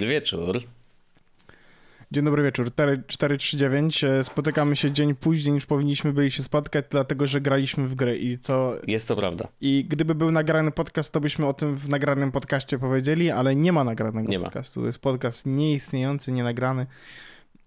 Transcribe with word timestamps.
Dobry 0.00 0.14
wieczór. 0.14 0.62
Dzień 2.12 2.24
dobry 2.24 2.42
wieczór. 2.42 2.70
439. 3.06 4.04
E, 4.04 4.24
spotykamy 4.24 4.76
się 4.76 4.90
dzień 4.90 5.14
później 5.14 5.54
niż 5.54 5.66
powinniśmy 5.66 6.12
byli 6.12 6.30
się 6.30 6.42
spotkać, 6.42 6.84
dlatego 6.90 7.26
że 7.26 7.40
graliśmy 7.40 7.86
w 7.86 7.94
gry 7.94 8.18
i 8.18 8.38
co. 8.38 8.72
Jest 8.86 9.08
to 9.08 9.16
prawda. 9.16 9.48
I 9.60 9.86
gdyby 9.88 10.14
był 10.14 10.30
nagrany 10.30 10.70
podcast, 10.70 11.12
to 11.12 11.20
byśmy 11.20 11.46
o 11.46 11.52
tym 11.52 11.76
w 11.76 11.88
nagranym 11.88 12.32
podcaście 12.32 12.78
powiedzieli, 12.78 13.30
ale 13.30 13.56
nie 13.56 13.72
ma 13.72 13.84
nagranego 13.84 14.30
nie 14.30 14.40
podcastu. 14.40 14.80
Ma. 14.80 14.84
To 14.84 14.86
jest 14.86 14.98
podcast 14.98 15.46
nieistniejący, 15.46 16.32
nienagrany. 16.32 16.86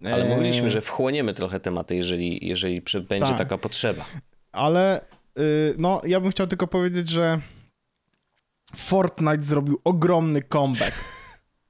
Ale 0.04 0.24
e, 0.24 0.28
mówiliśmy, 0.28 0.70
że 0.70 0.80
wchłoniemy 0.80 1.34
trochę 1.34 1.60
tematy, 1.60 1.96
jeżeli, 1.96 2.48
jeżeli 2.48 2.82
będzie 3.08 3.28
tak. 3.28 3.38
taka 3.38 3.58
potrzeba. 3.58 4.04
Ale 4.52 5.00
y, 5.38 5.74
no, 5.78 6.00
ja 6.06 6.20
bym 6.20 6.30
chciał 6.30 6.46
tylko 6.46 6.66
powiedzieć, 6.66 7.08
że 7.08 7.40
Fortnite 8.76 9.42
zrobił 9.42 9.80
ogromny 9.84 10.42
comeback. 10.42 11.13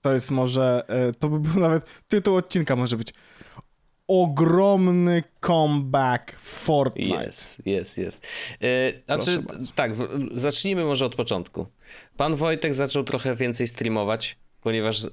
To 0.05 0.13
jest 0.13 0.31
może, 0.31 0.85
e, 0.89 1.13
to 1.13 1.29
by 1.29 1.41
był 1.41 1.61
nawet, 1.67 1.87
tytuł 2.09 2.37
odcinka 2.37 2.77
może 2.77 2.97
być 2.97 3.15
ogromny 4.09 5.23
comeback 5.41 6.39
Fortnite. 6.39 7.25
Jest, 7.25 7.67
jest, 7.67 7.99
jest. 7.99 8.27
znaczy, 9.07 9.45
tak, 9.75 9.93
zacznijmy 10.35 10.85
może 10.85 11.07
od 11.07 11.15
początku. 11.15 11.67
Pan 12.17 12.35
Wojtek 12.35 12.75
zaczął 12.75 13.05
trochę 13.05 13.37
więcej 13.37 13.69
streamować, 13.69 14.37
ponieważ 14.63 15.07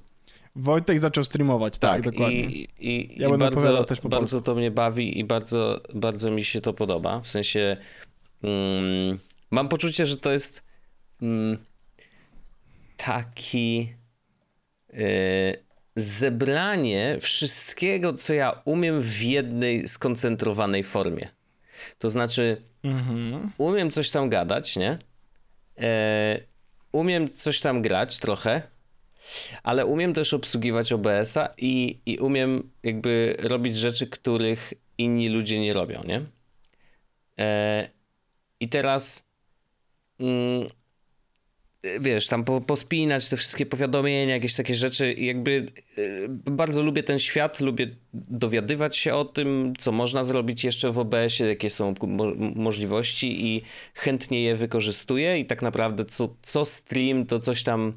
Wojtek 0.55 0.99
zaczął 0.99 1.23
streamować, 1.23 1.79
tak, 1.79 1.91
tak 1.91 2.13
dokładnie. 2.13 2.39
I, 2.39 2.69
i, 2.79 3.21
ja 3.21 3.29
i 3.29 3.37
bardzo, 3.37 3.83
też 3.83 4.01
po 4.01 4.09
bardzo 4.09 4.41
to 4.41 4.55
mnie 4.55 4.71
bawi 4.71 5.19
i 5.19 5.23
bardzo, 5.23 5.81
bardzo 5.93 6.31
mi 6.31 6.43
się 6.43 6.61
to 6.61 6.73
podoba. 6.73 7.19
W 7.19 7.27
sensie 7.27 7.77
mm, 8.43 9.19
mam 9.51 9.69
poczucie, 9.69 10.05
że 10.05 10.17
to 10.17 10.31
jest 10.31 10.63
mm, 11.21 11.57
taki 12.97 14.00
zebranie 15.95 17.17
wszystkiego, 17.21 18.13
co 18.13 18.33
ja 18.33 18.61
umiem 18.65 19.01
w 19.01 19.21
jednej 19.21 19.87
skoncentrowanej 19.87 20.83
formie. 20.83 21.27
To 21.99 22.09
znaczy, 22.09 22.61
mhm. 22.83 23.51
umiem 23.57 23.91
coś 23.91 24.09
tam 24.09 24.29
gadać, 24.29 24.75
nie? 24.75 24.97
Yy, 25.77 25.85
umiem 26.91 27.29
coś 27.29 27.59
tam 27.59 27.81
grać 27.81 28.19
trochę, 28.19 28.61
ale 29.63 29.85
umiem 29.85 30.13
też 30.13 30.33
obsługiwać 30.33 30.91
OBS-a 30.91 31.53
i, 31.57 31.99
i 32.05 32.17
umiem 32.17 32.71
jakby 32.83 33.35
robić 33.39 33.77
rzeczy, 33.77 34.07
których 34.07 34.73
inni 34.97 35.29
ludzie 35.29 35.59
nie 35.59 35.73
robią, 35.73 36.03
nie? 36.03 36.21
E, 37.39 37.89
I 38.59 38.69
teraz 38.69 39.25
mm, 40.19 40.69
wiesz, 41.99 42.27
tam 42.27 42.43
po, 42.43 42.61
pospinać 42.61 43.29
te 43.29 43.37
wszystkie 43.37 43.65
powiadomienia, 43.65 44.33
jakieś 44.33 44.55
takie 44.55 44.75
rzeczy. 44.75 45.13
Jakby 45.13 45.65
y, 45.97 46.27
bardzo 46.29 46.83
lubię 46.83 47.03
ten 47.03 47.19
świat, 47.19 47.59
lubię 47.59 47.87
dowiadywać 48.13 48.97
się 48.97 49.13
o 49.13 49.25
tym, 49.25 49.73
co 49.77 49.91
można 49.91 50.23
zrobić 50.23 50.63
jeszcze 50.63 50.91
w 50.91 50.97
OBS-ie, 50.97 51.49
jakie 51.49 51.69
są 51.69 51.93
mo 52.07 52.25
możliwości 52.55 53.45
i 53.45 53.61
chętnie 53.93 54.43
je 54.43 54.55
wykorzystuję 54.55 55.39
i 55.39 55.45
tak 55.45 55.61
naprawdę 55.61 56.05
co, 56.05 56.35
co 56.41 56.65
stream 56.65 57.25
to 57.25 57.39
coś 57.39 57.63
tam 57.63 57.93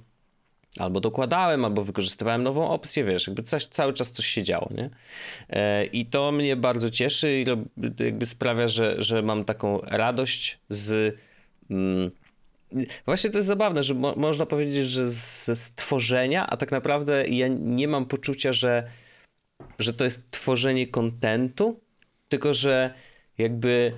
albo 0.79 1.01
dokładałem, 1.01 1.65
albo 1.65 1.85
wykorzystywałem 1.85 2.43
nową 2.43 2.69
opcję, 2.69 3.05
wiesz, 3.05 3.27
jakby 3.27 3.43
coś, 3.43 3.67
cały 3.67 3.93
czas 3.93 4.13
coś 4.13 4.27
się 4.27 4.43
działo, 4.43 4.71
nie? 4.75 4.91
E, 5.51 5.85
I 5.85 6.07
to 6.07 6.33
mnie 6.33 6.57
bardzo 6.57 6.91
cieszy 6.91 7.41
i 7.41 7.45
jakby 8.05 8.27
sprawia, 8.27 8.69
że, 8.69 8.97
że 8.99 9.23
mam 9.23 9.45
taką 9.45 9.81
radość 9.81 10.59
z... 10.69 11.17
Mm, 11.71 12.11
Właśnie 13.05 13.31
to 13.31 13.39
jest 13.39 13.49
zabawne, 13.49 13.83
że 13.83 13.95
mo 13.95 14.15
można 14.17 14.47
powiedzieć, 14.47 14.87
że 14.87 15.09
ze 15.11 15.57
stworzenia, 15.57 16.47
a 16.47 16.57
tak 16.57 16.73
naprawdę 16.73 17.29
ja 17.29 17.49
nie 17.49 17.89
mam 17.89 18.07
poczucia, 18.07 18.53
że, 18.53 18.91
że 19.79 19.93
to 19.93 20.05
jest 20.05 20.31
tworzenie 20.31 20.87
kontentu, 20.87 21.81
tylko 22.29 22.55
że 22.55 22.95
jakby. 23.39 23.93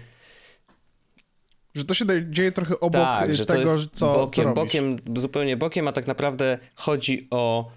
Że 1.75 1.85
to 1.85 1.95
się 1.95 2.05
dzieje 2.31 2.53
trochę 2.53 2.81
obok 2.81 3.03
tak, 3.03 3.35
że 3.35 3.47
tego, 3.47 3.65
to 3.65 3.77
jest 3.77 3.91
co, 3.93 4.15
bokiem, 4.15 4.45
co 4.45 4.53
bokiem, 4.53 4.97
zupełnie 5.17 5.57
bokiem, 5.57 5.89
a 5.89 5.93
tak 5.93 6.07
naprawdę 6.07 6.59
chodzi 6.75 7.29
o 7.31 7.71
Y, 7.71 7.76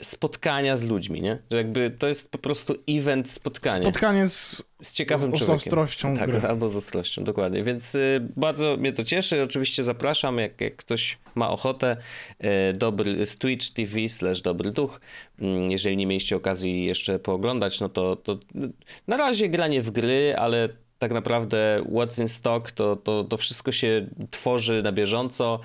spotkania 0.00 0.76
z 0.76 0.84
ludźmi, 0.84 1.22
nie? 1.22 1.38
Że 1.50 1.56
jakby 1.56 1.90
to 1.90 2.08
jest 2.08 2.30
po 2.30 2.38
prostu 2.38 2.74
event 2.88 3.30
spotkania. 3.30 3.82
Spotkanie 3.82 4.26
z, 4.26 4.64
z 4.82 4.92
ciekawym 4.92 5.36
z, 5.36 5.38
człowiekiem. 5.38 5.58
Z 5.58 5.66
ostrością 5.66 6.16
tak, 6.16 6.30
gry. 6.30 6.48
albo 6.48 6.68
z 6.68 6.76
ostrością, 6.76 7.24
dokładnie. 7.24 7.64
Więc 7.64 7.94
y, 7.94 8.28
bardzo 8.36 8.76
mnie 8.76 8.92
to 8.92 9.04
cieszy. 9.04 9.42
Oczywiście 9.42 9.82
zapraszam, 9.82 10.38
jak, 10.38 10.60
jak 10.60 10.76
ktoś 10.76 11.18
ma 11.34 11.50
ochotę, 11.50 11.96
y, 12.44 12.72
dobry, 12.72 13.26
z 13.26 13.36
Twitch 13.36 13.70
TV 13.70 14.08
slash 14.08 14.40
dobry 14.40 14.70
duch. 14.70 15.00
Mm, 15.38 15.70
jeżeli 15.70 15.96
nie 15.96 16.06
mieliście 16.06 16.36
okazji 16.36 16.84
jeszcze 16.84 17.18
pooglądać, 17.18 17.80
no 17.80 17.88
to, 17.88 18.16
to 18.16 18.38
na 19.06 19.16
razie 19.16 19.48
granie 19.48 19.82
w 19.82 19.90
gry, 19.90 20.34
ale 20.38 20.68
tak 20.98 21.12
naprawdę 21.12 21.82
what's 21.92 22.20
in 22.20 22.28
stock, 22.28 22.72
to, 22.72 22.96
to, 22.96 23.24
to 23.24 23.36
wszystko 23.36 23.72
się 23.72 24.06
tworzy 24.30 24.82
na 24.82 24.92
bieżąco 24.92 25.60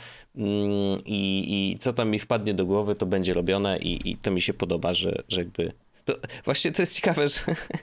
i, 1.05 1.71
i 1.73 1.79
co 1.79 1.93
tam 1.93 2.09
mi 2.09 2.19
wpadnie 2.19 2.53
do 2.53 2.65
głowy, 2.65 2.95
to 2.95 3.05
będzie 3.05 3.33
robione 3.33 3.77
i, 3.77 4.09
i 4.09 4.17
to 4.17 4.31
mi 4.31 4.41
się 4.41 4.53
podoba, 4.53 4.93
że, 4.93 5.23
że 5.29 5.41
jakby... 5.41 5.71
To, 6.05 6.15
właśnie 6.45 6.71
to 6.71 6.81
jest 6.81 6.95
ciekawe, 6.95 7.27
że 7.27 7.39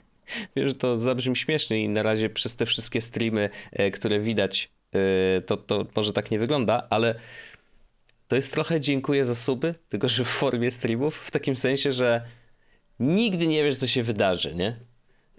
wiesz, 0.55 0.69
że 0.69 0.75
to 0.75 0.97
zabrzmi 0.97 1.35
śmiesznie 1.35 1.83
i 1.83 1.89
na 1.89 2.03
razie 2.03 2.29
przez 2.29 2.55
te 2.55 2.65
wszystkie 2.65 3.01
streamy, 3.01 3.49
e, 3.71 3.91
które 3.91 4.19
widać, 4.19 4.71
e, 4.91 5.41
to, 5.41 5.57
to 5.57 5.85
może 5.95 6.13
tak 6.13 6.31
nie 6.31 6.39
wygląda, 6.39 6.87
ale 6.89 7.15
to 8.27 8.35
jest 8.35 8.53
trochę 8.53 8.81
dziękuję 8.81 9.25
za 9.25 9.35
suby, 9.35 9.75
tylko 9.89 10.09
że 10.09 10.23
w 10.23 10.27
formie 10.27 10.71
streamów, 10.71 11.17
w 11.17 11.31
takim 11.31 11.55
sensie, 11.55 11.91
że 11.91 12.21
nigdy 12.99 13.47
nie 13.47 13.63
wiesz, 13.63 13.77
co 13.77 13.87
się 13.87 14.03
wydarzy, 14.03 14.55
nie? 14.55 14.79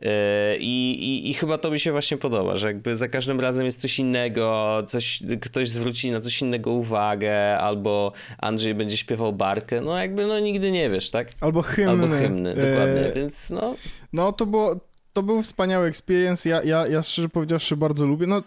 E, 0.04 0.56
I, 0.56 0.90
i, 0.90 1.30
I, 1.30 1.34
chyba 1.34 1.58
to 1.58 1.70
mi 1.70 1.80
się 1.80 1.92
właśnie 1.92 2.16
podoba, 2.16 2.56
że 2.56 2.66
jakby 2.66 2.96
za 2.96 3.08
każdym 3.08 3.40
razem 3.40 3.66
jest 3.66 3.80
coś 3.80 3.98
innego, 3.98 4.82
coś, 4.86 5.22
ktoś 5.40 5.68
zwróci 5.68 6.10
na 6.10 6.20
coś 6.20 6.42
innego 6.42 6.70
uwagę, 6.70 7.58
albo 7.58 8.12
Andrzej 8.38 8.74
będzie 8.74 8.96
śpiewał 8.96 9.32
barkę, 9.32 9.80
no 9.80 9.98
jakby 9.98 10.26
no 10.26 10.40
nigdy 10.40 10.70
nie 10.70 10.90
wiesz, 10.90 11.10
tak? 11.10 11.28
Albo 11.40 11.62
hymny. 11.62 11.90
Albo 11.90 12.16
hymny, 12.16 12.54
dokładnie, 12.54 13.06
e... 13.06 13.12
więc 13.12 13.50
no... 13.50 13.76
No 14.12 14.32
to 14.32 14.46
było, 14.46 14.80
to 15.12 15.22
był 15.22 15.42
wspaniały 15.42 15.86
experience, 15.86 16.48
ja, 16.48 16.62
ja, 16.62 16.86
ja 16.86 17.02
szczerze 17.02 17.28
powiedziawszy 17.28 17.76
bardzo 17.76 18.06
lubię, 18.06 18.26
no 18.26 18.42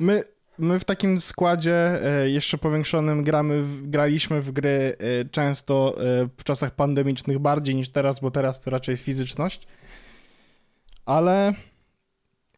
my 0.00 0.24
my 0.58 0.78
w 0.78 0.84
takim 0.84 1.20
składzie 1.20 1.74
e, 1.74 2.30
jeszcze 2.30 2.58
powiększonym 2.58 3.24
gramy, 3.24 3.64
graliśmy 3.82 4.40
w 4.40 4.52
gry 4.52 4.96
e, 4.98 5.24
często 5.24 5.94
w 6.38 6.44
czasach 6.44 6.74
pandemicznych 6.74 7.38
bardziej 7.38 7.74
niż 7.74 7.88
teraz, 7.88 8.20
bo 8.20 8.30
teraz 8.30 8.60
to 8.60 8.70
raczej 8.70 8.96
fizyczność 8.96 9.66
ale 11.06 11.54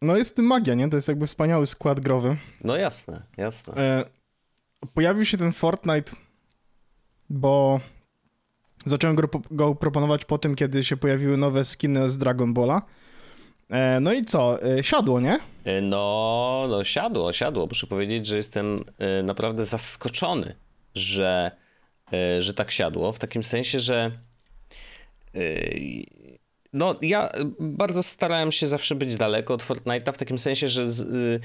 no 0.03 0.17
jest 0.17 0.31
w 0.31 0.35
tym 0.35 0.45
magia, 0.45 0.75
nie? 0.75 0.91
To 0.91 0.97
jest 0.97 1.09
jakby 1.09 1.27
wspaniały 1.27 1.67
skład 1.67 2.01
growy. 2.01 2.37
No 2.65 2.77
jasne, 2.77 3.23
jasne. 3.37 3.75
E, 3.77 4.05
pojawił 4.95 5.25
się 5.25 5.37
ten 5.37 5.53
Fortnite, 5.53 6.13
bo 7.31 7.81
zacząłem 8.85 9.17
go, 9.17 9.29
go, 9.51 9.75
proponować 9.75 10.25
po 10.25 10.39
tym, 10.39 10.55
kiedy 10.55 10.85
się 10.85 10.97
pojawiły 10.97 11.37
nowe 11.37 11.65
skiny 11.65 12.09
z 12.09 12.19
Dragon 12.19 12.55
Balla. 12.55 12.83
E, 13.71 14.01
no 14.01 14.13
i 14.13 14.25
co? 14.25 14.63
E, 14.63 14.85
siadło, 14.85 15.21
nie? 15.21 15.39
E, 15.65 15.81
no, 15.81 16.67
no 16.69 16.85
siadło, 16.85 17.33
siadło. 17.33 17.67
Muszę 17.67 17.87
powiedzieć, 17.87 18.27
że 18.27 18.37
jestem 18.37 18.85
e, 18.99 19.23
naprawdę 19.23 19.65
zaskoczony, 19.65 20.55
że, 20.95 21.51
e, 22.13 22.43
że 22.43 22.55
tak 22.55 22.71
siadło. 22.71 23.13
W 23.13 23.19
takim 23.19 23.43
sensie, 23.43 23.79
że 23.81 24.11
no, 26.75 26.97
ja 27.03 27.33
bardzo 27.61 28.03
starałem 28.03 28.53
się 28.53 28.67
zawsze 28.67 28.95
być 28.95 29.17
daleko 29.17 29.55
od 29.55 29.63
Fortnite'a, 29.63 30.13
w 30.13 30.19
takim 30.19 30.39
sensie, 30.39 30.69
że 30.69 30.91
z, 30.91 31.01
y, 31.01 31.41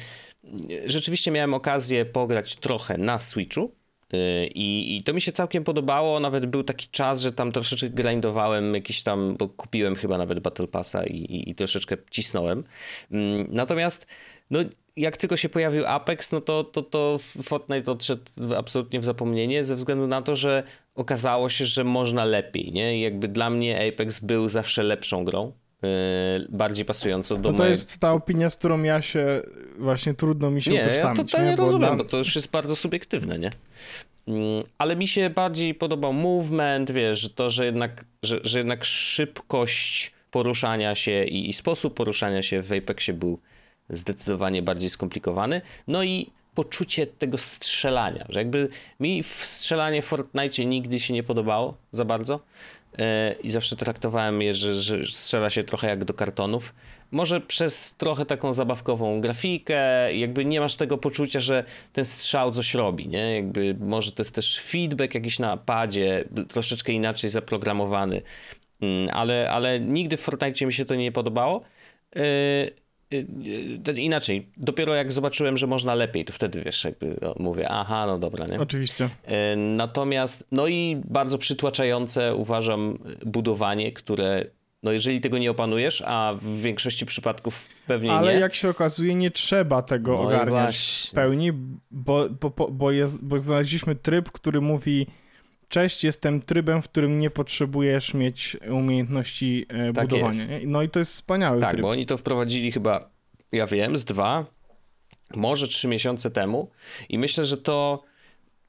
rzeczywiście 0.86 1.31
miałem 1.31 1.54
okazję 1.54 2.06
pograć 2.06 2.56
trochę 2.56 2.98
na 2.98 3.20
Switchu. 3.20 3.72
Y, 4.14 4.48
I, 4.48 4.98
I, 4.98 5.04
to 5.04 5.14
mi 5.14 5.22
się 5.22 5.31
całkiem 5.31 5.64
podobało. 5.64 6.20
Nawet 6.20 6.46
był 6.46 6.64
taki 6.64 6.88
czas, 6.88 7.22
że 7.22 7.31
tam 7.31 7.52
troszeczkę 7.52 7.90
grindowałem 7.90 8.76
jakiś 8.76 9.04
tam, 9.04 9.36
bo 9.38 9.50
kupiłem 9.50 9.96
chyba 9.96 10.18
nawet 10.18 10.40
Battle 10.40 10.68
Passa 10.68 11.04
i, 11.04 11.16
i, 11.16 11.50
i 11.50 11.56
troszeczkę 11.56 11.98
cisnąłem. 12.12 12.64
Mm, 13.12 13.48
natomiast 13.50 14.08
no, 14.52 14.60
jak 15.00 15.18
tylko 15.18 15.38
się 15.38 15.50
pojawił 15.50 15.86
Apex, 15.88 16.31
no 16.31 16.42
to, 16.42 16.63
to, 16.63 16.81
to 16.81 17.18
Fortnite 17.44 17.92
odszedł 17.92 18.24
absolutnie 18.57 19.00
w 19.00 19.06
zapomnienie 19.06 19.63
ze 19.63 19.75
względu 19.75 20.07
na 20.07 20.22
to, 20.22 20.36
że 20.36 20.63
okazało 20.96 21.50
się, 21.50 21.66
że 21.66 21.84
można 21.84 22.25
lepiej, 22.25 22.72
nie? 22.72 22.98
I 22.98 23.01
jakby 23.01 23.28
dla 23.28 23.50
mnie 23.50 23.88
Apex 23.88 24.19
był 24.19 24.50
zawsze 24.50 24.84
lepszą 24.84 25.25
grą. 25.25 25.51
Yy, 25.81 25.90
bardziej 26.50 26.86
pasującą 26.86 27.42
do 27.42 27.51
no 27.51 27.57
to 27.57 27.63
mojej... 27.63 27.72
jest 27.72 28.00
ta 28.00 28.13
opinia, 28.13 28.50
z 28.50 28.56
którą 28.56 28.84
ja 28.84 29.01
się 29.01 29.42
właśnie 29.78 30.13
trudno 30.13 30.51
mi 30.51 30.62
się 30.62 30.72
nie, 30.72 30.81
utożsamić. 30.81 31.19
Ja 31.19 31.25
totalnie 31.25 31.50
nie, 31.50 31.56
rozumiem, 31.56 31.98
bo 31.98 32.06
to 32.06 32.18
już 32.18 32.36
jest 32.36 32.52
bardzo 32.52 32.75
subiektywne, 32.75 33.40
nie? 33.40 33.52
Mm, 34.28 34.63
ale 34.78 34.95
mi 34.95 35.07
się 35.07 35.30
bardziej 35.30 35.75
podobał 35.75 36.13
movement, 36.13 36.92
wiesz, 36.92 37.34
to, 37.36 37.50
że 37.50 37.66
jednak, 37.66 38.06
że, 38.24 38.40
że 38.44 38.57
jednak 38.57 38.86
szybkość 38.86 40.12
poruszania 40.31 40.95
się 40.95 41.25
i, 41.25 41.50
i 41.50 41.54
sposób 41.54 41.94
poruszania 41.94 42.42
się 42.42 42.62
w 42.62 42.72
Apexie 42.72 43.13
był 43.13 43.40
zdecydowanie 43.90 44.62
bardziej 44.62 44.90
skomplikowany. 44.90 45.62
No 45.88 46.04
i 46.04 46.32
poczucie 46.56 47.08
tego 47.08 47.38
strzelania, 47.38 48.26
że 48.30 48.40
jakby 48.40 48.70
mi 49.00 49.24
w 49.24 49.28
strzelanie 49.28 50.02
w 50.02 50.06
Fortnite 50.06 50.66
nigdy 50.66 51.00
się 51.00 51.14
nie 51.14 51.24
podobało 51.24 51.78
za 51.92 52.06
bardzo 52.06 52.40
e, 52.98 53.36
i 53.44 53.50
zawsze 53.50 53.76
traktowałem 53.76 54.42
je, 54.42 54.54
że, 54.54 54.74
że 54.74 55.04
strzela 55.06 55.50
się 55.50 55.64
trochę 55.64 55.88
jak 55.88 56.06
do 56.06 56.14
kartonów. 56.14 56.74
Może 57.12 57.42
przez 57.42 57.96
trochę 57.96 58.26
taką 58.26 58.54
zabawkową 58.54 59.22
grafikę, 59.22 60.14
jakby 60.16 60.46
nie 60.46 60.60
masz 60.60 60.76
tego 60.76 60.98
poczucia, 60.98 61.40
że 61.40 61.64
ten 61.94 62.06
strzał 62.06 62.52
coś 62.52 62.74
robi, 62.74 63.08
nie? 63.08 63.36
Jakby 63.36 63.76
może 63.80 64.12
to 64.12 64.22
jest 64.22 64.36
też 64.36 64.60
feedback 64.60 65.16
jakiś 65.16 65.40
na 65.40 65.58
padzie, 65.58 66.26
troszeczkę 66.48 66.92
inaczej 66.92 67.30
zaprogramowany, 67.30 68.22
mm, 68.82 69.10
ale, 69.14 69.52
ale 69.52 69.80
nigdy 69.80 70.18
w 70.18 70.22
Fortnite 70.22 70.66
mi 70.66 70.74
się 70.74 70.86
to 70.86 70.96
nie 70.96 71.12
podobało. 71.12 71.62
Y, 73.14 74.02
inaczej, 74.02 74.48
dopiero 74.58 74.96
jak 74.96 75.12
zobaczyłem, 75.12 75.58
że 75.58 75.68
można 75.68 75.96
lepiej, 75.96 76.26
to 76.26 76.34
wtedy 76.34 76.62
wiesz, 76.62 76.84
jakby 76.84 77.20
mówię, 77.40 77.70
aha, 77.70 78.06
no 78.08 78.20
dobra, 78.20 78.46
nie? 78.46 78.60
Oczywiście. 78.60 79.06
Y, 79.06 79.56
natomiast, 79.58 80.48
no 80.52 80.68
i 80.68 81.02
bardzo 81.06 81.38
przytłaczające 81.38 82.36
uważam 82.36 83.00
budowanie, 83.26 83.92
które, 83.92 84.46
no 84.84 84.92
jeżeli 84.92 85.22
tego 85.22 85.38
nie 85.38 85.52
opanujesz, 85.52 86.04
a 86.06 86.34
w 86.42 86.62
większości 86.62 87.06
przypadków 87.06 87.68
pewnie 87.88 88.12
Ale 88.12 88.22
nie. 88.22 88.30
Ale 88.30 88.40
jak 88.40 88.56
się 88.56 88.70
okazuje, 88.70 89.16
nie 89.16 89.32
trzeba 89.32 89.82
tego 89.82 90.12
no 90.12 90.22
ogarniać 90.22 91.08
w 91.10 91.14
pełni, 91.14 91.52
bo, 91.92 92.30
bo, 92.30 92.68
bo, 92.72 92.92
jest, 92.92 93.24
bo 93.24 93.40
znaleźliśmy 93.40 93.96
tryb, 93.96 94.32
który 94.32 94.62
mówi 94.62 95.08
cześć, 95.69 96.04
jestem 96.04 96.42
trybem, 96.42 96.81
w 96.81 96.89
którym 96.89 97.19
nie 97.19 97.30
potrzebujesz 97.30 98.13
mieć 98.13 98.57
umiejętności 98.69 99.66
e, 99.69 99.94
tak 99.94 100.07
budowania. 100.07 100.44
Jest. 100.44 100.60
No 100.66 100.81
i 100.81 100.89
to 100.89 101.00
jest 101.00 101.12
wspaniały 101.12 101.62
tak, 101.62 101.69
tryb. 101.69 101.77
Tak, 101.77 101.83
bo 101.83 101.89
oni 101.89 102.06
to 102.06 102.18
wprowadzili 102.18 102.71
chyba, 102.71 103.10
ja 103.51 103.68
wiem, 103.68 103.98
z 103.98 104.06
dwa, 104.06 104.45
może 105.36 105.68
trzy 105.68 105.88
miesiące 105.88 106.31
temu 106.31 106.69
i 107.10 107.19
myślę, 107.19 107.45
że 107.45 107.57
to 107.57 108.04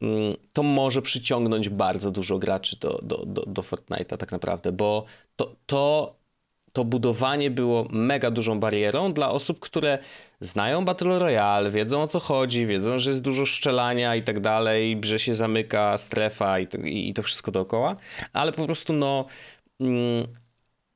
mm, 0.02 0.32
to 0.52 0.62
może 0.62 1.02
przyciągnąć 1.02 1.69
bardzo 1.69 2.11
dużo 2.11 2.38
graczy 2.38 2.76
do, 2.81 3.00
do, 3.02 3.26
do, 3.26 3.43
do 3.43 3.62
Fortnite'a 3.62 4.17
tak 4.17 4.32
naprawdę, 4.32 4.73
bo 4.73 5.05
to, 5.37 5.56
to 5.67 6.14
to 6.73 6.85
budowanie 6.85 7.51
było 7.51 7.87
mega 7.91 8.31
dużą 8.31 8.61
barierą 8.61 9.13
dla 9.13 9.31
osób, 9.31 9.61
które 9.61 9.99
znają 10.41 10.85
Battle 10.85 11.19
Royale, 11.19 11.71
wiedzą 11.71 12.03
o 12.03 12.07
co 12.07 12.21
chodzi, 12.21 12.67
wiedzą, 12.67 12.99
że 12.99 13.11
jest 13.11 13.23
dużo 13.23 13.47
szczelania 13.47 14.17
i 14.17 14.23
tak 14.23 14.41
dalej, 14.41 15.01
że 15.05 15.19
się 15.19 15.35
zamyka 15.35 15.99
strefa 15.99 16.59
i 16.59 16.67
to, 16.67 16.79
i 16.79 17.15
to 17.15 17.23
wszystko 17.23 17.53
dookoła, 17.53 17.97
ale 18.33 18.53
po 18.53 18.67
prostu 18.67 18.93
no 18.93 19.27
mm, 19.81 20.27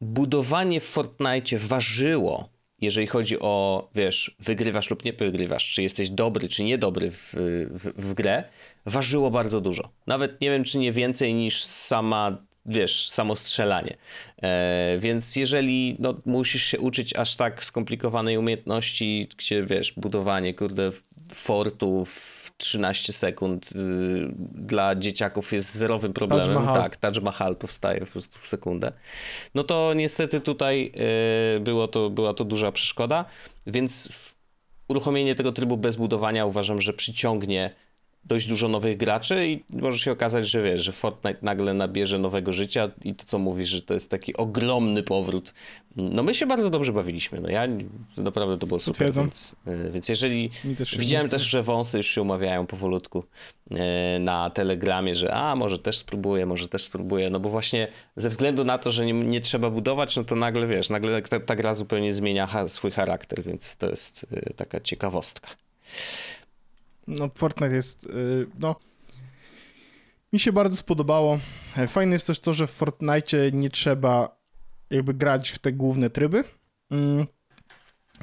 budowanie 0.00 0.81
w 0.81 0.85
Fortnite 0.85 1.59
ważyło, 1.59 2.49
jeżeli 2.81 3.06
chodzi 3.06 3.41
o, 3.41 3.88
wiesz, 3.94 4.37
wygrywasz 4.38 4.91
lub 4.91 5.05
nie 5.05 5.12
wygrywasz, 5.12 5.71
czy 5.71 5.82
jesteś 5.82 6.11
dobry, 6.11 6.49
czy 6.49 6.65
niedobry 6.65 7.11
w, 7.11 7.35
w, 7.71 7.93
w 7.97 8.15
grę, 8.15 8.44
ważyło 8.87 9.31
bardzo 9.31 9.61
dużo. 9.61 9.88
Nawet 10.06 10.41
nie 10.41 10.50
wiem, 10.50 10.65
czy 10.65 10.79
nie 10.79 10.93
więcej 10.93 11.35
niż 11.35 11.65
sama 11.65 12.38
wiesz, 12.67 13.11
samo 13.11 13.37
strzelanie. 13.37 13.97
E, 14.44 14.96
więc 14.99 15.37
jeżeli 15.37 15.96
no, 15.99 16.14
musisz 16.25 16.62
się 16.64 16.81
uczyć 16.81 17.17
aż 17.17 17.37
tak 17.37 17.64
skomplikowanej 17.64 18.38
umiejętności, 18.38 19.26
gdzie 19.37 19.67
wiesz, 19.67 19.93
budowanie, 19.93 20.55
kurde, 20.55 20.91
fortu 21.32 22.05
w 22.05 22.50
13 22.56 23.12
sekund 23.12 23.70
y, 23.73 23.76
dla 24.55 24.94
dzieciaków 24.94 25.52
jest 25.52 25.75
zerowym 25.75 26.12
problemem. 26.12 26.64
Taj 26.64 26.75
tak, 26.75 26.96
Taj 26.96 27.12
Mahal 27.23 27.56
powstaje 27.56 28.00
po 28.00 28.06
prostu 28.06 28.38
w 28.38 28.46
sekundę. 28.46 28.93
No 29.55 29.64
to 29.64 29.94
niestety 29.94 30.41
tutaj 30.41 30.93
y, 31.56 31.61
było 31.61 31.88
to, 31.88 32.11
była 32.11 32.35
to 32.35 32.44
duża 32.44 32.73
przeszkoda, 32.73 33.25
więc 33.67 34.08
uruchomienie 34.88 35.35
tego 35.35 35.52
trybu 35.52 35.76
bez 35.76 35.97
budowania 35.97 36.47
uważam, 36.47 36.81
że 36.81 36.93
przyciągnie 36.93 37.75
dość 38.26 38.47
dużo 38.47 38.69
nowych 38.69 38.97
graczy 38.97 39.49
i 39.49 39.65
może 39.71 39.99
się 39.99 40.12
okazać, 40.12 40.49
że 40.49 40.62
wiesz, 40.62 40.85
że 40.85 40.93
Fortnite 40.93 41.38
nagle 41.43 41.75
nabierze 41.75 42.19
nowego 42.19 42.53
życia 42.53 42.91
i 43.05 43.15
to 43.15 43.25
co 43.25 43.38
mówisz, 43.38 43.69
że 43.69 43.82
to 43.82 43.94
jest 43.94 44.11
taki 44.11 44.37
ogromny 44.37 45.03
powrót. 45.03 45.55
No 45.97 46.23
my 46.23 46.35
się 46.35 46.47
bardzo 46.47 46.71
dobrze 46.71 46.93
bawiliśmy, 46.93 47.41
no 47.41 47.49
ja 47.49 47.67
naprawdę 48.17 48.59
to 48.59 48.67
było 48.67 48.81
super, 48.81 49.12
więc, 49.12 49.56
e, 49.67 49.91
więc 49.91 50.09
jeżeli 50.09 50.50
widziałem 50.99 51.29
też, 51.29 51.43
że 51.43 51.62
wąsy 51.62 51.97
już 51.97 52.06
się 52.06 52.23
umawiają 52.23 52.67
powolutku 52.67 53.25
e, 53.71 54.19
na 54.19 54.50
telegramie, 54.50 55.15
że 55.15 55.35
a 55.35 55.56
może 55.56 55.79
też 55.79 55.99
spróbuję, 55.99 56.47
może 56.47 56.69
też 56.69 56.82
spróbuję, 56.82 57.31
no 57.31 57.41
bo 57.41 57.49
właśnie 57.49 57.88
ze 58.17 58.29
względu 58.29 58.65
na 58.65 58.79
to, 58.79 58.91
że 58.91 59.06
nie, 59.06 59.12
nie 59.12 59.41
trzeba 59.41 59.71
budować, 59.71 60.17
no 60.17 60.25
to 60.25 60.37
nagle 60.37 60.67
wiesz, 60.67 60.91
nagle 60.91 61.23
ta, 61.23 61.41
ta 61.41 61.56
gra 61.56 61.75
zupełnie 61.75 62.12
zmienia 62.12 62.69
swój 62.69 62.91
charakter, 62.91 63.43
więc 63.43 63.76
to 63.76 63.91
jest 63.91 64.26
e, 64.32 64.55
taka 64.55 64.81
ciekawostka. 64.81 65.49
No, 67.06 67.30
Fortnite 67.34 67.74
jest, 67.74 68.06
y, 68.06 68.46
no... 68.58 68.76
Mi 70.32 70.40
się 70.40 70.52
bardzo 70.52 70.76
spodobało. 70.76 71.38
Fajne 71.88 72.12
jest 72.12 72.26
też 72.26 72.40
to, 72.40 72.54
że 72.54 72.66
w 72.66 72.70
Fortnite 72.70 73.52
nie 73.52 73.70
trzeba 73.70 74.36
jakby 74.90 75.14
grać 75.14 75.50
w 75.50 75.58
te 75.58 75.72
główne 75.72 76.10
tryby. 76.10 76.44
Mm. 76.90 77.26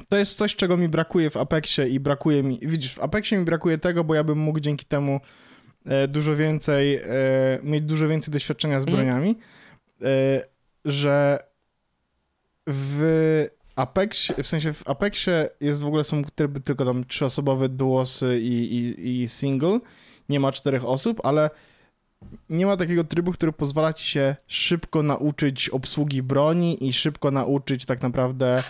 To 0.08 0.16
jest 0.16 0.36
coś, 0.36 0.56
czego 0.56 0.76
mi 0.76 0.88
brakuje 0.88 1.30
w 1.30 1.36
Apexie 1.36 1.88
i 1.88 2.00
brakuje 2.00 2.42
mi... 2.42 2.58
Widzisz, 2.62 2.94
w 2.94 3.00
Apexie 3.02 3.38
mi 3.38 3.44
brakuje 3.44 3.78
tego, 3.78 4.04
bo 4.04 4.14
ja 4.14 4.24
bym 4.24 4.38
mógł 4.38 4.60
dzięki 4.60 4.86
temu 4.86 5.20
e, 5.86 6.08
dużo 6.08 6.36
więcej, 6.36 6.96
e, 6.96 7.02
mieć 7.62 7.84
dużo 7.84 8.08
więcej 8.08 8.32
doświadczenia 8.32 8.80
z 8.80 8.82
mhm. 8.82 8.96
broniami, 8.96 9.38
mm. 10.00 10.42
że 10.84 11.38
w 12.66 13.46
Apex, 13.76 14.32
w 14.42 14.46
sensie 14.46 14.72
w 14.72 14.88
Apexie 14.88 15.48
jest 15.60 15.82
w 15.82 15.86
ogóle 15.86 16.04
są 16.04 16.24
tryby 16.24 16.60
tylko 16.60 16.84
tam 16.84 17.04
trzyosobowe 17.04 17.68
duosy 17.68 18.40
i, 18.42 18.76
i, 18.76 19.22
i 19.22 19.28
single. 19.28 19.80
Nie 20.28 20.40
ma 20.40 20.52
czterech 20.52 20.84
osób, 20.84 21.20
ale 21.24 21.50
nie 22.50 22.66
ma 22.66 22.76
takiego 22.76 23.04
trybu, 23.04 23.32
który 23.32 23.52
pozwala 23.52 23.92
ci 23.92 24.10
się 24.10 24.36
szybko 24.46 25.02
nauczyć 25.02 25.68
obsługi 25.68 26.22
broni 26.22 26.88
i 26.88 26.92
szybko 26.92 27.30
nauczyć 27.30 27.84
tak 27.84 28.02
naprawdę 28.02 28.62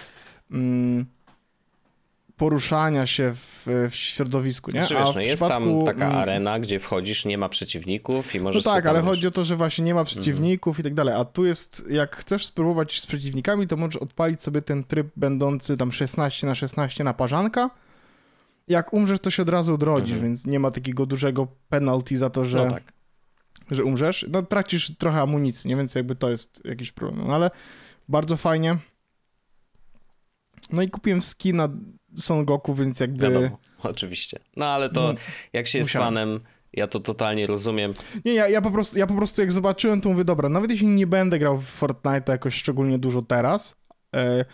mm, 0.51 1.07
poruszania 2.43 3.07
się 3.07 3.35
w, 3.35 3.67
w 3.91 3.95
środowisku, 3.95 4.71
nie? 4.71 4.85
Znaczy, 4.85 4.95
wiesz, 4.95 5.15
no 5.15 5.21
jest 5.21 5.43
przypadku... 5.43 5.85
tam 5.85 5.95
taka 5.95 6.07
mm, 6.07 6.19
arena, 6.19 6.61
gdzie 6.61 6.81
wchodzisz, 6.81 7.25
nie 7.25 7.39
ma 7.39 7.49
przeciwników 7.49 8.35
i 8.35 8.41
możesz... 8.41 8.65
No 8.65 8.73
tak, 8.73 8.87
ale 8.87 9.01
chodzi 9.01 9.27
o 9.27 9.31
to, 9.31 9.45
że 9.45 9.57
właśnie 9.57 9.85
nie 9.85 9.95
ma 9.95 10.05
przeciwników 10.05 10.79
i 10.79 10.83
tak 10.83 10.95
dalej, 10.95 11.15
a 11.15 11.25
tu 11.25 11.45
jest, 11.45 11.85
jak 11.91 12.17
chcesz 12.17 12.47
spróbować 12.47 13.01
z 13.01 13.07
przeciwnikami, 13.07 13.67
to 13.67 13.77
możesz 13.77 13.97
odpalić 13.97 14.43
sobie 14.43 14.63
ten 14.63 14.85
tryb 14.85 15.07
będący 15.17 15.77
tam 15.77 15.93
16 15.93 16.47
na 16.47 16.55
16 16.55 17.05
na 17.05 17.15
parzanka, 17.15 17.71
jak 18.69 18.93
umrzesz, 18.93 19.21
to 19.21 19.31
się 19.31 19.43
od 19.43 19.49
razu 19.49 19.75
odrodzisz, 19.75 20.15
mhm. 20.15 20.29
więc 20.29 20.47
nie 20.47 20.61
ma 20.61 20.71
takiego 20.71 21.07
dużego 21.07 21.49
penalty 21.69 22.17
za 22.17 22.31
to, 22.31 22.45
że, 22.45 22.65
no 22.65 22.71
tak. 22.71 22.93
że 23.71 23.85
umrzesz. 23.85 24.27
No 24.31 24.43
tracisz 24.43 24.97
trochę 24.99 25.21
amunicji, 25.21 25.69
nie? 25.69 25.77
Więc 25.77 25.95
jakby 25.95 26.15
to 26.15 26.31
jest 26.31 26.61
jakiś 26.65 26.93
problem, 26.93 27.27
no 27.27 27.35
ale 27.35 27.51
bardzo 28.09 28.37
fajnie. 28.37 28.77
No 30.73 30.83
i 30.83 30.91
kupiłem 30.91 31.23
skina 31.23 31.69
Son 32.17 32.45
Goku, 32.45 32.75
więc 32.75 33.01
jakby... 33.01 33.29
Wiadomo, 33.29 33.59
oczywiście. 33.83 34.39
No 34.57 34.67
ale 34.67 34.91
to 34.91 35.13
no, 35.13 35.19
jak 35.53 35.67
się 35.67 35.79
jest 35.79 35.91
musiałem. 35.91 36.15
fanem, 36.15 36.41
ja 36.73 36.87
to 36.87 37.01
totalnie 37.01 37.47
rozumiem. 37.47 37.93
Nie, 38.25 38.35
ja, 38.35 38.49
ja, 38.49 38.63
po 38.63 38.71
prostu, 38.71 38.99
ja 38.99 39.07
po 39.07 39.15
prostu 39.15 39.41
jak 39.41 39.53
zobaczyłem, 39.53 40.01
to 40.01 40.09
mówię, 40.09 40.25
dobra, 40.25 40.49
nawet 40.49 40.71
jeśli 40.71 40.87
nie 40.87 41.07
będę 41.07 41.39
grał 41.39 41.59
w 41.59 41.65
Fortnite 41.65 42.33
jakoś 42.33 42.55
szczególnie 42.55 42.99
dużo 42.99 43.23
teraz, 43.23 43.77
e, 44.15 44.45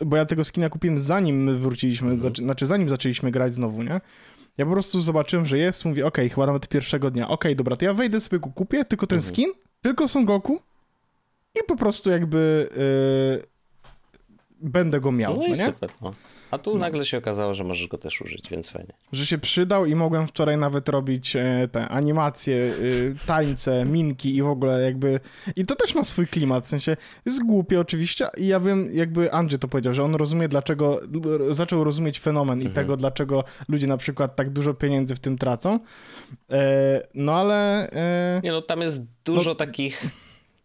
bo 0.00 0.16
ja 0.16 0.26
tego 0.26 0.44
skina 0.44 0.68
kupiłem 0.68 0.98
zanim 0.98 1.44
my 1.44 1.58
wróciliśmy, 1.58 2.12
mhm. 2.12 2.36
znaczy 2.36 2.66
zanim 2.66 2.90
zaczęliśmy 2.90 3.30
grać 3.30 3.54
znowu, 3.54 3.82
nie? 3.82 4.00
Ja 4.58 4.66
po 4.66 4.72
prostu 4.72 5.00
zobaczyłem, 5.00 5.46
że 5.46 5.58
jest, 5.58 5.84
mówię, 5.84 6.06
okej, 6.06 6.26
okay, 6.26 6.34
chyba 6.34 6.46
nawet 6.46 6.68
pierwszego 6.68 7.10
dnia, 7.10 7.24
okej, 7.24 7.34
okay, 7.34 7.54
dobra, 7.54 7.76
to 7.76 7.84
ja 7.84 7.94
wejdę 7.94 8.20
sobie 8.20 8.38
kupię, 8.38 8.84
tylko 8.84 9.06
ten 9.06 9.18
mhm. 9.18 9.34
skin, 9.34 9.52
tylko 9.82 10.08
Son 10.08 10.24
Goku 10.24 10.60
i 11.54 11.58
po 11.68 11.76
prostu 11.76 12.10
jakby 12.10 12.68
e, 13.40 13.46
będę 14.60 15.00
go 15.00 15.12
miał, 15.12 15.34
no, 15.34 15.38
no 15.40 15.46
i 15.46 15.50
nie? 15.50 15.56
super, 15.56 15.90
no. 16.00 16.12
A 16.52 16.58
tu 16.58 16.78
nagle 16.78 17.04
się 17.04 17.18
okazało, 17.18 17.54
że 17.54 17.64
możesz 17.64 17.86
go 17.86 17.98
też 17.98 18.20
użyć, 18.20 18.50
więc 18.50 18.68
fajnie. 18.68 18.92
Że 19.12 19.26
się 19.26 19.38
przydał 19.38 19.86
i 19.86 19.94
mogłem 19.94 20.26
wczoraj 20.26 20.58
nawet 20.58 20.88
robić 20.88 21.36
e, 21.36 21.68
te 21.72 21.88
animacje, 21.88 22.56
e, 22.56 23.26
tańce, 23.26 23.84
minki 23.84 24.36
i 24.36 24.42
w 24.42 24.46
ogóle 24.46 24.82
jakby... 24.82 25.20
I 25.56 25.66
to 25.66 25.76
też 25.76 25.94
ma 25.94 26.04
swój 26.04 26.26
klimat, 26.26 26.64
w 26.64 26.68
sensie 26.68 26.96
jest 27.26 27.46
głupie 27.46 27.80
oczywiście 27.80 28.26
i 28.36 28.46
ja 28.46 28.60
wiem, 28.60 28.88
jakby 28.92 29.32
Andrzej 29.32 29.58
to 29.58 29.68
powiedział, 29.68 29.94
że 29.94 30.02
on 30.02 30.14
rozumie 30.14 30.48
dlaczego, 30.48 31.00
zaczął 31.50 31.84
rozumieć 31.84 32.20
fenomen 32.20 32.58
mhm. 32.58 32.72
i 32.72 32.74
tego, 32.74 32.96
dlaczego 32.96 33.44
ludzie 33.68 33.86
na 33.86 33.96
przykład 33.96 34.36
tak 34.36 34.50
dużo 34.50 34.74
pieniędzy 34.74 35.14
w 35.14 35.20
tym 35.20 35.38
tracą. 35.38 35.78
E, 36.50 37.02
no 37.14 37.34
ale... 37.34 37.88
Nie 38.42 38.52
no, 38.52 38.62
tam 38.62 38.80
jest 38.80 39.02
dużo 39.24 39.50
no... 39.50 39.54
takich 39.54 40.06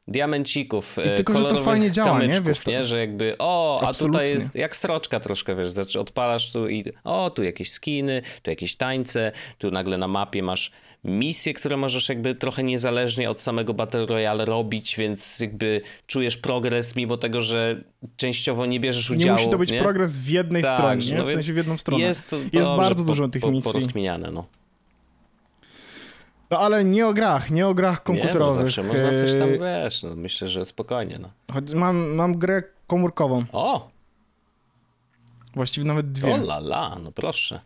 diamencików, 0.08 0.98
I 1.06 1.16
tylko, 1.16 1.42
że 1.42 1.48
to 1.48 1.64
fajnie 1.64 1.92
działa, 1.92 2.24
nie? 2.24 2.42
Wiesz, 2.42 2.60
to... 2.60 2.72
nie? 2.72 2.86
Że 2.86 3.00
jakby, 3.00 3.36
o, 3.40 3.80
a 3.82 3.88
Absolutnie. 3.88 4.20
tutaj 4.20 4.34
jest 4.34 4.56
jak 4.56 4.76
sroczka 4.76 5.20
troszkę, 5.20 5.56
wiesz, 5.56 5.70
znaczy 5.70 6.00
odpalasz 6.00 6.52
tu 6.52 6.70
i 6.70 6.86
o, 7.04 7.30
tu 7.30 7.44
jakieś 7.44 7.72
skiny, 7.72 8.22
tu 8.42 8.50
jakieś 8.50 8.76
tańce, 8.76 9.32
tu 9.58 9.72
nagle 9.72 9.98
na 9.98 10.08
mapie 10.08 10.44
masz 10.44 10.72
misje, 11.04 11.54
które 11.54 11.78
możesz 11.78 12.10
jakby 12.10 12.36
trochę 12.36 12.64
niezależnie 12.64 13.30
od 13.30 13.42
samego 13.42 13.74
Battle 13.74 14.06
Royale 14.06 14.46
robić, 14.46 14.96
więc 14.98 15.40
jakby 15.40 15.82
czujesz 16.08 16.38
progres, 16.38 16.96
mimo 16.96 17.18
tego, 17.18 17.42
że 17.42 17.84
częściowo 18.18 18.66
nie 18.66 18.80
bierzesz 18.80 19.12
udziału. 19.12 19.38
Nie 19.38 19.42
musi 19.42 19.52
to 19.52 19.58
być 19.58 19.72
nie? 19.72 19.80
progres 19.80 20.20
w 20.20 20.30
jednej 20.30 20.64
tak, 20.64 20.74
stronie, 20.74 21.06
nie? 21.06 21.18
No 21.18 21.26
w 21.26 21.32
sensie 21.32 21.54
w 21.54 21.58
jedną 21.58 21.78
stronę. 21.78 22.04
Jest, 22.04 22.36
jest 22.54 22.70
bardzo 22.70 23.04
po, 23.04 23.12
dużo 23.12 23.28
tych 23.28 23.42
po, 23.42 23.52
misji. 23.52 23.72
Porozkminiane, 23.72 24.32
no. 24.32 24.46
No 26.50 26.60
ale 26.60 26.86
nie 26.86 27.08
o 27.08 27.14
grach, 27.14 27.52
nie 27.52 27.68
o 27.68 27.74
grach 27.74 28.04
komputerowych. 28.04 28.58
Nie, 28.58 28.64
no 28.64 28.70
zawsze 28.70 28.84
można 28.84 29.18
coś 29.18 29.34
tam, 29.34 29.50
wiesz, 29.50 30.04
no, 30.04 30.16
myślę, 30.16 30.48
że 30.48 30.66
spokojnie, 30.66 31.20
no. 31.20 31.32
Choć 31.54 31.74
mam, 31.74 32.16
mam 32.16 32.38
grę 32.38 32.64
komórkową. 32.88 33.46
O! 33.52 33.90
Właściwie 35.56 35.88
nawet 35.88 36.12
dwie. 36.12 36.34
O 36.34 36.38
la 36.38 36.58
la, 36.58 36.98
no 37.04 37.12
proszę. 37.12 37.60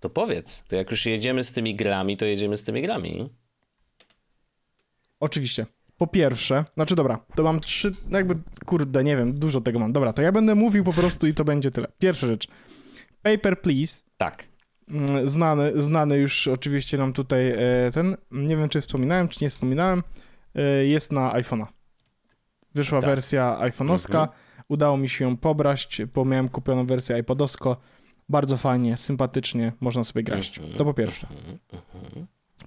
To 0.00 0.10
powiedz, 0.10 0.64
to 0.68 0.76
jak 0.76 0.90
już 0.90 1.06
jedziemy 1.06 1.44
z 1.44 1.52
tymi 1.52 1.74
grami, 1.74 2.16
to 2.16 2.24
jedziemy 2.24 2.56
z 2.56 2.64
tymi 2.64 2.82
grami. 2.82 3.28
Oczywiście. 5.20 5.66
Po 5.98 6.06
pierwsze, 6.06 6.64
znaczy 6.74 6.96
dobra, 6.96 7.18
to 7.34 7.42
mam 7.42 7.60
trzy, 7.60 7.94
jakby, 8.10 8.34
kurde, 8.66 9.04
nie 9.04 9.16
wiem, 9.16 9.34
dużo 9.38 9.60
tego 9.60 9.78
mam. 9.78 9.92
Dobra, 9.92 10.12
to 10.12 10.22
ja 10.22 10.32
będę 10.32 10.54
mówił 10.54 10.84
po 10.84 10.92
prostu 10.92 11.26
i 11.26 11.34
to 11.34 11.44
będzie 11.44 11.70
tyle. 11.70 11.88
Pierwsza 11.98 12.26
rzecz. 12.26 12.48
Paper 13.22 13.60
Please. 13.60 14.02
Tak. 14.16 14.47
Mm, 14.90 15.30
znany, 15.30 15.82
znany 15.82 16.18
już 16.18 16.48
oczywiście 16.48 16.98
nam 16.98 17.12
tutaj 17.12 17.50
e, 17.50 17.90
ten, 17.94 18.16
nie 18.30 18.56
wiem 18.56 18.68
czy 18.68 18.80
wspominałem, 18.80 19.28
czy 19.28 19.44
nie 19.44 19.50
wspominałem, 19.50 20.02
e, 20.54 20.62
jest 20.84 21.12
na 21.12 21.32
iPhone'a. 21.32 21.66
Wyszła 22.74 23.00
tak. 23.00 23.10
wersja 23.10 23.58
iPhone'owska, 23.60 24.20
mhm. 24.20 24.28
udało 24.68 24.96
mi 24.96 25.08
się 25.08 25.24
ją 25.24 25.36
pobrać, 25.36 26.02
bo 26.14 26.24
miałem 26.24 26.48
kupioną 26.48 26.86
wersję 26.86 27.18
iPodowsko. 27.18 27.76
Bardzo 28.28 28.56
fajnie, 28.56 28.96
sympatycznie, 28.96 29.72
można 29.80 30.04
sobie 30.04 30.22
grać. 30.22 30.60
To 30.78 30.84
po 30.84 30.94
pierwsze. 30.94 31.26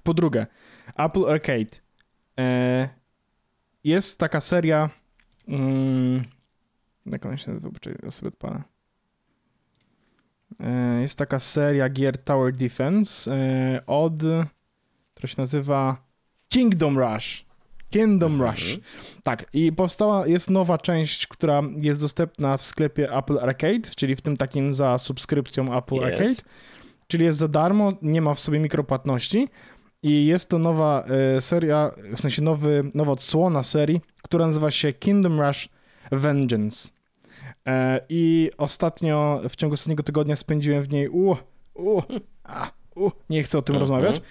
Po 0.04 0.14
drugie, 0.14 0.48
Apple 0.96 1.26
Arcade. 1.30 1.78
E, 2.40 2.90
jest 3.84 4.20
taka 4.20 4.42
seria. 4.42 4.90
Mm, 5.48 6.24
jak 7.06 7.26
ona 7.26 7.38
się 7.38 7.52
nazywa? 7.52 7.70
Ja 8.04 8.12
sobie 8.12 8.28
odpalę. 8.28 8.62
E, 10.60 11.02
jest 11.02 11.18
taka 11.18 11.40
seria 11.40 11.90
gier 11.90 12.18
Tower 12.18 12.54
Defense 12.54 13.32
e, 13.36 13.82
od, 13.88 14.14
która 15.14 15.28
się 15.28 15.36
nazywa 15.38 15.98
Kingdom 16.50 17.00
Rush. 17.00 17.46
Kingdom 17.90 18.34
mhm. 18.34 18.52
Rush. 18.52 18.80
Tak, 19.24 19.46
i 19.54 19.72
powstała, 19.72 20.28
jest 20.28 20.50
nowa 20.50 20.78
część, 20.78 21.28
która 21.28 21.62
jest 21.78 22.02
dostępna 22.02 22.58
w 22.58 22.64
sklepie 22.64 23.14
Apple 23.18 23.40
Arcade, 23.40 23.90
czyli 23.96 24.16
w 24.16 24.22
tym 24.22 24.38
takim 24.38 24.74
za 24.74 24.98
subskrypcją 24.98 25.78
Apple 25.78 25.96
yes. 25.96 26.04
Arcade, 26.04 26.50
czyli 27.08 27.26
jest 27.26 27.40
za 27.40 27.48
darmo, 27.48 27.94
nie 28.02 28.22
ma 28.22 28.34
w 28.34 28.40
sobie 28.40 28.60
mikropłatności 28.60 29.48
i 30.04 30.26
jest 30.26 30.50
to 30.50 30.60
nowa 30.60 31.04
e, 31.38 31.42
seria, 31.42 31.92
w 32.16 32.22
sensie 32.22 32.42
nowy, 32.42 32.92
nowa 32.94 33.12
odsłona 33.12 33.64
serii, 33.64 34.02
która 34.24 34.48
nazywa 34.48 34.72
się 34.72 34.94
Kingdom 34.94 35.42
Rush 35.42 35.70
Vengeance. 36.12 36.90
E, 37.68 38.02
I 38.10 38.52
ostatnio, 38.58 39.42
w 39.50 39.56
ciągu 39.56 39.74
ostatniego 39.74 40.04
tygodnia 40.04 40.36
spędziłem 40.36 40.84
w 40.84 40.90
niej 40.90 41.10
u, 41.10 41.38
u, 41.74 42.02
a, 42.44 42.72
u, 42.96 43.12
nie 43.30 43.44
chcę 43.44 43.58
o 43.58 43.62
tym 43.62 43.76
mhm. 43.76 43.80
rozmawiać, 43.80 44.22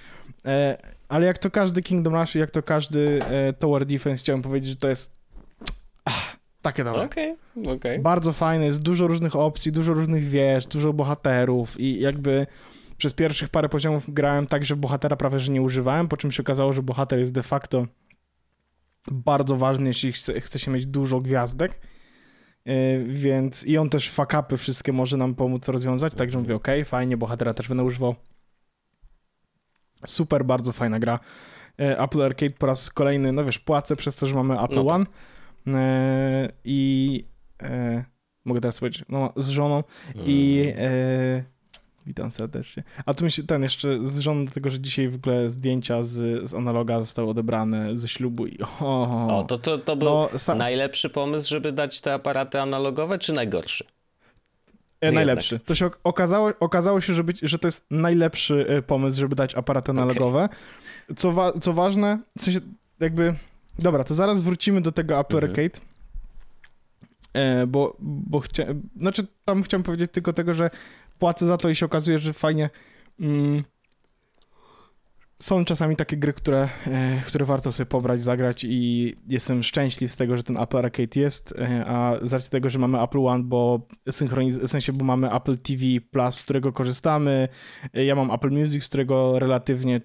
e, 0.45 0.79
ale 1.09 1.27
jak 1.27 1.39
to 1.39 1.51
każdy 1.51 1.83
Kingdom 1.83 2.15
Rush, 2.15 2.35
jak 2.35 2.51
to 2.51 2.63
każdy 2.63 3.21
e, 3.25 3.53
Tower 3.53 3.87
Defense, 3.87 4.23
chciałem 4.23 4.43
powiedzieć, 4.43 4.71
że 4.71 4.77
to 4.77 4.89
jest 4.89 5.17
ach, 6.05 6.37
takie 6.63 6.85
dobre. 6.85 7.03
Okay, 7.03 7.37
okay. 7.75 7.99
Bardzo 7.99 8.33
fajne, 8.33 8.65
jest 8.65 8.83
dużo 8.83 9.07
różnych 9.07 9.37
opcji, 9.37 9.73
dużo 9.73 9.95
różnych 9.95 10.25
wież, 10.25 10.67
dużo 10.67 10.93
bohaterów 10.93 11.81
i 11.81 12.01
jakby 12.01 12.47
przez 12.97 13.15
pierwszych 13.15 13.49
parę 13.49 13.69
poziomów 13.69 14.05
grałem 14.15 14.47
tak, 14.47 14.65
że 14.65 14.77
bohatera 14.77 15.17
prawie 15.17 15.39
że 15.39 15.53
nie 15.53 15.63
używałem, 15.63 16.09
po 16.09 16.17
czym 16.17 16.33
się 16.33 16.43
okazało, 16.43 16.73
że 16.73 16.83
bohater 16.83 17.19
jest 17.19 17.33
de 17.33 17.43
facto 17.43 17.87
bardzo 19.11 19.57
ważny, 19.57 19.87
jeśli 19.87 20.13
chce, 20.13 20.41
chce 20.41 20.59
się 20.59 20.71
mieć 20.71 20.87
dużo 20.87 21.21
gwiazdek 21.21 21.81
więc 23.05 23.65
i 23.65 23.79
on 23.79 23.91
też 23.91 24.11
fakapy 24.11 24.57
wszystkie 24.57 24.93
może 24.93 25.17
nam 25.17 25.35
pomóc 25.35 25.69
rozwiązać, 25.69 26.15
także 26.15 26.39
mówię, 26.39 26.55
ok, 26.55 26.69
fajnie, 26.85 27.17
bohatera 27.17 27.55
też 27.55 27.69
będę 27.69 27.85
używał. 27.85 28.15
Super, 30.07 30.45
bardzo 30.45 30.73
fajna 30.73 30.99
gra. 30.99 31.19
E, 31.81 31.99
Apple 31.99 32.23
Arcade 32.23 32.51
po 32.51 32.67
raz 32.67 32.91
kolejny, 32.91 33.33
no 33.33 33.45
wiesz, 33.45 33.59
płacę 33.59 33.97
przez 33.97 34.17
to, 34.17 34.27
że 34.27 34.35
mamy 34.35 34.61
Apple 34.61 34.85
no 34.85 34.87
One 34.87 35.07
e, 35.67 36.53
i 36.65 37.25
mogę 38.45 38.61
teraz 38.61 38.81
powiedzieć, 38.81 39.05
no 39.09 39.33
z 39.37 39.49
żoną 39.49 39.85
i 40.15 40.65
mm. 40.77 41.45
Witam 42.11 42.31
serdecznie. 42.31 42.83
A 43.07 43.15
tu 43.15 43.25
myślę, 43.25 43.45
ten 43.45 43.63
jeszcze 43.63 44.05
z 44.07 44.19
żoną 44.19 44.45
do 44.45 44.51
tego, 44.51 44.71
że 44.71 44.81
dzisiaj 44.81 45.09
w 45.09 45.15
ogóle 45.15 45.51
zdjęcia 45.51 46.03
z, 46.03 46.49
z 46.51 46.55
analoga 46.55 46.99
zostały 46.99 47.29
odebrane 47.29 47.99
ze 47.99 48.09
ślubu 48.09 48.47
i 48.47 48.59
o, 48.81 49.39
o 49.39 49.45
to, 49.45 49.59
to, 49.59 49.79
to 49.79 49.97
był 49.97 50.09
no, 50.09 50.29
sa... 50.39 50.55
najlepszy 50.55 51.11
pomysł, 51.11 51.49
żeby 51.49 51.73
dać 51.73 52.01
te 52.01 52.15
aparaty 52.15 52.61
analogowe, 52.61 53.19
czy 53.19 53.33
najgorszy? 53.33 53.85
E, 55.01 55.13
najlepszy. 55.13 55.59
To 55.59 55.75
się 55.75 55.91
okazało, 56.05 56.53
okazało 56.61 57.01
się, 57.01 57.15
że, 57.15 57.25
być, 57.25 57.41
że 57.43 57.59
to 57.59 57.69
jest 57.69 57.87
najlepszy 57.91 58.67
e, 58.69 58.83
pomysł, 58.83 59.21
żeby 59.21 59.37
dać 59.37 59.55
aparaty 59.55 59.91
analogowe. 59.91 60.45
Okay. 60.45 61.17
Co, 61.17 61.33
wa 61.33 61.53
co 61.61 61.73
ważne, 61.73 62.19
w 62.39 62.43
sensie 62.43 62.61
jakby... 63.01 63.35
Dobra, 63.79 64.05
to 64.05 64.15
zaraz 64.15 64.43
wrócimy 64.43 64.81
do 64.81 64.93
tego 64.93 65.21
Apple 65.21 65.37
mhm. 65.37 65.51
Arcade. 65.51 65.81
E, 67.33 67.67
bo, 67.67 67.97
bo 68.01 68.41
chciałem, 68.41 68.83
znaczy 68.97 69.27
tam 69.45 69.63
chciałem 69.63 69.83
powiedzieć 69.83 70.11
tylko 70.13 70.33
tego, 70.33 70.55
że 70.55 70.71
płacę 71.21 71.47
za 71.47 71.57
to 71.57 71.69
i 71.69 71.75
się 71.75 71.87
okazuje, 71.87 72.19
że 72.19 72.33
fajnie. 72.33 72.71
Mm, 73.21 73.65
są 75.41 75.65
czasami 75.65 75.97
takie 75.97 76.17
gry, 76.17 76.33
które, 76.33 76.69
e, 76.87 77.23
które 77.27 77.45
warto 77.45 77.73
sobie 77.73 77.87
pobrać, 77.87 78.23
zagrać 78.23 78.65
i 78.65 79.15
jestem 79.29 79.63
szczęśliw 79.63 80.13
z 80.13 80.17
tego, 80.17 80.37
że 80.37 80.43
ten 80.43 80.57
Apple 80.57 80.77
Arcade 80.77 81.21
jest, 81.21 81.55
e, 81.59 81.85
a 81.87 82.17
z 82.23 82.33
racji 82.33 82.51
tego, 82.51 82.71
że 82.71 82.79
mamy 82.79 83.03
Apple 83.03 83.27
One, 83.27 83.45
bo 83.45 83.87
synchroniz... 84.11 84.59
w 84.59 84.69
sensie, 84.69 84.93
bo 84.93 85.05
mamy 85.05 85.33
Apple 85.33 85.59
TV 85.59 85.85
Plus, 86.11 86.35
z 86.35 86.45
którego 86.45 86.73
korzystamy, 86.73 87.49
e, 87.95 88.05
ja 88.05 88.15
mam 88.15 88.31
Apple 88.31 88.51
Music, 88.51 88.85
z 88.85 88.89
którego 88.89 89.39
relatywnie 89.39 90.01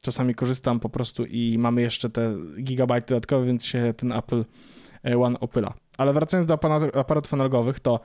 czasami 0.00 0.34
korzystam 0.34 0.80
po 0.80 0.88
prostu 0.88 1.24
i 1.24 1.58
mamy 1.58 1.82
jeszcze 1.82 2.10
te 2.10 2.34
gigabajty 2.62 3.08
dodatkowe, 3.08 3.46
więc 3.46 3.66
się 3.66 3.94
ten 3.96 4.12
Apple 4.12 4.44
One 5.18 5.40
opyla. 5.40 5.74
Ale 5.98 6.12
wracając 6.12 6.46
do 6.46 6.54
aparatów 6.94 7.34
analogowych, 7.34 7.80
to 7.80 8.00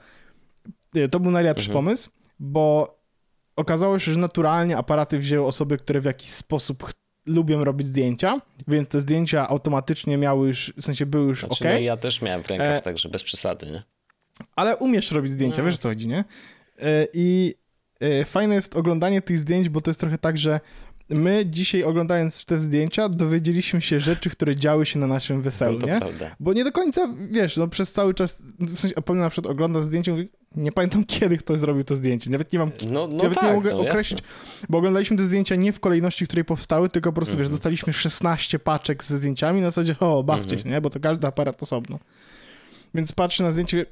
to 1.12 1.20
był 1.20 1.32
najlepszy 1.32 1.70
mhm. 1.70 1.86
pomysł 1.86 2.10
bo 2.40 2.96
okazało 3.56 4.00
się, 4.00 4.14
że 4.14 4.20
naturalnie 4.20 4.78
aparaty 4.78 5.20
wzięły 5.20 5.48
osoby, 5.48 5.78
które 5.78 6.02
w 6.02 6.06
jakiś 6.06 6.30
sposób 6.30 6.92
lubią 7.26 7.64
robić 7.64 7.88
zdjęcia, 7.88 8.42
więc 8.68 8.88
te 8.88 9.00
zdjęcia 9.00 9.50
automatycznie 9.50 10.18
miały 10.18 10.48
już, 10.48 10.74
w 10.78 10.84
sensie 10.84 11.06
były 11.06 11.28
już 11.28 11.40
znaczy, 11.40 11.64
ok. 11.64 11.74
No 11.74 11.80
ja 11.80 11.98
też 11.98 12.22
miałem 12.22 12.44
w 12.44 12.48
rękach, 12.48 12.68
e... 12.68 12.82
także 12.82 13.10
bez 13.10 13.24
przesady, 13.24 13.66
nie? 13.66 13.84
Ale 14.56 14.78
umiesz 14.78 15.12
robić 15.12 15.32
zdjęcia, 15.32 15.62
no. 15.62 15.70
wiesz 15.70 15.78
co 15.78 15.90
chodzi, 15.90 16.08
nie? 16.08 16.24
E... 16.80 17.08
I 17.14 17.56
e... 18.00 18.26
fajne 18.26 18.56
jest 18.56 18.78
oglądanie 18.78 19.22
tych 19.22 19.40
zdjęć, 19.40 19.70
bo 19.70 19.82
to 19.82 19.90
jest 19.90 20.00
trochę 20.00 20.18
tak, 20.18 20.38
że 20.38 20.60
my 21.10 21.46
dzisiaj 21.46 21.84
oglądając 21.84 22.46
te 22.46 22.58
zdjęcia 22.58 23.10
dowiedzieliśmy 23.10 23.82
się 23.82 24.00
rzeczy, 24.00 24.30
które 24.30 24.56
działy 24.56 24.86
się 24.86 25.00
na 25.00 25.08
naszym 25.08 25.42
weselu, 25.42 25.80
no 25.80 25.88
nie? 25.88 26.00
Prawda. 26.00 26.36
Bo 26.40 26.54
nie 26.54 26.64
do 26.64 26.72
końca, 26.72 27.10
wiesz, 27.32 27.58
no 27.58 27.68
przez 27.68 27.92
cały 27.92 28.14
czas, 28.14 28.44
w 28.60 28.80
sensie, 28.80 28.96
na 29.16 29.30
przykład 29.30 29.52
ogląda 29.52 29.82
zdjęcie 29.82 30.12
mówi, 30.12 30.30
nie 30.56 30.72
pamiętam 30.72 31.06
kiedy 31.20 31.38
ktoś 31.38 31.60
zrobił 31.60 31.84
to 31.84 31.96
zdjęcie, 31.96 32.30
nawet 32.30 32.54
nie 32.54 32.60
mam, 32.60 32.72
no, 32.92 33.08
no 33.08 33.24
nawet 33.24 33.36
tak, 33.36 33.44
nie 33.44 33.54
mogę 33.54 33.72
no, 33.72 33.80
określić, 33.80 34.22
jasne. 34.22 34.68
bo 34.70 34.78
oglądaliśmy 34.78 35.18
te 35.18 35.24
zdjęcia 35.24 35.56
nie 35.56 35.74
w 35.74 35.80
kolejności, 35.80 36.26
w 36.26 36.28
której 36.28 36.46
powstały, 36.46 36.90
tylko 36.90 37.12
po 37.12 37.16
prostu, 37.16 37.34
wiesz, 37.34 37.46
mhm. 37.46 37.52
dostaliśmy 37.52 37.94
16 37.94 38.60
paczek 38.60 39.04
ze 39.04 39.18
zdjęciami, 39.18 39.62
na 39.62 39.68
zasadzie, 39.68 39.96
o, 40.00 40.24
bawcie 40.24 40.56
-hmm. 40.56 40.64
się, 40.64 40.70
nie? 40.70 40.82
Bo 40.82 40.90
to 40.90 41.00
każdy 41.00 41.28
aparat 41.28 41.64
osobno. 41.64 42.00
Więc 42.94 43.12
patrzę 43.12 43.44
na 43.44 43.52
zdjęcie, 43.52 43.86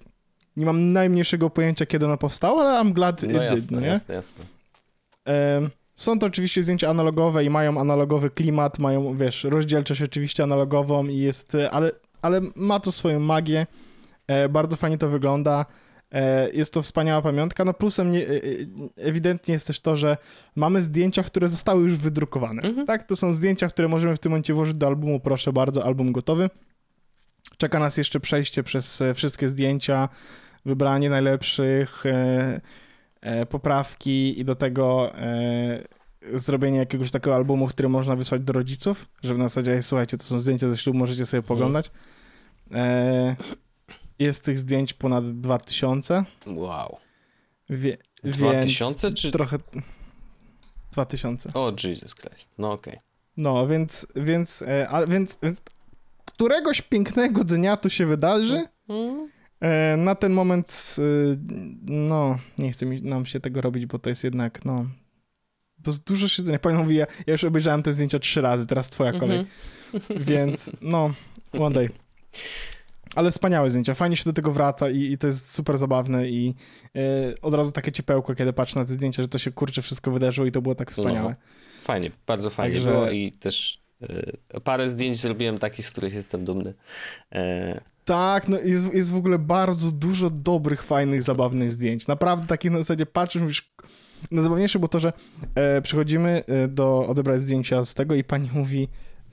nie 0.58 0.66
mam 0.66 0.94
najmniejszego 0.94 1.50
pojęcia, 1.50 1.86
kiedy 1.86 2.06
ono 2.06 2.18
powstało, 2.18 2.62
ale 2.62 2.90
I'm 2.90 2.94
glad 2.94 3.24
no 3.24 3.30
it 3.30 3.36
jasne, 3.36 3.56
did, 3.56 3.72
no 3.72 3.80
nie? 3.80 3.88
jasne, 3.88 4.16
jasne. 4.16 4.46
Um, 5.26 5.70
są 5.98 6.20
to 6.20 6.26
oczywiście 6.26 6.64
zdjęcia 6.64 6.90
analogowe 6.90 7.44
i 7.44 7.50
mają 7.50 7.80
analogowy 7.80 8.30
klimat, 8.30 8.80
mają, 8.80 9.16
wiesz, 9.16 9.44
rozdzielczość 9.44 10.02
oczywiście 10.02 10.44
analogową 10.44 11.08
i 11.08 11.18
jest, 11.18 11.58
ale, 11.72 11.92
ale 12.22 12.42
ma 12.56 12.80
to 12.80 12.92
swoją 12.92 13.20
magię. 13.20 13.68
E, 14.28 14.50
bardzo 14.50 14.76
fajnie 14.76 14.98
to 14.98 15.10
wygląda. 15.10 15.66
E, 16.12 16.50
jest 16.50 16.74
to 16.74 16.82
wspaniała 16.82 17.22
pamiątka. 17.22 17.66
No 17.66 17.74
plusem 17.74 18.12
nie, 18.12 18.28
e, 18.28 18.36
e, 18.36 18.40
ewidentnie 18.96 19.54
jest 19.54 19.68
też 19.68 19.80
to, 19.80 19.98
że 19.98 20.18
mamy 20.56 20.82
zdjęcia, 20.82 21.24
które 21.24 21.48
zostały 21.48 21.84
już 21.84 21.96
wydrukowane. 21.96 22.62
Mhm. 22.62 22.88
Tak, 22.88 23.08
to 23.08 23.16
są 23.16 23.34
zdjęcia, 23.34 23.68
które 23.68 23.88
możemy 23.88 24.16
w 24.16 24.20
tym 24.20 24.32
momencie 24.32 24.54
włożyć 24.54 24.78
do 24.78 24.88
albumu. 24.88 25.20
Proszę 25.20 25.54
bardzo, 25.54 25.86
album 25.86 26.12
gotowy. 26.12 26.50
Czeka 27.58 27.80
nas 27.80 27.98
jeszcze 27.98 28.20
przejście 28.20 28.64
przez 28.64 29.04
wszystkie 29.16 29.48
zdjęcia, 29.48 30.10
wybranie 30.66 31.10
najlepszych, 31.10 32.04
poprawki 33.50 34.40
i 34.40 34.46
do 34.46 34.56
tego 34.56 35.12
zrobienie 36.34 36.78
jakiegoś 36.78 37.12
takiego 37.12 37.36
albumu, 37.36 37.68
który 37.68 37.90
można 37.90 38.16
wysłać 38.16 38.42
do 38.42 38.54
rodziców, 38.54 39.06
żeby 39.24 39.40
na 39.40 39.48
zasadzie, 39.48 39.82
słuchajcie, 39.82 40.18
to 40.18 40.24
są 40.24 40.40
zdjęcia 40.40 40.70
ze 40.70 40.78
ślubu, 40.78 41.00
możecie 41.00 41.26
sobie 41.26 41.40
mhm. 41.40 41.48
poglądać. 41.48 41.92
E, 42.72 43.36
jest 44.20 44.44
tych 44.44 44.60
zdjęć 44.60 44.94
ponad 44.94 45.40
2000. 45.40 46.24
Wow. 46.48 46.98
Wie, 47.70 47.98
2000 48.24 49.12
czy... 49.12 49.32
Trochę... 49.32 49.58
2000. 50.92 51.54
O, 51.54 51.74
Jesus 51.84 52.16
Christ. 52.16 52.52
No 52.58 52.72
okej. 52.72 52.94
Okay. 52.94 53.08
No, 53.38 53.68
więc, 53.68 54.08
więc, 54.16 54.62
e, 54.62 54.90
a, 54.90 55.06
więc, 55.06 55.38
więc 55.44 55.62
któregoś 56.26 56.82
pięknego 56.82 57.44
dnia 57.44 57.78
to 57.78 57.90
się 57.90 58.06
wydarzy. 58.06 58.68
Mm. 58.90 59.30
E, 59.62 59.98
na 59.98 60.16
ten 60.16 60.34
moment, 60.34 60.96
e, 61.00 61.02
no, 61.86 62.40
nie 62.58 62.72
chce 62.72 62.86
mi, 62.86 63.02
nam 63.02 63.26
się 63.26 63.40
tego 63.40 63.62
robić, 63.62 63.86
bo 63.86 64.00
to 64.00 64.10
jest 64.10 64.24
jednak, 64.24 64.66
no, 64.66 64.86
to 65.84 65.92
jest 65.92 66.04
dużo 66.04 66.28
siedzenia. 66.28 66.60
Pani 66.60 66.78
mówi, 66.78 66.96
ja, 66.96 67.06
ja 67.28 67.32
już 67.32 67.44
obejrzałem 67.44 67.84
te 67.84 67.94
zdjęcia 67.94 68.20
trzy 68.20 68.42
razy, 68.42 68.68
teraz 68.68 68.90
twoja 68.90 69.12
kolej. 69.12 69.38
Mm 69.38 69.50
-hmm. 69.94 70.22
Więc, 70.22 70.72
no, 70.82 71.14
one 71.54 71.76
day. 71.76 71.90
Ale 73.16 73.32
wspaniałe 73.32 73.70
zdjęcia, 73.70 73.94
fajnie 73.94 74.16
się 74.16 74.24
do 74.24 74.34
tego 74.34 74.52
wraca 74.52 74.90
i, 74.90 75.02
i 75.02 75.18
to 75.18 75.28
jest 75.28 75.52
super 75.52 75.78
zabawne 75.78 76.30
i 76.30 76.56
yy, 76.94 77.04
od 77.42 77.54
razu 77.54 77.72
takie 77.72 77.92
ciepełko, 77.92 78.36
kiedy 78.36 78.54
patrzę 78.54 78.80
na 78.80 78.86
te 78.86 78.92
zdjęcia, 78.92 79.24
że 79.24 79.28
to 79.28 79.38
się 79.38 79.52
kurczę 79.52 79.82
wszystko 79.82 80.12
wydarzyło 80.12 80.48
i 80.48 80.52
to 80.52 80.62
było 80.62 80.76
tak 80.76 80.92
wspaniałe. 80.92 81.30
No, 81.30 81.82
fajnie, 81.82 82.12
bardzo 82.28 82.50
fajnie 82.50 82.76
Także... 82.76 82.92
było 82.92 83.12
i 83.12 83.32
też 83.32 83.82
yy, 84.02 84.62
parę 84.64 84.90
zdjęć 84.90 85.20
zrobiłem 85.20 85.58
takich, 85.58 85.88
z 85.88 85.92
których 85.92 86.14
jestem 86.14 86.46
dumny. 86.46 86.74
Tak, 88.08 88.48
no 88.48 88.60
jest, 88.60 88.94
jest 88.94 89.12
w 89.12 89.16
ogóle 89.16 89.40
bardzo 89.40 89.92
dużo 89.92 90.30
dobrych, 90.30 90.84
fajnych, 90.84 91.24
zabawnych 91.24 91.72
zdjęć. 91.72 92.08
Naprawdę 92.08 92.48
takich 92.48 92.72
na 92.72 92.78
zasadzie 92.78 93.06
patrzysz, 93.06 93.42
mówisz, 93.42 93.74
Najzabawniejsze 94.32 94.80
było 94.80 94.90
to, 94.90 95.00
że 95.00 95.14
e, 95.56 95.82
przychodzimy 95.82 96.44
e, 96.48 96.68
do 96.68 97.08
odebrać 97.08 97.42
zdjęcia 97.42 97.86
z 97.86 97.94
tego 97.94 98.16
i 98.16 98.24
pani 98.24 98.50
mówi, 98.54 98.88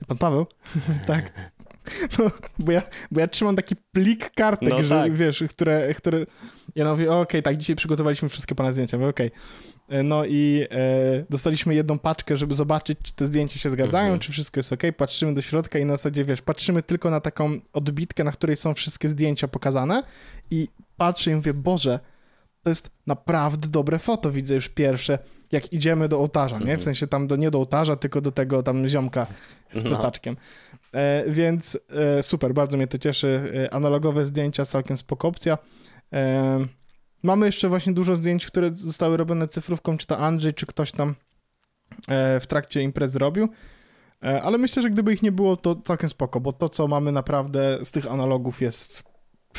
pan 0.07 0.17
Paweł? 0.17 0.45
tak. 1.07 1.31
No, 2.19 2.31
bo, 2.59 2.71
ja, 2.71 2.81
bo 3.11 3.19
ja 3.19 3.27
trzymam 3.27 3.55
taki 3.55 3.75
plik 3.91 4.31
kartek, 4.35 4.69
no 4.69 4.83
że 4.83 4.89
tak. 4.89 5.13
wiesz, 5.13 5.43
które, 5.49 5.93
które... 5.93 6.25
Ja 6.75 6.91
mówię, 6.91 7.05
okej, 7.05 7.21
okay, 7.21 7.41
tak, 7.41 7.57
dzisiaj 7.57 7.75
przygotowaliśmy 7.75 8.29
wszystkie 8.29 8.55
pana 8.55 8.71
zdjęcia, 8.71 8.97
okej. 8.97 9.09
Okay. 9.09 9.31
E, 9.89 10.03
no 10.03 10.25
i 10.25 10.65
e, 10.71 11.25
dostaliśmy 11.29 11.75
jedną 11.75 11.99
paczkę, 11.99 12.37
żeby 12.37 12.53
zobaczyć, 12.53 12.99
czy 13.03 13.13
te 13.13 13.25
zdjęcia 13.25 13.59
się 13.59 13.69
zgadzają, 13.69 14.05
mhm. 14.05 14.19
czy 14.19 14.31
wszystko 14.31 14.59
jest 14.59 14.73
ok. 14.73 14.83
Patrzymy 14.97 15.33
do 15.33 15.41
środka 15.41 15.79
i 15.79 15.85
na 15.85 15.93
zasadzie, 15.93 16.25
wiesz, 16.25 16.41
patrzymy 16.41 16.83
tylko 16.83 17.09
na 17.09 17.19
taką 17.19 17.59
odbitkę, 17.73 18.23
na 18.23 18.31
której 18.31 18.55
są 18.55 18.73
wszystkie 18.73 19.09
zdjęcia 19.09 19.47
pokazane 19.47 20.03
i 20.51 20.67
patrzę 20.97 21.31
i 21.31 21.35
mówię, 21.35 21.53
Boże, 21.53 21.99
to 22.63 22.69
jest 22.69 22.89
naprawdę 23.07 23.67
dobre 23.67 23.99
foto, 23.99 24.31
widzę 24.31 24.55
już 24.55 24.69
pierwsze, 24.69 25.19
jak 25.51 25.73
idziemy 25.73 26.09
do 26.09 26.19
ołtarza, 26.19 26.55
nie? 26.55 26.59
W 26.59 26.61
mhm. 26.61 26.81
sensie 26.81 27.07
tam 27.07 27.27
do, 27.27 27.35
nie 27.35 27.51
do 27.51 27.57
ołtarza, 27.57 27.95
tylko 27.95 28.21
do 28.21 28.31
tego 28.31 28.63
tam 28.63 28.87
ziomka 28.87 29.27
z 29.73 29.83
no. 29.83 29.89
plecaczkiem. 29.89 30.35
No. 30.39 30.41
E, 30.95 31.23
więc 31.27 31.79
e, 31.89 32.23
super, 32.23 32.53
bardzo 32.53 32.77
mnie 32.77 32.87
to 32.87 32.97
cieszy. 32.97 33.53
E, 33.55 33.73
analogowe 33.73 34.25
zdjęcia, 34.25 34.65
całkiem 34.65 34.97
spoko 34.97 35.27
opcja. 35.27 35.57
Mamy 37.23 37.45
jeszcze 37.45 37.69
właśnie 37.69 37.93
dużo 37.93 38.15
zdjęć, 38.15 38.45
które 38.45 38.75
zostały 38.75 39.17
robione 39.17 39.47
cyfrówką, 39.47 39.97
czy 39.97 40.07
to 40.07 40.17
Andrzej, 40.17 40.53
czy 40.53 40.65
ktoś 40.65 40.91
tam 40.91 41.15
w 42.39 42.43
trakcie 42.47 42.81
imprez 42.81 43.15
robił. 43.15 43.49
E, 44.23 44.41
ale 44.41 44.57
myślę, 44.57 44.81
że 44.81 44.89
gdyby 44.89 45.13
ich 45.13 45.23
nie 45.23 45.31
było, 45.31 45.57
to 45.57 45.75
całkiem 45.75 46.09
spoko, 46.09 46.39
bo 46.39 46.53
to, 46.53 46.69
co 46.69 46.87
mamy 46.87 47.11
naprawdę 47.11 47.79
z 47.83 47.91
tych 47.91 48.11
analogów 48.11 48.61
jest 48.61 49.03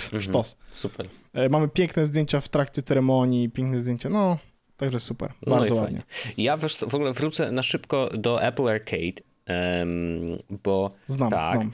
mhm. 0.05 0.23
sztos. 0.23 0.57
Super. 0.71 1.09
E, 1.33 1.49
mamy 1.49 1.69
piękne 1.69 2.07
zdjęcia 2.07 2.41
w 2.41 2.49
trakcie 2.49 2.83
ceremonii, 2.83 3.51
piękne 3.51 3.79
zdjęcia, 3.79 4.09
no, 4.09 4.39
także 4.77 5.01
super, 5.01 5.33
no 5.47 5.57
bardzo 5.57 5.75
ładnie. 5.75 6.03
Ja 6.37 6.57
wiesz, 6.57 6.85
w 6.89 6.95
ogóle 6.95 7.13
wrócę 7.13 7.53
na 7.53 7.63
szybko 7.63 8.11
do 8.15 8.43
Apple 8.43 8.69
Arcade, 8.69 9.23
bo 10.65 10.91
znam, 11.07 11.31
tak, 11.31 11.55
znam. 11.57 11.71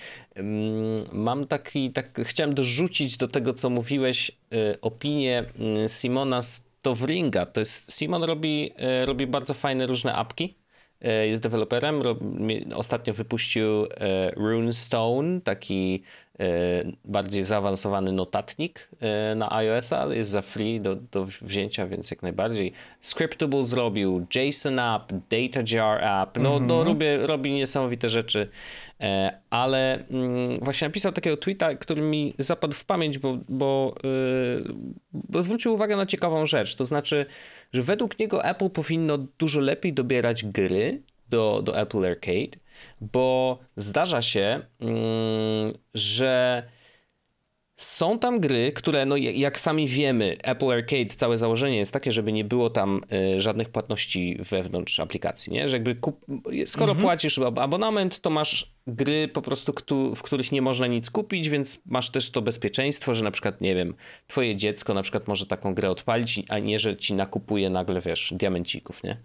Mam 1.12 1.46
taki, 1.46 1.90
tak, 1.90 2.20
chciałem 2.22 2.54
dorzucić 2.54 3.16
do 3.16 3.28
tego, 3.28 3.52
co 3.52 3.70
mówiłeś, 3.70 4.30
y, 4.30 4.80
opinię 4.80 5.44
y, 5.84 5.88
Simona 5.88 6.42
Stowringa. 6.42 7.46
To 7.46 7.60
jest, 7.60 7.92
Simon 7.92 8.24
robi, 8.24 8.72
y, 9.02 9.06
robi 9.06 9.26
bardzo 9.26 9.54
fajne 9.54 9.86
różne 9.86 10.14
apki, 10.14 10.54
jest 11.26 11.42
deweloperem. 11.42 12.02
Ostatnio 12.74 13.14
wypuścił 13.14 13.86
Runestone, 14.36 15.40
taki 15.40 16.02
E, 16.40 16.84
bardziej 17.04 17.44
zaawansowany 17.44 18.12
notatnik 18.12 18.88
e, 19.00 19.34
na 19.34 19.52
iOS-a, 19.52 20.14
jest 20.14 20.30
za 20.30 20.42
free 20.42 20.80
do, 20.80 20.96
do 20.96 21.24
wzięcia, 21.24 21.86
więc 21.86 22.10
jak 22.10 22.22
najbardziej. 22.22 22.72
Scriptable 23.00 23.64
zrobił, 23.64 24.26
JSON 24.34 24.78
App, 24.78 25.12
DataJar 25.30 26.04
App, 26.04 26.38
no, 26.38 26.56
mm 26.56 26.62
-hmm. 26.62 26.66
no 26.68 26.84
robi, 26.84 27.06
robi 27.16 27.52
niesamowite 27.52 28.08
rzeczy, 28.08 28.48
e, 28.91 28.91
ale 29.50 30.04
mm, 30.10 30.58
właśnie 30.60 30.88
napisał 30.88 31.12
takiego 31.12 31.36
tweeta, 31.36 31.74
który 31.74 32.02
mi 32.02 32.34
zapadł 32.38 32.74
w 32.74 32.84
pamięć, 32.84 33.18
bo, 33.18 33.38
bo, 33.48 33.94
bo 35.12 35.42
zwrócił 35.42 35.74
uwagę 35.74 35.96
na 35.96 36.06
ciekawą 36.06 36.46
rzecz, 36.46 36.76
to 36.76 36.84
znaczy, 36.84 37.26
że 37.72 37.82
według 37.82 38.18
niego 38.18 38.44
Apple 38.44 38.70
powinno 38.70 39.18
dużo 39.18 39.60
lepiej 39.60 39.92
dobierać 39.92 40.44
gry 40.44 41.02
do, 41.28 41.62
do 41.62 41.80
Apple 41.80 42.04
Arcade, 42.04 42.58
bo 43.00 43.58
zdarza 43.76 44.22
się, 44.22 44.60
mm, 44.80 45.72
że 45.94 46.62
są 47.84 48.18
tam 48.18 48.40
gry, 48.40 48.72
które, 48.72 49.06
no 49.06 49.16
jak 49.16 49.60
sami 49.60 49.88
wiemy, 49.88 50.36
Apple 50.42 50.70
Arcade, 50.70 51.06
całe 51.06 51.38
założenie 51.38 51.78
jest 51.78 51.92
takie, 51.92 52.12
żeby 52.12 52.32
nie 52.32 52.44
było 52.44 52.70
tam 52.70 53.00
y, 53.36 53.40
żadnych 53.40 53.68
płatności 53.68 54.38
wewnątrz 54.50 55.00
aplikacji, 55.00 55.52
nie? 55.52 55.68
Że 55.68 55.76
jakby 55.76 55.94
kup... 55.94 56.26
skoro 56.66 56.92
mhm. 56.92 57.02
płacisz 57.02 57.38
abonament, 57.38 58.20
to 58.20 58.30
masz 58.30 58.72
gry 58.86 59.28
po 59.28 59.42
prostu, 59.42 59.74
w 60.16 60.22
których 60.22 60.52
nie 60.52 60.62
można 60.62 60.86
nic 60.86 61.10
kupić, 61.10 61.48
więc 61.48 61.80
masz 61.86 62.10
też 62.10 62.30
to 62.30 62.42
bezpieczeństwo, 62.42 63.14
że 63.14 63.24
na 63.24 63.30
przykład, 63.30 63.60
nie 63.60 63.74
wiem, 63.74 63.94
twoje 64.26 64.56
dziecko 64.56 64.94
na 64.94 65.02
przykład 65.02 65.28
może 65.28 65.46
taką 65.46 65.74
grę 65.74 65.90
odpalić, 65.90 66.42
a 66.48 66.58
nie, 66.58 66.78
że 66.78 66.96
ci 66.96 67.14
nakupuje 67.14 67.70
nagle, 67.70 68.00
wiesz, 68.00 68.32
diamencików, 68.36 69.02
nie? 69.02 69.16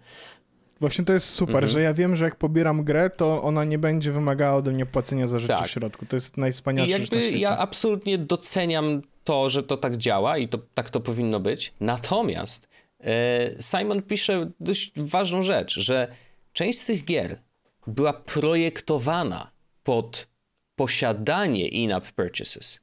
Właśnie 0.80 1.04
to 1.04 1.12
jest 1.12 1.28
super, 1.28 1.54
mhm. 1.54 1.72
że 1.72 1.82
ja 1.82 1.94
wiem, 1.94 2.16
że 2.16 2.24
jak 2.24 2.36
pobieram 2.36 2.84
grę, 2.84 3.10
to 3.10 3.42
ona 3.42 3.64
nie 3.64 3.78
będzie 3.78 4.12
wymagała 4.12 4.54
ode 4.56 4.72
mnie 4.72 4.86
płacenia 4.86 5.26
za 5.26 5.38
rzeczy 5.38 5.54
tak. 5.54 5.66
w 5.66 5.70
środku. 5.70 6.06
To 6.06 6.16
jest 6.16 6.36
najwspanialsze. 6.36 6.98
I 6.98 7.00
jakby 7.00 7.30
ja 7.30 7.58
absolutnie 7.58 8.18
doceniam 8.18 9.02
to, 9.24 9.50
że 9.50 9.62
to 9.62 9.76
tak 9.76 9.96
działa 9.96 10.38
i 10.38 10.48
to, 10.48 10.58
tak 10.74 10.90
to 10.90 11.00
powinno 11.00 11.40
być. 11.40 11.72
Natomiast 11.80 12.68
e, 13.00 13.62
Simon 13.62 14.02
pisze 14.02 14.50
dość 14.60 14.92
ważną 14.96 15.42
rzecz, 15.42 15.78
że 15.80 16.08
część 16.52 16.80
z 16.80 16.86
tych 16.86 17.04
gier 17.04 17.38
była 17.86 18.12
projektowana 18.12 19.50
pod 19.82 20.28
posiadanie 20.76 21.68
in-app 21.68 22.12
purchases. 22.12 22.80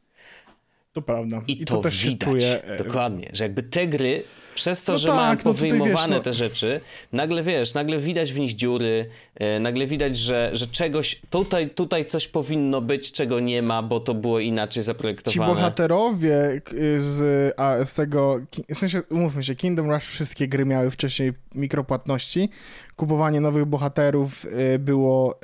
To 0.96 1.02
prawda. 1.02 1.42
I, 1.48 1.62
I 1.62 1.66
to, 1.66 1.82
to 1.82 1.90
widać. 1.90 2.30
Czuje... 2.30 2.64
E, 2.64 2.84
Dokładnie, 2.84 3.30
że 3.34 3.44
jakby 3.44 3.64
te 3.64 3.88
gry 3.88 4.24
przez 4.54 4.84
to, 4.84 4.92
no 4.92 4.98
że 4.98 5.08
tak, 5.08 5.16
mają 5.18 5.38
powyjmowane 5.38 5.92
no 5.94 5.98
wiesz, 5.98 6.10
no... 6.10 6.20
te 6.20 6.34
rzeczy, 6.34 6.80
nagle 7.12 7.44
wiesz, 7.44 7.74
nagle 7.74 7.98
widać 7.98 8.34
w 8.34 8.40
nich 8.40 8.56
dziury, 8.56 9.10
e, 9.36 9.60
nagle 9.60 9.88
widać, 9.88 10.18
że, 10.18 10.50
że 10.54 10.68
czegoś, 10.68 11.22
tutaj, 11.30 11.70
tutaj 11.70 12.06
coś 12.06 12.28
powinno 12.28 12.82
być, 12.82 13.12
czego 13.12 13.40
nie 13.40 13.62
ma, 13.62 13.84
bo 13.84 14.00
to 14.00 14.14
było 14.14 14.40
inaczej 14.40 14.84
zaprojektowane. 14.84 15.54
Ci 15.54 15.56
bohaterowie 15.56 16.62
z, 17.00 17.54
a, 17.60 17.86
z 17.86 17.94
tego, 17.94 18.40
w 18.70 18.78
sensie, 18.78 19.02
umówmy 19.10 19.44
się, 19.44 19.56
Kingdom 19.56 19.92
Rush 19.92 20.06
wszystkie 20.06 20.48
gry 20.48 20.66
miały 20.66 20.92
wcześniej 20.92 21.34
mikropłatności, 21.56 22.50
kupowanie 22.96 23.42
nowych 23.42 23.66
bohaterów 23.66 24.46
e, 24.46 24.80
było 24.80 25.40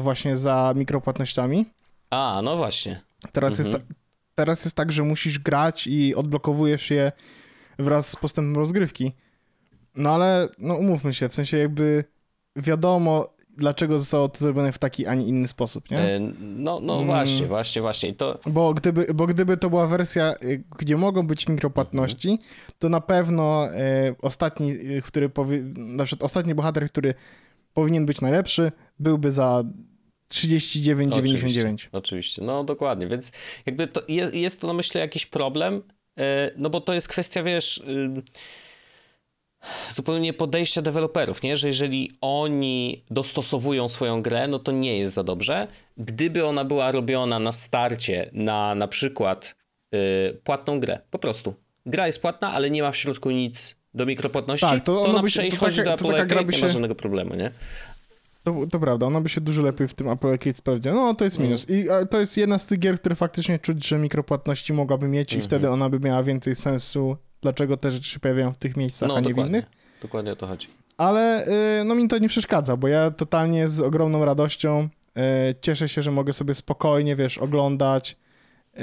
właśnie 0.00 0.36
za 0.36 0.72
mikropłatnościami. 0.76 1.66
A, 2.10 2.40
no 2.44 2.56
właśnie. 2.56 3.00
Teraz 3.32 3.60
mhm. 3.60 3.74
jest 3.74 4.05
teraz 4.36 4.64
jest 4.64 4.76
tak, 4.76 4.92
że 4.92 5.02
musisz 5.02 5.38
grać 5.38 5.86
i 5.86 6.14
odblokowujesz 6.14 6.90
je 6.90 7.12
wraz 7.78 8.08
z 8.08 8.16
postępem 8.16 8.56
rozgrywki. 8.56 9.12
No 9.94 10.10
ale, 10.10 10.48
no 10.58 10.74
umówmy 10.74 11.14
się, 11.14 11.28
w 11.28 11.34
sensie 11.34 11.58
jakby 11.58 12.04
wiadomo, 12.56 13.36
dlaczego 13.56 13.98
zostało 13.98 14.28
to 14.28 14.38
zrobione 14.38 14.72
w 14.72 14.78
taki, 14.78 15.06
a 15.06 15.14
nie 15.14 15.26
inny 15.26 15.48
sposób, 15.48 15.90
nie? 15.90 15.98
E, 15.98 16.20
no, 16.40 16.80
no 16.80 16.94
mm. 16.94 17.06
właśnie, 17.06 17.46
właśnie, 17.46 17.82
właśnie. 17.82 18.14
To... 18.14 18.38
Bo, 18.46 18.74
gdyby, 18.74 19.06
bo 19.14 19.26
gdyby 19.26 19.56
to 19.56 19.70
była 19.70 19.86
wersja, 19.86 20.34
y, 20.42 20.64
gdzie 20.78 20.96
mogą 20.96 21.26
być 21.26 21.48
mikropłatności, 21.48 22.30
mhm. 22.30 22.48
to 22.78 22.88
na 22.88 23.00
pewno 23.00 23.68
e, 23.72 24.14
ostatni, 24.22 24.72
y, 24.72 25.02
który 25.04 25.28
powie, 25.28 25.62
na 25.76 26.04
przykład 26.04 26.24
ostatni 26.24 26.54
bohater, 26.54 26.90
który 26.90 27.14
powinien 27.74 28.06
być 28.06 28.20
najlepszy, 28.20 28.72
byłby 28.98 29.32
za 29.32 29.64
39,99. 30.30 31.12
Oczywiście, 31.12 31.88
oczywiście, 31.92 32.42
no 32.42 32.64
dokładnie, 32.64 33.06
więc 33.06 33.32
jakby 33.66 33.86
to 33.86 34.02
jest, 34.08 34.34
jest 34.34 34.60
to, 34.60 34.66
no 34.66 34.74
myślę, 34.74 35.00
jakiś 35.00 35.26
problem, 35.26 35.82
e, 36.18 36.50
no 36.56 36.70
bo 36.70 36.80
to 36.80 36.94
jest 36.94 37.08
kwestia, 37.08 37.42
wiesz, 37.42 37.78
y, 37.78 38.22
zupełnie 39.90 40.32
podejścia 40.32 40.82
deweloperów, 40.82 41.42
nie? 41.42 41.56
Że 41.56 41.66
jeżeli 41.66 42.10
oni 42.20 43.04
dostosowują 43.10 43.88
swoją 43.88 44.22
grę, 44.22 44.48
no 44.48 44.58
to 44.58 44.72
nie 44.72 44.98
jest 44.98 45.14
za 45.14 45.22
dobrze. 45.22 45.68
Gdyby 45.96 46.44
ona 46.44 46.64
była 46.64 46.92
robiona 46.92 47.38
na 47.38 47.52
starcie 47.52 48.30
na 48.32 48.74
na 48.74 48.88
przykład 48.88 49.54
yy, 49.92 50.00
płatną 50.44 50.80
grę, 50.80 51.00
po 51.10 51.18
prostu. 51.18 51.54
Gra 51.86 52.06
jest 52.06 52.22
płatna, 52.22 52.52
ale 52.52 52.70
nie 52.70 52.82
ma 52.82 52.90
w 52.90 52.96
środku 52.96 53.30
nic 53.30 53.76
do 53.94 54.06
mikropłatności, 54.06 54.66
tak, 54.66 54.84
to, 54.84 55.04
to 55.04 55.04
ona 55.04 55.22
przejść 55.22 55.58
do 55.58 55.66
Apple 55.66 56.14
Arcade, 56.14 56.44
nie 56.44 56.52
się... 56.52 56.62
ma 56.62 56.68
żadnego 56.68 56.94
problemu, 56.94 57.34
nie? 57.34 57.50
To, 58.46 58.66
to 58.70 58.80
prawda, 58.80 59.06
ona 59.06 59.20
by 59.20 59.28
się 59.28 59.40
dużo 59.40 59.62
lepiej 59.62 59.88
w 59.88 59.94
tym 59.94 60.08
Apple 60.08 60.28
Arcade 60.28 60.54
sprawdziła. 60.54 60.94
No, 60.94 61.14
to 61.14 61.24
jest 61.24 61.38
minus. 61.38 61.66
I 61.70 61.86
to 62.10 62.20
jest 62.20 62.36
jedna 62.36 62.58
z 62.58 62.66
tych 62.66 62.78
gier, 62.78 63.00
które 63.00 63.14
faktycznie 63.14 63.58
czuć, 63.58 63.86
że 63.88 63.98
mikropłatności 63.98 64.72
mogłaby 64.72 65.08
mieć 65.08 65.32
i 65.32 65.36
mhm. 65.36 65.48
wtedy 65.48 65.70
ona 65.70 65.90
by 65.90 66.00
miała 66.00 66.22
więcej 66.22 66.54
sensu, 66.54 67.16
dlaczego 67.42 67.76
te 67.76 67.92
rzeczy 67.92 68.10
się 68.10 68.20
pojawiają 68.20 68.52
w 68.52 68.56
tych 68.56 68.76
miejscach, 68.76 69.08
no, 69.08 69.16
a 69.16 69.20
nie 69.20 69.34
w 69.34 69.38
innych. 69.38 69.64
Dokładnie 70.02 70.32
o 70.32 70.36
to 70.36 70.46
chodzi. 70.46 70.68
Ale 70.96 71.46
y, 71.80 71.84
no 71.84 71.94
mi 71.94 72.08
to 72.08 72.18
nie 72.18 72.28
przeszkadza, 72.28 72.76
bo 72.76 72.88
ja 72.88 73.10
totalnie 73.10 73.68
z 73.68 73.80
ogromną 73.80 74.24
radością 74.24 74.88
y, 75.18 75.20
cieszę 75.60 75.88
się, 75.88 76.02
że 76.02 76.10
mogę 76.10 76.32
sobie 76.32 76.54
spokojnie, 76.54 77.16
wiesz, 77.16 77.38
oglądać, 77.38 78.10
y, 78.12 78.78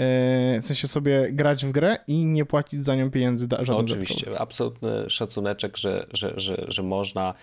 w 0.61 0.65
sensie 0.65 0.87
sobie 0.87 1.27
grać 1.31 1.65
w 1.65 1.71
grę 1.71 1.97
i 2.07 2.25
nie 2.25 2.45
płacić 2.45 2.83
za 2.83 2.95
nią 2.95 3.11
pieniędzy 3.11 3.47
żadnym 3.49 3.67
no, 3.67 3.77
Oczywiście, 3.77 4.39
absolutny 4.39 5.09
szacuneczek, 5.09 5.77
że, 5.77 6.05
że, 6.13 6.33
że, 6.37 6.65
że 6.67 6.83
można 6.83 7.33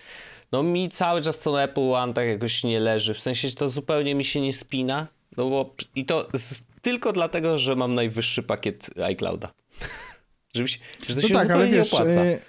no 0.51 0.63
mi 0.63 0.89
cały 0.89 1.21
czas 1.21 1.39
to 1.39 1.63
Apple 1.63 1.91
One 1.91 2.13
tak 2.13 2.27
jakoś 2.27 2.63
nie 2.63 2.79
leży, 2.79 3.13
w 3.13 3.19
sensie 3.19 3.51
to 3.51 3.69
zupełnie 3.69 4.15
mi 4.15 4.25
się 4.25 4.41
nie 4.41 4.53
spina, 4.53 5.07
no 5.37 5.49
bo 5.49 5.75
i 5.95 6.05
to 6.05 6.27
z, 6.33 6.63
tylko 6.81 7.13
dlatego, 7.13 7.57
że 7.57 7.75
mam 7.75 7.95
najwyższy 7.95 8.43
pakiet 8.43 8.89
iClouda. 9.03 9.51
Żeby 10.55 10.67
się, 10.67 10.79
że 11.07 11.15
to 11.15 11.21
no 11.21 11.27
się 11.27 11.33
tak, 11.33 11.43
zupełnie 11.43 11.71
wiesz, 11.71 11.91
nie 11.91 11.99
opłaca. 11.99 12.25
Y, 12.25 12.39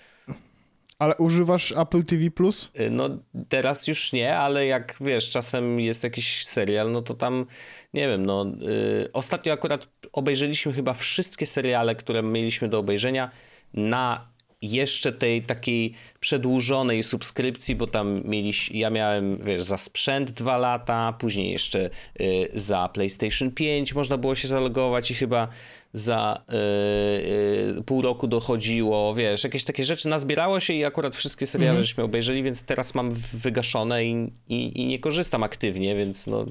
ale 0.99 1.17
używasz 1.17 1.73
Apple 1.73 2.05
TV 2.05 2.31
Plus? 2.31 2.71
Y, 2.81 2.91
no 2.91 3.09
teraz 3.49 3.87
już 3.87 4.13
nie, 4.13 4.37
ale 4.37 4.67
jak 4.67 4.97
wiesz, 5.01 5.31
czasem 5.31 5.81
jest 5.81 6.05
jakiś 6.05 6.47
serial, 6.47 6.93
no 6.93 7.03
to 7.03 7.15
tam 7.15 7.47
nie 7.95 8.09
wiem, 8.09 8.27
no 8.27 8.45
yy, 8.45 9.11
ostatnio 9.13 9.53
akurat 9.53 9.89
obejrzeliśmy 10.13 10.73
chyba 10.73 10.95
wszystkie 10.95 11.47
seriale, 11.47 11.95
które 11.95 12.23
mieliśmy 12.23 12.69
do 12.69 12.79
obejrzenia 12.79 13.31
na 13.75 14.32
jeszcze 14.63 15.13
tej 15.13 15.43
takiej 15.43 15.95
przedłużonej 16.21 17.03
subskrypcji, 17.03 17.75
bo 17.75 17.87
tam 17.87 18.23
mieliś, 18.25 18.71
ja 18.71 18.91
miałem, 18.91 19.39
wiesz, 19.45 19.63
za 19.63 19.77
sprzęt 19.77 20.31
dwa 20.31 20.57
lata, 20.57 21.13
później 21.19 21.51
jeszcze 21.51 21.91
y, 22.21 22.51
za 22.55 22.89
PlayStation 22.89 23.51
5 23.51 23.95
można 23.95 24.17
było 24.17 24.35
się 24.35 24.49
zalogować 24.49 25.11
i 25.11 25.15
chyba 25.15 25.49
za 25.93 26.43
y, 26.49 27.79
y, 27.79 27.83
pół 27.87 28.03
roku 28.03 28.27
dochodziło, 28.27 29.15
wiesz, 29.15 29.45
jakieś 29.45 29.65
takie 29.65 29.85
rzeczy. 29.85 30.09
Nazbierało 30.09 30.61
się 30.61 30.73
i 30.73 30.85
akurat 30.85 31.17
wszystkie 31.17 31.47
seriale 31.47 31.71
mm. 31.71 31.83
żeśmy 31.83 32.05
obejrzeli, 32.05 32.43
więc 32.43 32.63
teraz 32.63 32.95
mam 32.95 33.11
wygaszone 33.33 34.05
i, 34.05 34.33
i, 34.49 34.81
i, 34.81 34.87
nie 34.87 34.99
korzystam 34.99 35.43
aktywnie, 35.43 35.97
więc 35.97 36.27
no 36.27 36.47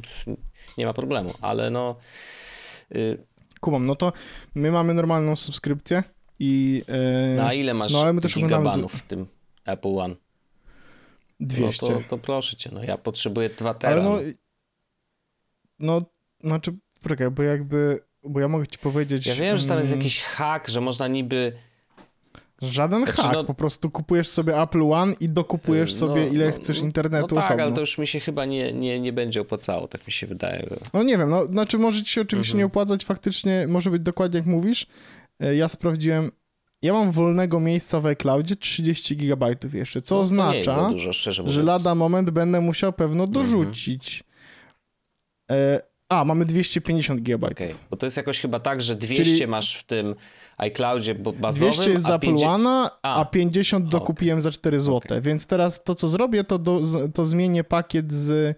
nie 0.77 0.85
ma 0.85 0.93
problemu, 0.93 1.33
ale 1.41 1.69
no... 1.69 1.95
Y... 2.95 3.17
Kumam, 3.59 3.85
no 3.85 3.95
to 3.95 4.13
my 4.55 4.71
mamy 4.71 4.93
normalną 4.93 5.35
subskrypcję, 5.35 6.03
i, 6.43 6.83
e, 6.87 7.35
Na 7.35 7.53
ile 7.53 7.73
masz 7.73 7.93
no, 7.93 8.01
ale 8.01 8.13
my 8.13 8.21
też 8.21 8.35
gigabanów 8.35 8.93
w 8.93 9.01
tym 9.01 9.27
Apple 9.65 9.97
One? 9.97 10.15
200. 11.39 11.85
No 11.85 11.93
to, 11.93 12.03
to 12.09 12.17
proszę 12.17 12.55
cię, 12.55 12.69
no 12.73 12.83
ja 12.83 12.97
potrzebuję 12.97 13.49
2 13.49 13.73
tera. 13.73 13.93
Ale 13.93 14.03
no, 14.03 14.19
no, 15.79 16.01
znaczy, 16.43 16.73
poczekaj, 17.03 17.31
bo 17.31 17.43
jakby, 17.43 17.99
bo 18.23 18.39
ja 18.39 18.47
mogę 18.47 18.67
ci 18.67 18.79
powiedzieć... 18.79 19.27
Ja 19.27 19.35
wiem, 19.35 19.57
że 19.57 19.67
tam 19.67 19.77
jest 19.77 19.89
mm, 19.89 19.99
jakiś 19.99 20.21
hack, 20.21 20.67
że 20.67 20.81
można 20.81 21.07
niby... 21.07 21.53
Żaden 22.61 23.03
znaczy, 23.03 23.21
hack, 23.21 23.33
no, 23.33 23.43
po 23.43 23.53
prostu 23.53 23.89
kupujesz 23.89 24.27
sobie 24.27 24.61
Apple 24.61 24.91
One 24.91 25.13
i 25.19 25.29
dokupujesz 25.29 25.93
no, 25.93 25.99
sobie 25.99 26.27
ile 26.27 26.45
no, 26.45 26.55
chcesz 26.55 26.79
internetu 26.79 27.35
no 27.35 27.41
tak, 27.41 27.45
osobno. 27.45 27.63
ale 27.63 27.73
to 27.73 27.81
już 27.81 27.97
mi 27.97 28.07
się 28.07 28.19
chyba 28.19 28.45
nie, 28.45 28.73
nie, 28.73 28.99
nie 28.99 29.13
będzie 29.13 29.41
opłacało, 29.41 29.87
tak 29.87 30.07
mi 30.07 30.13
się 30.13 30.27
wydaje. 30.27 30.67
No 30.93 31.03
nie 31.03 31.17
wiem, 31.17 31.29
no 31.29 31.45
znaczy 31.45 31.77
może 31.77 32.03
ci 32.03 32.13
się 32.13 32.21
oczywiście 32.21 32.51
mhm. 32.51 32.59
nie 32.59 32.65
opłacać, 32.65 33.05
faktycznie 33.05 33.65
może 33.67 33.91
być 33.91 34.03
dokładnie 34.03 34.37
jak 34.37 34.47
mówisz, 34.47 34.87
ja 35.55 35.69
sprawdziłem, 35.69 36.31
ja 36.81 36.93
mam 36.93 37.11
wolnego 37.11 37.59
miejsca 37.59 37.99
w 37.99 38.05
iCloudzie 38.05 38.55
30 38.55 39.15
GB 39.15 39.55
jeszcze, 39.73 40.01
co 40.01 40.15
no, 40.15 40.21
oznacza, 40.21 40.89
dużo, 40.89 41.11
że 41.45 41.63
lada 41.63 41.95
moment 41.95 42.29
będę 42.29 42.61
musiał 42.61 42.93
pewno 42.93 43.23
mhm. 43.23 43.31
dorzucić. 43.31 44.23
Mhm. 45.49 45.81
a, 46.09 46.25
mamy 46.25 46.45
250 46.45 47.21
GB. 47.21 47.47
Okay. 47.47 47.75
Bo 47.89 47.97
to 47.97 48.05
jest 48.05 48.17
jakoś 48.17 48.41
chyba 48.41 48.59
tak, 48.59 48.81
że 48.81 48.95
200 48.95 49.23
Czyli... 49.23 49.47
masz 49.47 49.75
w 49.77 49.83
tym 49.83 50.15
iCloudzie 50.57 51.15
bazowym, 51.15 51.73
200 51.73 51.91
jest 51.91 52.05
z 52.05 52.09
Apple 52.09 52.33
One'a, 52.33 52.89
a. 53.01 53.21
a 53.21 53.25
50 53.25 53.89
dokupiłem 53.89 54.35
okay. 54.37 54.41
za 54.41 54.51
4 54.51 54.79
zł. 54.79 54.97
Okay. 54.97 55.21
Więc 55.21 55.47
teraz 55.47 55.83
to, 55.83 55.95
co 55.95 56.07
zrobię, 56.07 56.43
to, 56.43 56.59
do, 56.59 56.81
to 57.13 57.25
zmienię 57.25 57.63
pakiet 57.63 58.13
z 58.13 58.57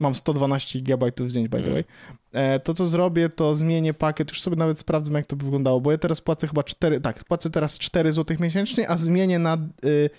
Mam 0.00 0.14
112 0.14 0.80
GB 0.80 1.12
zdjęć, 1.26 1.48
by 1.48 1.58
the 1.58 1.62
mm. 1.62 1.72
way. 1.72 1.84
E, 2.32 2.60
to, 2.60 2.74
co 2.74 2.86
zrobię, 2.86 3.28
to 3.28 3.54
zmienię 3.54 3.94
pakiet. 3.94 4.30
Już 4.30 4.42
sobie 4.42 4.56
nawet 4.56 4.78
sprawdzę, 4.78 5.12
jak 5.12 5.26
to 5.26 5.36
by 5.36 5.44
wyglądało, 5.44 5.80
bo 5.80 5.92
ja 5.92 5.98
teraz 5.98 6.20
płacę 6.20 6.48
chyba 6.48 6.62
4, 6.62 7.00
tak, 7.00 7.24
płacę 7.24 7.50
teraz 7.50 7.78
4 7.78 8.12
zł 8.12 8.36
miesięcznie, 8.40 8.90
a 8.90 8.96
zmienię 8.96 9.38
na 9.38 9.58
y, 9.84 10.10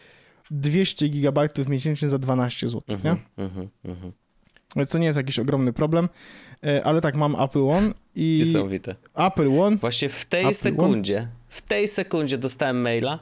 200 0.52 1.10
GB 1.10 1.48
miesięcznie 1.68 2.10
za 2.10 2.20
12 2.20 2.68
zł, 2.68 2.82
mm 2.88 3.02
-hmm, 3.02 3.06
nie? 3.06 3.46
Mm 3.46 3.72
-hmm. 3.86 4.12
Więc 4.76 4.90
to 4.90 4.98
nie 4.98 5.06
jest 5.06 5.18
jakiś 5.18 5.40
ogromny 5.40 5.74
problem, 5.74 6.10
e, 6.64 6.84
ale 6.84 7.02
tak, 7.02 7.16
mam 7.16 7.36
Apple 7.42 7.70
One 7.70 7.94
i... 8.16 8.38
Niesamowite. 8.40 8.96
Apple 9.16 9.60
One. 9.62 9.78
Właśnie 9.78 10.10
w 10.10 10.26
tej 10.26 10.44
Apple 10.44 10.54
sekundzie, 10.54 11.18
One. 11.18 11.28
w 11.48 11.62
tej 11.62 11.88
sekundzie 11.88 12.38
dostałem 12.38 12.82
maila, 12.82 13.20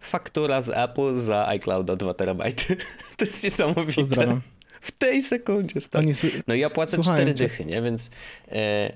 faktura 0.00 0.62
z 0.62 0.70
Apple 0.70 1.16
za 1.16 1.46
iClouda 1.46 1.96
2 1.96 2.14
terabajty. 2.14 2.76
to 3.16 3.24
jest 3.24 3.44
niesamowite. 3.44 4.00
Pozdrawiam. 4.00 4.40
W 4.82 4.92
tej 4.92 5.22
sekundzie, 5.22 5.80
stary. 5.80 6.14
No 6.46 6.54
ja 6.54 6.70
płacę 6.70 6.96
Słuchałem 6.96 7.20
cztery 7.20 7.34
dychy, 7.34 7.64
nie? 7.64 7.82
Więc... 7.82 8.10
E... 8.48 8.92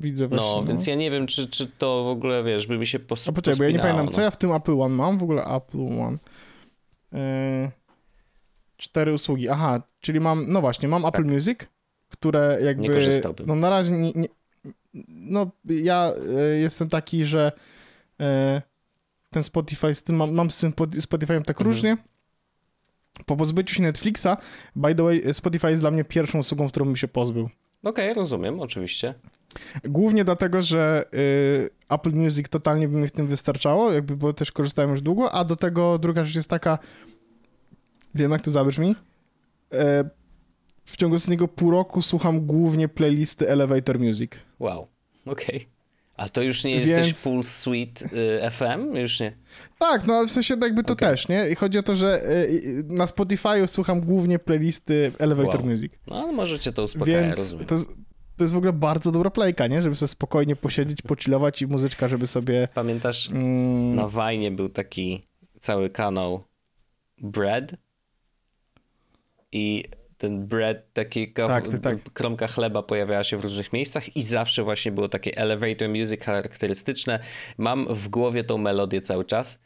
Widzę 0.00 0.28
właśnie. 0.28 0.46
No, 0.46 0.60
no, 0.60 0.66
więc 0.66 0.86
ja 0.86 0.94
nie 0.94 1.10
wiem, 1.10 1.26
czy, 1.26 1.48
czy 1.48 1.66
to 1.66 2.04
w 2.04 2.06
ogóle, 2.06 2.44
wiesz, 2.44 2.66
by 2.66 2.78
mi 2.78 2.86
się 2.86 2.98
pos- 2.98 3.28
A 3.28 3.32
poczekaj, 3.32 3.58
bo 3.58 3.64
ja 3.64 3.70
nie 3.70 3.78
pamiętam, 3.78 4.06
no. 4.06 4.12
co 4.12 4.20
ja 4.20 4.30
w 4.30 4.36
tym 4.36 4.52
Apple 4.52 4.80
One 4.80 4.94
mam? 4.94 5.18
W 5.18 5.22
ogóle 5.22 5.44
Apple 5.44 6.00
One. 6.00 6.18
E... 7.12 7.70
Cztery 8.76 9.12
usługi. 9.12 9.48
Aha, 9.48 9.82
czyli 10.00 10.20
mam, 10.20 10.44
no 10.48 10.60
właśnie, 10.60 10.88
mam 10.88 11.04
Apple 11.04 11.22
tak. 11.22 11.32
Music, 11.32 11.58
które 12.08 12.58
jakby... 12.62 12.82
Nie 12.82 12.88
korzystałbym. 12.88 13.46
No 13.46 13.54
na 13.54 13.70
razie 13.70 13.92
nie, 13.92 14.12
nie 14.12 14.28
no 15.08 15.50
ja 15.64 16.12
e, 16.36 16.58
jestem 16.58 16.88
taki, 16.88 17.24
że 17.24 17.52
e, 18.20 18.62
ten 19.30 19.42
Spotify, 19.42 19.94
z 19.94 20.04
tym 20.04 20.16
mam, 20.16 20.32
mam 20.32 20.50
z 20.50 20.58
tym 20.58 20.72
Spotify'em 20.72 21.42
tak 21.42 21.60
mhm. 21.60 21.66
różnie, 21.66 21.96
po 23.26 23.36
pozbyciu 23.36 23.74
się 23.74 23.82
Netflixa, 23.82 24.26
by 24.76 24.94
the 24.94 25.02
way, 25.02 25.34
Spotify 25.34 25.70
jest 25.70 25.82
dla 25.82 25.90
mnie 25.90 26.04
pierwszą 26.04 26.38
usługą, 26.38 26.68
którą 26.68 26.86
bym 26.86 26.96
się 26.96 27.08
pozbył. 27.08 27.44
Okej, 27.82 28.10
okay, 28.10 28.14
rozumiem, 28.14 28.60
oczywiście. 28.60 29.14
Głównie 29.84 30.24
dlatego, 30.24 30.62
że 30.62 31.04
y, 31.14 31.70
Apple 31.88 32.12
Music 32.12 32.48
totalnie 32.48 32.88
by 32.88 32.96
mi 32.96 33.08
w 33.08 33.12
tym 33.12 33.26
wystarczało, 33.26 33.92
jakby, 33.92 34.16
bo 34.16 34.32
też 34.32 34.52
korzystałem 34.52 34.90
już 34.90 35.02
długo, 35.02 35.32
a 35.32 35.44
do 35.44 35.56
tego 35.56 35.98
druga 35.98 36.24
rzecz 36.24 36.36
jest 36.36 36.50
taka, 36.50 36.78
wiem 38.14 38.32
jak 38.32 38.42
to 38.42 38.50
zabrzmi, 38.50 38.90
y, 38.90 39.76
w 40.84 40.96
ciągu 40.96 41.16
ostatniego 41.16 41.48
pół 41.48 41.70
roku 41.70 42.02
słucham 42.02 42.46
głównie 42.46 42.88
playlisty 42.88 43.48
Elevator 43.50 43.98
Music. 43.98 44.32
Wow, 44.58 44.88
okej. 45.26 45.56
Okay. 45.56 45.77
A 46.18 46.28
to 46.28 46.42
już 46.42 46.64
nie 46.64 46.74
Więc... 46.74 46.88
jesteś 46.88 47.14
full 47.14 47.44
suite 47.44 48.04
y, 48.46 48.50
FM? 48.50 48.96
Już 48.96 49.20
nie? 49.20 49.32
Tak, 49.78 50.06
no 50.06 50.14
ale 50.14 50.28
w 50.28 50.30
sensie 50.30 50.56
jakby 50.62 50.84
to 50.84 50.92
okay. 50.92 51.10
też, 51.10 51.28
nie? 51.28 51.48
I 51.50 51.54
chodzi 51.54 51.78
o 51.78 51.82
to, 51.82 51.94
że 51.94 52.22
y, 52.24 52.84
na 52.88 53.06
Spotify'u 53.06 53.66
słucham 53.66 54.00
głównie 54.00 54.38
playlisty 54.38 55.12
Elevator 55.18 55.60
wow. 55.60 55.70
Music. 55.70 55.92
No, 56.06 56.32
możecie 56.32 56.72
to 56.72 56.82
uspokaja, 56.82 57.22
Więc 57.22 57.38
rozumiem. 57.38 57.66
To, 57.66 57.76
to 58.36 58.44
jest 58.44 58.54
w 58.54 58.56
ogóle 58.56 58.72
bardzo 58.72 59.12
dobra 59.12 59.30
playka, 59.30 59.66
nie? 59.66 59.82
Żeby 59.82 59.96
sobie 59.96 60.08
spokojnie 60.08 60.56
posiedzieć, 60.56 61.02
pochillować 61.02 61.62
i 61.62 61.66
muzyczka, 61.66 62.08
żeby 62.08 62.26
sobie... 62.26 62.68
Pamiętasz, 62.74 63.30
mm... 63.30 63.94
na 63.94 64.08
Wajnie 64.08 64.50
był 64.50 64.68
taki 64.68 65.26
cały 65.58 65.90
kanał 65.90 66.44
Bread 67.18 67.74
i 69.52 69.84
ten 70.18 70.46
bread, 70.46 70.92
taki 70.92 71.32
tak, 71.32 71.68
tak, 71.68 71.80
tak. 71.80 72.12
kromka 72.12 72.46
chleba 72.46 72.82
pojawiała 72.82 73.24
się 73.24 73.36
w 73.36 73.40
różnych 73.40 73.72
miejscach 73.72 74.16
i 74.16 74.22
zawsze 74.22 74.62
właśnie 74.64 74.92
było 74.92 75.08
takie 75.08 75.36
elevator 75.36 75.88
music 75.88 76.22
charakterystyczne. 76.22 77.18
Mam 77.58 77.94
w 77.94 78.08
głowie 78.08 78.44
tą 78.44 78.58
melodię 78.58 79.00
cały 79.00 79.24
czas. 79.24 79.58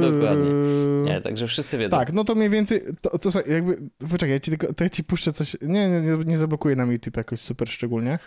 Dokładnie. 0.00 0.52
Nie, 1.04 1.20
także 1.20 1.46
wszyscy 1.46 1.78
wiedzą. 1.78 1.96
Tak, 1.98 2.12
no 2.12 2.24
to 2.24 2.34
mniej 2.34 2.50
więcej, 2.50 2.80
to, 3.00 3.18
to 3.18 3.40
jakby, 3.46 3.78
poczekaj, 4.10 4.30
ja 4.30 4.40
ci 4.40 4.50
tylko, 4.50 4.74
to 4.74 4.84
ja 4.84 4.90
ci 4.90 5.04
puszczę 5.04 5.32
coś, 5.32 5.56
nie, 5.62 5.90
nie, 5.90 6.16
nie 6.26 6.38
zablokuję 6.38 6.76
nam 6.76 6.92
YouTube 6.92 7.16
jakoś 7.16 7.40
super 7.40 7.68
szczególnie, 7.68 8.18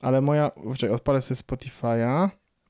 ale 0.00 0.20
moja, 0.20 0.50
poczekaj, 0.50 0.94
odpalę 0.94 1.20
sobie 1.20 1.40
Spotify'a, 1.40 2.28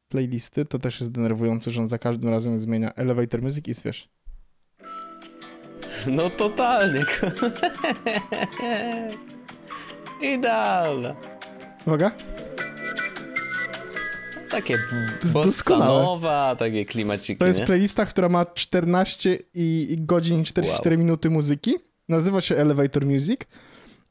playlisty, 0.09 0.65
to 0.65 0.79
też 0.79 1.01
jest 1.01 1.13
denerwujące, 1.13 1.71
że 1.71 1.81
on 1.81 1.89
za 1.89 1.99
każdym 1.99 2.31
razem 2.31 2.59
zmienia 2.59 2.93
Elevator 2.95 3.43
Music 3.43 3.69
i 3.69 3.75
wiesz. 3.85 4.09
No 6.07 6.31
totalnie. 6.31 7.05
Idealne. 10.23 11.38
Uwaga. 11.89 12.11
takie 14.51 14.79
bossanowa, 15.33 16.57
takie 16.59 16.85
klimaciki, 16.85 17.39
To 17.39 17.47
jest 17.47 17.61
nie? 17.61 17.67
playlista, 17.67 18.07
która 18.07 18.29
ma 18.29 18.47
14 18.47 19.39
i, 19.55 19.87
i 19.91 19.97
godzin 20.01 20.41
i 20.41 20.45
44 20.45 20.97
Wow. 20.97 21.05
minuty 21.05 21.31
muzyki. 21.31 21.75
Nazywa 22.09 22.41
się 22.41 22.57
Elevator 22.57 23.07
Music 23.07 23.41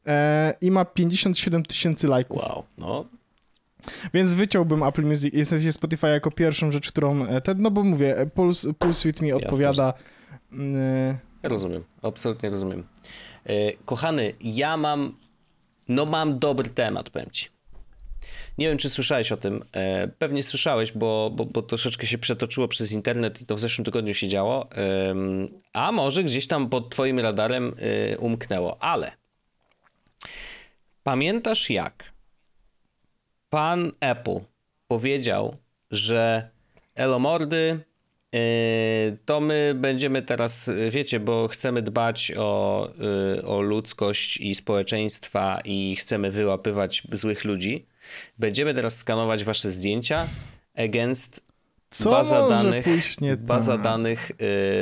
e, 0.08 0.54
i 0.62 0.72
ma 0.72 0.86
57 0.86 1.64
tysięcy 1.66 2.08
lajków. 2.08 2.38
Wow, 2.44 2.64
no 2.78 3.06
Więc 4.14 4.34
wyciąłbym 4.34 4.84
Apple 4.84 5.04
Music, 5.06 5.36
w 5.36 5.48
sensie 5.48 5.72
Spotify 5.72 6.08
jako 6.08 6.32
pierwszą 6.32 6.72
rzecz, 6.72 6.92
którą 6.92 7.26
e, 7.26 7.42
ten, 7.42 7.62
no 7.62 7.72
bo 7.72 7.84
mówię, 7.84 8.30
Pulse, 8.34 8.74
Pulse 8.74 9.10
With 9.10 9.22
Me 9.22 9.36
odpowiada. 9.36 9.94
mm, 10.52 11.18
Rozumiem, 11.44 11.84
absolutnie 12.02 12.50
rozumiem. 12.50 12.84
E, 13.46 13.74
Kochany, 13.86 14.34
ja 14.42 14.78
mam, 14.78 15.16
no 15.88 16.06
mam 16.06 16.40
dobry 16.40 16.70
temat, 16.70 17.10
powiem 17.10 17.30
ci. 17.32 17.50
Nie 18.58 18.70
wiem, 18.70 18.78
czy 18.78 18.90
słyszałeś 18.90 19.32
o 19.32 19.38
tym. 19.38 19.66
E, 19.72 20.08
Pewnie 20.08 20.44
słyszałeś, 20.44 20.92
bo, 20.92 21.32
bo, 21.36 21.46
bo 21.46 21.62
troszeczkę 21.62 22.08
się 22.08 22.18
przetoczyło 22.18 22.68
przez 22.68 22.92
internet 22.92 23.42
i 23.42 23.46
to 23.46 23.56
w 23.56 23.60
zeszłym 23.60 23.86
tygodniu 23.86 24.14
się 24.14 24.28
działo. 24.28 24.70
A 25.74 25.92
może 25.92 26.24
gdzieś 26.24 26.48
tam 26.48 26.70
pod 26.70 26.90
twoim 26.90 27.20
radarem 27.20 27.76
e, 27.78 28.18
umknęło, 28.18 28.84
ale 28.84 29.12
pamiętasz 31.04 31.70
jak 31.70 32.12
pan 33.50 33.92
Apple 34.00 34.40
powiedział, 34.88 35.58
że 35.92 36.50
Elomordy 36.96 37.80
Yy, 38.34 39.18
to 39.26 39.40
my 39.40 39.74
będziemy 39.76 40.22
teraz, 40.22 40.72
wiecie, 40.90 41.20
bo 41.20 41.48
chcemy 41.48 41.82
dbać 41.82 42.32
o, 42.38 42.88
o 43.44 43.62
ludzkość 43.62 44.38
i 44.38 44.56
społeczeństwa 44.56 45.62
i 45.66 45.96
chcemy 46.00 46.32
wyłapywać 46.32 47.04
złych 47.12 47.46
ludzi. 47.46 47.86
Będziemy 48.38 48.74
teraz 48.74 48.98
skanować 48.98 49.44
wasze 49.44 49.70
zdjęcia 49.70 50.28
against 50.78 51.42
Co 51.90 52.12
baza 52.12 52.50
danych, 52.50 52.86
baza 53.38 53.74
tak? 53.74 53.82
danych 53.82 54.30
yy, 54.30 54.38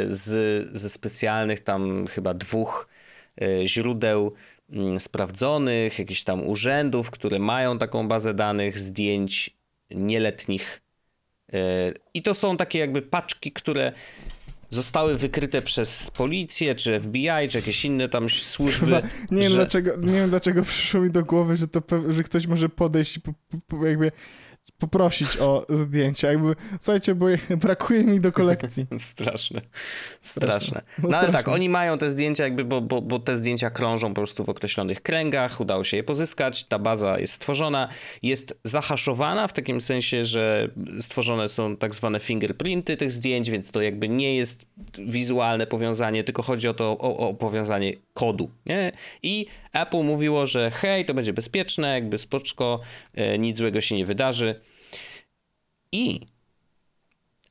z, 0.07 0.69
ze 0.77 0.89
specjalnych 0.89 1.59
tam 1.59 2.07
chyba 2.07 2.33
dwóch 2.33 2.87
yy, 3.37 3.67
źródeł 3.67 4.33
mm, 4.69 4.99
sprawdzonych, 4.99 5.99
jakichś 5.99 6.23
tam 6.23 6.47
urzędów, 6.47 7.11
które 7.11 7.39
mają 7.39 7.77
taką 7.77 8.07
bazę 8.07 8.33
danych 8.33 8.79
zdjęć 8.79 9.55
nieletnich 9.91 10.85
Yy, 11.53 11.59
I 12.13 12.21
to 12.21 12.33
są 12.33 12.57
takie 12.57 12.79
jakby 12.79 13.01
paczki, 13.01 13.51
które 13.51 13.91
zostały 14.75 15.15
wykryte 15.17 15.61
przez 15.61 16.11
policję, 16.11 16.75
czy 16.75 16.99
FBI, 16.99 17.29
czy 17.49 17.57
jakieś 17.57 17.85
inne 17.85 18.09
tam 18.09 18.29
służby. 18.29 18.85
Chyba, 18.85 19.01
nie, 19.31 19.41
wiem 19.41 19.49
że- 19.49 19.55
dlaczego, 19.55 19.91
nie 20.03 20.13
wiem 20.13 20.29
dlaczego 20.29 20.63
przyszło 20.63 21.01
mi 21.01 21.11
do 21.11 21.23
głowy, 21.23 21.55
że, 21.55 21.67
to, 21.67 21.81
że 22.09 22.23
ktoś 22.23 22.47
może 22.47 22.69
podejść 22.69 23.17
i 23.17 23.21
po, 23.21 23.33
po, 23.67 23.85
jakby 23.85 24.11
poprosić 24.77 25.37
o 25.37 25.65
zdjęcia. 25.69 26.27
Jakby, 26.27 26.55
słuchajcie, 26.79 27.15
bo 27.15 27.25
brakuje 27.49 28.03
mi 28.03 28.19
do 28.19 28.31
kolekcji. 28.31 28.85
Straszne. 29.11 29.61
Straszne. 30.21 30.81
No 31.03 31.09
No 31.09 31.17
ale 31.17 31.27
tak, 31.27 31.41
straszne. 31.41 31.53
oni 31.53 31.69
mają 31.69 31.97
te 31.97 32.09
zdjęcia, 32.09 32.43
jakby, 32.43 32.65
bo, 32.65 32.81
bo, 32.81 33.01
bo 33.01 33.19
te 33.19 33.35
zdjęcia 33.35 33.69
krążą 33.69 34.07
po 34.07 34.15
prostu 34.15 34.43
w 34.43 34.49
określonych 34.49 35.01
kręgach, 35.01 35.61
udało 35.61 35.83
się 35.83 35.97
je 35.97 36.03
pozyskać, 36.03 36.63
ta 36.63 36.79
baza 36.79 37.19
jest 37.19 37.33
stworzona, 37.33 37.87
jest 38.23 38.59
zahaszowana 38.63 39.47
w 39.47 39.53
takim 39.53 39.81
sensie, 39.81 40.25
że 40.25 40.69
stworzone 40.99 41.49
są 41.49 41.77
tak 41.77 41.95
zwane 41.95 42.19
fingerprinty 42.19 42.97
tych 42.97 43.11
zdjęć, 43.11 43.49
więc 43.51 43.71
to 43.71 43.81
jakby 43.81 44.09
nie 44.09 44.35
jest 44.35 44.65
wizualne 44.99 45.67
powiązanie, 45.67 46.23
tylko 46.23 46.43
chodzi 46.43 46.67
o 46.67 46.73
to, 46.73 46.97
o, 46.97 47.17
o 47.17 47.33
powiązanie 47.33 47.93
kodu, 48.13 48.49
nie? 48.65 48.91
I 49.23 49.45
Apple 49.73 50.03
mówiło, 50.03 50.45
że 50.45 50.71
hej, 50.71 51.05
to 51.05 51.13
będzie 51.13 51.33
bezpieczne, 51.33 51.93
jakby 51.93 52.17
spoczko, 52.17 52.79
e, 53.13 53.37
nic 53.37 53.57
złego 53.57 53.81
się 53.81 53.95
nie 53.95 54.05
wydarzy. 54.05 54.61
I 55.95 56.35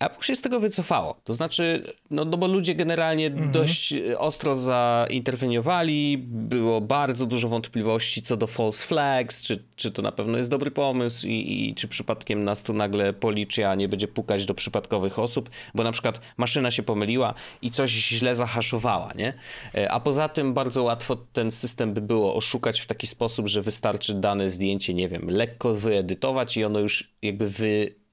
Apple 0.01 0.23
się 0.23 0.37
z 0.37 0.41
tego 0.41 0.61
wycofało. 0.61 1.21
To 1.25 1.33
znaczy, 1.33 1.93
no, 2.11 2.25
no 2.25 2.37
bo 2.37 2.47
ludzie 2.47 2.75
generalnie 2.75 3.31
dość 3.31 3.93
e, 3.93 4.19
ostro 4.19 4.55
zainterweniowali, 4.55 6.19
było 6.29 6.81
bardzo 6.81 7.27
dużo 7.27 7.49
wątpliwości 7.49 8.23
co 8.23 8.37
do 8.37 8.47
false 8.47 8.87
flags, 8.87 9.43
czy, 9.43 9.65
czy 9.77 9.91
to 9.91 10.03
na 10.03 10.13
pewno 10.13 10.39
jest 10.39 10.51
dobry 10.51 10.71
pomysł 10.71 11.27
i, 11.27 11.69
i 11.69 11.75
czy 11.75 11.89
przypadkiem 11.89 12.45
nas 12.45 12.63
tu 12.63 12.73
nagle 12.73 13.13
policja 13.13 13.75
nie 13.75 13.89
będzie 13.89 14.09
pukać 14.09 14.47
do 14.47 14.55
przypadkowych 14.55 15.19
osób, 15.19 15.51
bo 15.75 15.85
na 15.85 15.93
przykład 15.93 16.21
maszyna 16.37 16.71
się 16.71 16.83
pomyliła 16.83 17.35
i 17.63 17.71
coś 17.71 17.91
źle 17.91 18.35
zahaszowała, 18.35 19.13
nie? 19.15 19.35
E, 19.75 19.93
A 19.93 20.01
poza 20.01 20.29
tym 20.29 20.55
bardzo 20.55 20.83
łatwo 20.83 21.17
ten 21.17 21.53
system 21.53 21.95
by 21.95 22.01
było 22.01 22.35
oszukać 22.35 22.81
w 22.81 22.87
taki 22.87 23.07
sposób, 23.07 23.49
że 23.49 23.63
wystarczy 23.63 24.15
dane 24.15 24.49
zdjęcie, 24.49 24.95
nie 24.95 25.09
wiem, 25.09 25.31
lekko 25.31 25.75
wyedytować 25.75 26.57
i 26.57 26.65
ono 26.65 26.79
już 26.79 27.15
jakby 27.23 27.49
wy, 27.49 28.04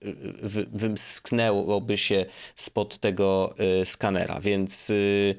wymsknęłoby 0.71 1.97
się 1.97 2.25
spod 2.55 2.97
tego 2.97 3.55
y, 3.81 3.85
skanera, 3.85 4.39
więc 4.39 4.89
y, 4.89 5.35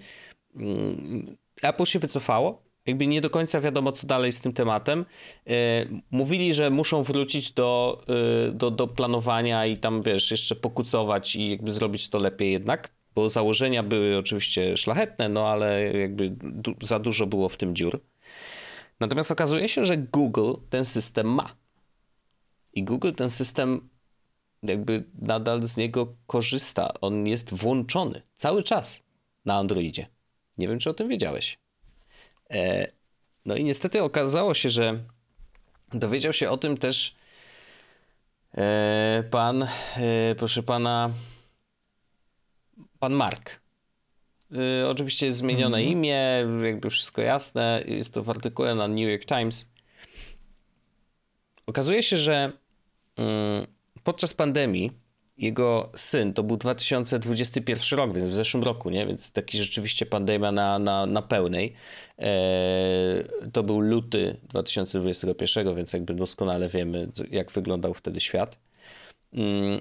mm, 0.57 1.37
Apple 1.63 1.85
się 1.85 1.99
wycofało. 1.99 2.63
Jakby 2.87 3.07
nie 3.07 3.21
do 3.21 3.31
końca 3.31 3.61
wiadomo, 3.61 3.93
co 3.93 4.07
dalej 4.07 4.33
z 4.33 4.41
tym 4.41 4.53
tematem. 4.53 5.05
Y, 5.49 5.53
Mówili, 6.11 6.55
że 6.55 6.71
muszą 6.71 7.03
wrócić 7.03 7.53
do, 7.53 8.03
y, 8.49 8.53
do, 8.53 8.71
do 8.71 8.89
planowania 8.89 9.67
i 9.67 9.77
tam, 9.77 10.03
wiesz, 10.03 10.31
jeszcze 10.31 10.55
pokucować 10.55 11.37
i 11.37 11.51
jakby 11.51 11.71
zrobić 11.71 12.09
to 12.09 12.19
lepiej 12.19 12.53
jednak, 12.53 12.93
bo 13.15 13.29
założenia 13.29 13.83
były 13.83 14.17
oczywiście 14.19 14.77
szlachetne, 14.77 15.29
no 15.29 15.49
ale 15.49 15.93
jakby 15.93 16.31
du- 16.31 16.75
za 16.83 16.99
dużo 16.99 17.27
było 17.27 17.49
w 17.49 17.57
tym 17.57 17.77
dziur. 17.77 18.01
Natomiast 19.01 19.31
okazuje 19.31 19.69
się, 19.69 19.87
że 19.87 19.97
Google 19.97 20.53
ten 20.71 20.85
system 20.85 21.27
ma. 21.35 21.57
I 22.75 22.85
Google 22.85 23.13
ten 23.13 23.31
system 23.31 23.89
jakby 24.63 25.05
nadal 25.19 25.63
z 25.63 25.77
niego 25.77 26.17
korzysta. 26.27 26.95
On 27.01 27.27
jest 27.27 27.55
włączony 27.55 28.23
cały 28.35 28.63
czas 28.63 29.03
na 29.45 29.57
Androidzie. 29.57 30.07
Nie 30.59 30.69
wiem, 30.69 30.79
czy 30.79 30.91
o 30.91 30.95
tym 30.95 31.09
wiedziałeś. 31.09 31.59
E, 32.51 32.93
no 33.45 33.57
i 33.57 33.65
niestety 33.65 34.03
okazało 34.03 34.55
się, 34.55 34.71
że 34.71 35.05
dowiedział 35.93 36.33
się 36.33 36.51
o 36.51 36.57
tym 36.57 36.79
też 36.79 37.15
e, 38.55 39.25
pan, 39.31 39.63
e, 39.63 39.69
proszę 40.39 40.63
pana, 40.63 41.11
pan 42.99 43.13
Mark. 43.13 43.63
Oczywiście 44.89 45.27
jest 45.27 45.39
zmienione 45.39 45.85
imię, 45.85 46.47
jakby 46.65 46.91
wszystko 46.91 47.23
jasne. 47.23 47.83
Jest 47.87 48.15
to 48.15 48.23
w 48.23 48.31
artykule 48.31 48.75
na 48.75 48.89
New 48.89 49.11
York 49.11 49.25
Times. 49.25 49.69
Okazuje 51.67 52.03
się, 52.03 52.17
że 52.17 52.53
mm, 53.17 53.67
podczas 54.05 54.35
pandemii 54.35 54.93
jego 55.39 55.91
syn, 55.97 56.33
to 56.35 56.43
był 56.43 56.57
2021 56.57 57.99
rok, 57.99 58.15
więc 58.15 58.29
w 58.29 58.35
zeszłym 58.35 58.63
roku, 58.63 58.91
nie? 58.91 59.07
Więc 59.07 59.33
taki 59.33 59.59
rzeczywiście 59.59 60.07
pandemia 60.07 60.53
na, 60.53 60.79
na, 60.79 61.07
na 61.07 61.23
pełnej. 61.23 61.75
Eee, 62.19 63.25
to 63.53 63.63
był 63.63 63.81
luty 63.81 64.37
2021, 64.49 65.77
więc 65.77 65.93
jakby 65.93 66.15
doskonale 66.15 66.69
wiemy, 66.69 67.09
jak 67.31 67.53
wyglądał 67.53 67.95
wtedy 67.95 68.21
świat. 68.21 68.59
Mm, 69.33 69.81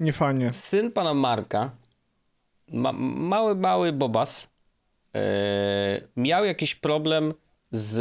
Nie 0.00 0.12
fajnie. 0.12 0.52
Syn 0.52 0.92
pana 0.92 1.14
Marka, 1.14 1.70
ma, 2.68 2.92
mały, 2.92 3.54
mały 3.54 3.92
Bobas, 3.92 4.50
e, 5.14 6.00
miał 6.16 6.44
jakiś 6.44 6.74
problem 6.74 7.34
z 7.72 7.98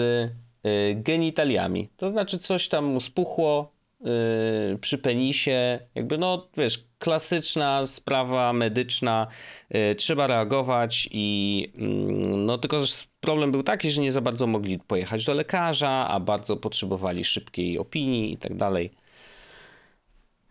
e, 0.63 0.95
genitaliami. 0.95 1.89
To 1.97 2.09
znaczy 2.09 2.39
coś 2.39 2.67
tam 2.69 2.85
mu 2.85 2.99
spuchło 2.99 3.78
e, 4.01 4.77
przy 4.77 4.97
penisie. 4.97 5.79
Jakby 5.95 6.17
no, 6.17 6.47
wiesz, 6.57 6.85
klasyczna 6.99 7.85
sprawa 7.85 8.53
medyczna. 8.53 9.27
E, 9.69 9.95
trzeba 9.95 10.27
reagować 10.27 11.09
i 11.11 11.71
mm, 11.75 12.45
no 12.45 12.57
tylko, 12.57 12.79
że 12.79 12.93
problem 13.19 13.51
był 13.51 13.63
taki, 13.63 13.91
że 13.91 14.01
nie 14.01 14.11
za 14.11 14.21
bardzo 14.21 14.47
mogli 14.47 14.79
pojechać 14.79 15.25
do 15.25 15.33
lekarza, 15.33 16.07
a 16.07 16.19
bardzo 16.19 16.57
potrzebowali 16.57 17.23
szybkiej 17.23 17.79
opinii 17.79 18.33
i 18.33 18.37
tak 18.37 18.55
dalej. 18.55 18.91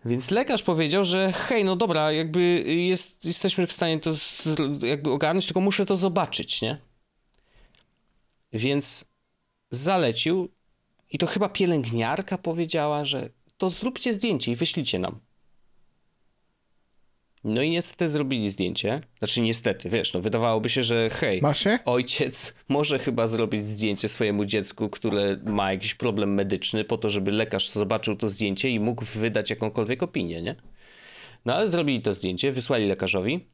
Więc 0.04 0.30
lekarz 0.30 0.62
powiedział, 0.62 1.04
że 1.04 1.32
hej, 1.32 1.64
no 1.64 1.76
dobra, 1.76 2.12
jakby 2.12 2.40
jest, 2.66 3.24
jesteśmy 3.24 3.66
w 3.66 3.72
stanie 3.72 4.00
to 4.00 4.14
z, 4.14 4.48
jakby 4.82 5.10
ogarnąć, 5.10 5.46
tylko 5.46 5.60
muszę 5.60 5.86
to 5.86 5.96
zobaczyć, 5.96 6.62
nie? 6.62 6.78
Więc 8.52 9.04
zalecił 9.70 10.48
i 11.10 11.18
to 11.18 11.26
chyba 11.26 11.48
pielęgniarka 11.48 12.38
powiedziała, 12.38 13.04
że 13.04 13.30
to 13.58 13.70
zróbcie 13.70 14.12
zdjęcie 14.12 14.52
i 14.52 14.56
wyślijcie 14.56 14.98
nam. 14.98 15.20
No 17.44 17.62
i 17.62 17.70
niestety 17.70 18.08
zrobili 18.08 18.50
zdjęcie. 18.50 19.00
Znaczy 19.18 19.40
niestety, 19.40 19.88
wiesz, 19.90 20.14
no 20.14 20.20
wydawałoby 20.20 20.68
się, 20.68 20.82
że 20.82 21.10
hej, 21.10 21.40
ojciec 21.84 22.54
może 22.68 22.98
chyba 22.98 23.26
zrobić 23.26 23.64
zdjęcie 23.64 24.08
swojemu 24.08 24.44
dziecku, 24.44 24.88
które 24.88 25.38
ma 25.44 25.72
jakiś 25.72 25.94
problem 25.94 26.34
medyczny, 26.34 26.84
po 26.84 26.98
to, 26.98 27.10
żeby 27.10 27.30
lekarz 27.30 27.68
zobaczył 27.70 28.16
to 28.16 28.28
zdjęcie 28.28 28.70
i 28.70 28.80
mógł 28.80 29.04
wydać 29.04 29.50
jakąkolwiek 29.50 30.02
opinię, 30.02 30.42
nie? 30.42 30.54
No 31.44 31.54
ale 31.54 31.68
zrobili 31.68 32.02
to 32.02 32.14
zdjęcie, 32.14 32.52
wysłali 32.52 32.86
lekarzowi. 32.86 33.48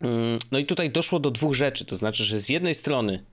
Mm, 0.00 0.38
No 0.52 0.58
i 0.58 0.66
tutaj 0.66 0.90
doszło 0.90 1.20
do 1.20 1.30
dwóch 1.30 1.54
rzeczy. 1.54 1.84
To 1.84 1.96
znaczy, 1.96 2.24
że 2.24 2.40
z 2.40 2.48
jednej 2.48 2.74
strony 2.74 3.24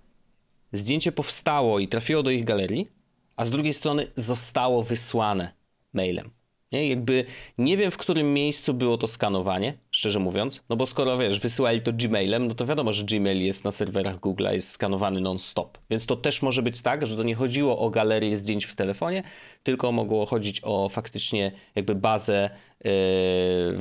zdjęcie 0.73 1.11
powstało 1.11 1.79
i 1.79 1.87
trafiło 1.87 2.23
do 2.23 2.31
ich 2.31 2.43
galerii, 2.43 2.87
a 3.35 3.45
z 3.45 3.51
drugiej 3.51 3.73
strony 3.73 4.07
zostało 4.15 4.83
wysłane 4.83 5.58
mailem. 5.93 6.31
Nie? 6.71 6.89
Jakby 6.89 7.25
nie 7.57 7.77
wiem, 7.77 7.91
w 7.91 7.97
którym 7.97 8.33
miejscu 8.33 8.73
było 8.73 8.97
to 8.97 9.07
skanowanie, 9.07 9.77
szczerze 9.91 10.19
mówiąc. 10.19 10.63
No 10.69 10.75
bo 10.75 10.85
skoro 10.85 11.17
wiesz, 11.17 11.39
wysyłali 11.39 11.81
to 11.81 11.93
Gmailem, 11.93 12.47
no 12.47 12.55
to 12.55 12.65
wiadomo, 12.65 12.91
że 12.91 13.03
Gmail 13.03 13.45
jest 13.45 13.63
na 13.63 13.71
serwerach 13.71 14.19
Google, 14.19 14.47
jest 14.51 14.71
skanowany 14.71 15.21
non-stop. 15.21 15.77
Więc 15.89 16.05
to 16.05 16.15
też 16.15 16.41
może 16.41 16.61
być 16.61 16.81
tak, 16.81 17.05
że 17.05 17.17
to 17.17 17.23
nie 17.23 17.35
chodziło 17.35 17.79
o 17.79 17.89
galerię 17.89 18.37
zdjęć 18.37 18.65
w 18.65 18.75
telefonie, 18.75 19.23
tylko 19.63 19.91
mogło 19.91 20.25
chodzić 20.25 20.61
o 20.63 20.89
faktycznie 20.89 21.51
jakby 21.75 21.95
bazę 21.95 22.49
yy, 22.53 22.91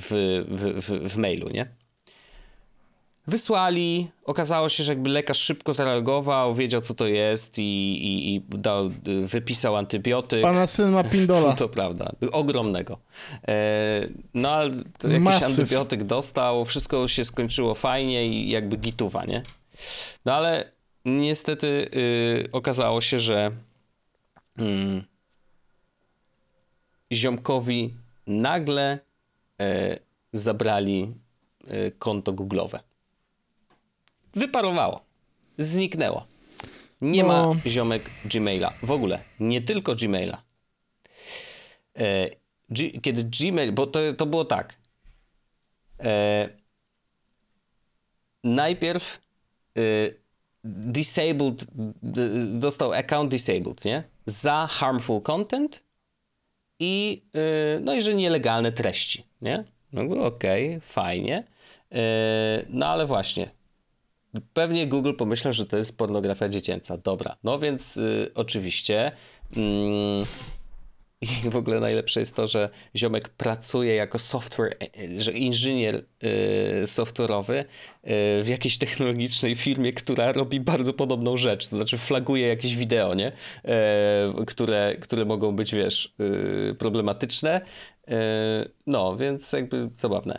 w, 0.01 0.44
w, 0.49 0.83
w, 0.83 1.12
w 1.12 1.16
mailu, 1.16 1.49
nie? 1.49 1.78
Wysłali, 3.29 4.11
okazało 4.25 4.69
się, 4.69 4.85
że 4.85 4.93
jakby 4.93 5.11
lekarz 5.11 5.38
szybko 5.38 5.75
zareagował, 5.75 6.55
wiedział 6.55 6.81
co 6.83 6.95
to 6.95 7.07
jest 7.07 7.59
i, 7.59 7.62
i, 7.62 8.35
i 8.35 8.43
dał, 8.49 8.91
wypisał 9.25 9.77
antybiotyk. 9.77 10.43
Pana 10.43 10.67
syn 10.67 10.91
ma 10.91 11.05
pindola. 11.12 11.53
To 11.53 11.69
prawda, 11.69 12.12
ogromnego. 12.33 12.99
E, 13.49 14.09
no 14.35 14.51
ale 14.51 14.75
jakiś 15.05 15.21
Masyw. 15.21 15.45
antybiotyk 15.45 16.05
dostał, 16.05 16.64
wszystko 16.64 17.09
się 17.09 17.25
skończyło 17.25 17.75
fajnie 17.75 18.27
i 18.27 18.51
jakby 18.51 18.77
gituwa, 18.77 19.25
nie? 19.25 19.43
No 20.25 20.35
ale 20.35 20.73
niestety 21.05 21.67
y, 21.67 22.49
okazało 22.53 23.01
się, 23.01 23.19
że 23.19 23.51
mm, 24.59 25.05
ziomkowi 27.12 27.95
nagle 28.27 28.99
y, 29.62 29.99
zabrali 30.33 31.14
y, 31.71 31.93
konto 31.99 32.33
Google'owe 32.33 32.88
wyparowało. 34.38 35.05
Zniknęło. 35.59 36.27
Nie 37.01 37.22
no. 37.24 37.55
ma 37.55 37.61
ziomek 37.66 38.11
Gmaila. 38.24 38.72
W 38.83 38.90
ogóle. 38.90 39.20
Nie 39.40 39.61
tylko 39.62 39.94
Gmaila. 39.94 40.42
E, 41.98 42.31
G, 42.70 42.90
kiedy 42.90 43.24
Gmail, 43.24 43.72
bo 43.72 43.87
to, 43.87 44.12
to 44.16 44.27
było 44.27 44.44
tak. 44.44 44.74
E, 46.01 46.48
najpierw 48.44 49.20
e, 49.77 49.81
disabled, 50.64 51.66
dostał 52.59 52.92
account 52.92 53.31
disabled, 53.31 53.85
nie? 53.85 54.03
Za 54.27 54.66
harmful 54.70 55.22
content 55.22 55.83
i 56.79 57.22
e, 57.35 57.81
no 57.81 57.94
i 57.94 58.03
że 58.03 58.14
nielegalne 58.14 58.72
treści, 58.72 59.24
nie? 59.42 59.64
No 59.92 60.03
okej, 60.03 60.68
okay, 60.68 60.81
fajnie. 60.81 61.44
E, 61.92 62.64
no 62.68 62.87
ale 62.87 63.07
właśnie, 63.07 63.51
Pewnie 64.55 64.87
Google 64.87 65.12
pomyślał, 65.14 65.53
że 65.53 65.67
to 65.67 65.77
jest 65.77 65.99
pornografia 65.99 66.49
dziecięca. 66.49 66.97
Dobra, 66.97 67.37
no 67.45 67.59
więc 67.59 67.97
y, 67.97 68.31
oczywiście. 68.35 69.12
I 71.47 71.51
w 71.51 71.57
ogóle 71.57 71.81
najlepsze 71.81 72.21
jest 72.21 72.37
to, 72.37 72.47
że 72.47 72.71
ziomek 72.97 73.29
pracuje 73.29 73.95
jako 73.95 74.19
software, 74.19 74.77
e, 74.81 75.21
że 75.21 75.33
inżynier 75.33 75.95
y, 75.95 76.85
software'owy 76.85 77.55
y, 77.55 77.64
w 78.45 78.49
jakiejś 78.49 78.79
technologicznej 78.79 79.55
firmie, 79.55 79.93
która 79.93 80.33
robi 80.33 80.61
bardzo 80.61 80.93
podobną 80.93 81.37
rzecz, 81.37 81.69
to 81.69 81.77
znaczy 81.77 81.99
flaguje 81.99 82.49
jakieś 82.49 82.77
wideo, 82.77 83.14
nie? 83.14 83.33
E, 83.64 84.45
które, 84.47 84.97
które 85.01 85.25
mogą 85.25 85.57
być, 85.57 85.75
wiesz, 85.75 86.14
y, 86.71 86.75
problematyczne. 86.75 87.61
E, 88.09 88.69
no, 88.87 89.17
więc 89.17 89.53
jakby 89.53 89.91
zabawne. 89.95 90.38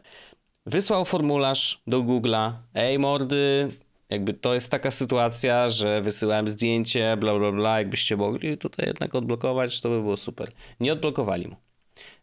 Wysłał 0.70 1.06
formularz 1.06 1.82
do 1.88 2.04
Google'a. 2.04 2.52
Ej, 2.74 3.00
mordy, 3.00 3.72
jakby 4.10 4.34
to 4.34 4.54
jest 4.54 4.72
taka 4.72 4.92
sytuacja, 4.92 5.70
że 5.70 6.02
wysyłałem 6.02 6.50
zdjęcie, 6.50 7.18
bla, 7.18 7.40
bla, 7.40 7.52
bla, 7.52 7.78
jakbyście 7.80 8.18
mogli 8.18 8.58
tutaj 8.58 8.86
jednak 8.88 9.16
odblokować, 9.16 9.82
to 9.82 9.90
by 9.90 10.02
było 10.02 10.18
super. 10.18 10.52
Nie 10.80 10.94
odblokowali 10.94 11.48
mu. 11.48 11.56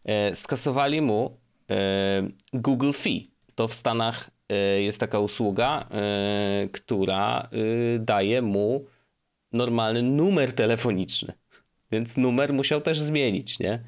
E, 0.05 0.35
skasowali 0.35 1.01
mu 1.01 1.37
e, 1.69 2.27
Google 2.53 2.91
Fee. 2.91 3.27
To 3.55 3.67
w 3.67 3.73
Stanach 3.73 4.29
e, 4.49 4.81
jest 4.81 4.99
taka 4.99 5.19
usługa, 5.19 5.87
e, 5.91 6.67
która 6.71 7.49
e, 7.51 7.99
daje 7.99 8.41
mu 8.41 8.85
normalny 9.53 10.01
numer 10.01 10.53
telefoniczny. 10.53 11.33
Więc 11.91 12.17
numer 12.17 12.53
musiał 12.53 12.81
też 12.81 12.99
zmienić, 12.99 13.59
nie? 13.59 13.83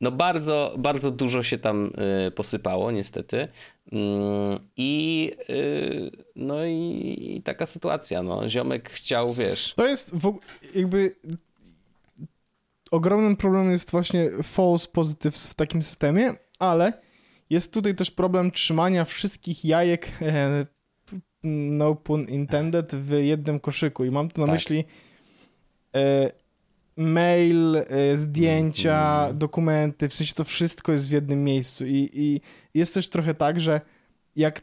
No 0.00 0.10
bardzo, 0.10 0.74
bardzo 0.78 1.10
dużo 1.10 1.42
się 1.42 1.58
tam 1.58 1.92
y, 2.26 2.30
posypało 2.30 2.90
niestety. 2.90 3.48
Mm, 3.92 4.58
I 4.76 5.32
y, 5.50 6.10
no 6.36 6.64
i, 6.64 7.16
i, 7.36 7.42
taka 7.42 7.66
sytuacja, 7.66 8.22
no. 8.22 8.48
Ziomek 8.48 8.90
chciał, 8.90 9.34
wiesz... 9.34 9.74
To 9.76 9.86
jest 9.86 10.14
w, 10.14 10.38
jakby... 10.74 11.16
Ogromnym 12.90 13.36
problemem 13.36 13.70
jest 13.70 13.90
właśnie 13.90 14.30
false 14.42 14.88
positives 14.92 15.48
w 15.48 15.54
takim 15.54 15.82
systemie, 15.82 16.34
ale 16.58 16.92
jest 17.50 17.72
tutaj 17.72 17.94
też 17.94 18.10
problem 18.10 18.50
trzymania 18.50 19.04
wszystkich 19.04 19.64
jajek 19.64 20.08
e, 20.22 20.66
no 21.44 21.94
pun 21.94 22.24
intended 22.24 22.94
w 22.94 23.12
jednym 23.12 23.60
koszyku 23.60 24.04
i 24.04 24.10
mam 24.10 24.28
tu 24.28 24.40
na 24.40 24.46
tak. 24.46 24.54
myśli 24.54 24.84
e, 25.94 26.32
mail, 27.00 27.76
e, 27.76 28.16
zdjęcia, 28.16 29.24
mm. 29.24 29.38
dokumenty, 29.38 30.08
w 30.08 30.14
sensie 30.14 30.34
to 30.34 30.44
wszystko 30.44 30.92
jest 30.92 31.08
w 31.08 31.12
jednym 31.12 31.44
miejscu 31.44 31.86
i, 31.86 32.10
i 32.12 32.40
jest 32.74 32.94
też 32.94 33.08
trochę 33.08 33.34
tak, 33.34 33.60
że 33.60 33.80
jak 34.36 34.62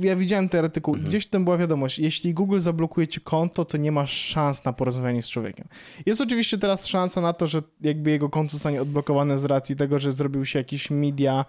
ja 0.00 0.16
widziałem 0.16 0.48
ten 0.48 0.64
artykuł, 0.64 0.94
mhm. 0.94 1.08
gdzieś 1.08 1.26
tam 1.26 1.44
była 1.44 1.58
wiadomość, 1.58 1.98
jeśli 1.98 2.34
Google 2.34 2.58
zablokuje 2.58 3.08
ci 3.08 3.20
konto, 3.20 3.64
to 3.64 3.76
nie 3.76 3.92
masz 3.92 4.12
szans 4.12 4.64
na 4.64 4.72
porozmawianie 4.72 5.22
z 5.22 5.30
człowiekiem. 5.30 5.68
Jest 6.06 6.20
oczywiście 6.20 6.58
teraz 6.58 6.86
szansa 6.86 7.20
na 7.20 7.32
to, 7.32 7.46
że 7.46 7.62
jakby 7.80 8.10
jego 8.10 8.28
konto 8.28 8.52
zostanie 8.52 8.82
odblokowane 8.82 9.38
z 9.38 9.44
racji 9.44 9.76
tego, 9.76 9.98
że 9.98 10.12
zrobił 10.12 10.44
się 10.44 10.58
jakiś 10.58 10.90
media 10.90 11.44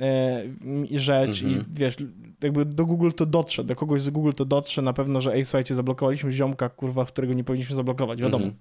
e, 0.00 0.42
rzecz 0.90 1.42
mhm. 1.42 1.60
i 1.60 1.64
wiesz, 1.78 1.96
jakby 2.42 2.64
do 2.64 2.86
Google 2.86 3.10
to 3.16 3.26
dotrze, 3.26 3.64
do 3.64 3.76
kogoś 3.76 4.02
z 4.02 4.10
Google 4.10 4.32
to 4.32 4.44
dotrze 4.44 4.82
na 4.82 4.92
pewno, 4.92 5.20
że 5.20 5.32
ej, 5.32 5.44
słuchajcie, 5.44 5.74
zablokowaliśmy 5.74 6.32
ziomka, 6.32 6.68
kurwa, 6.68 7.04
którego 7.04 7.34
nie 7.34 7.44
powinniśmy 7.44 7.76
zablokować, 7.76 8.22
wiadomo. 8.22 8.44
Mhm. 8.44 8.56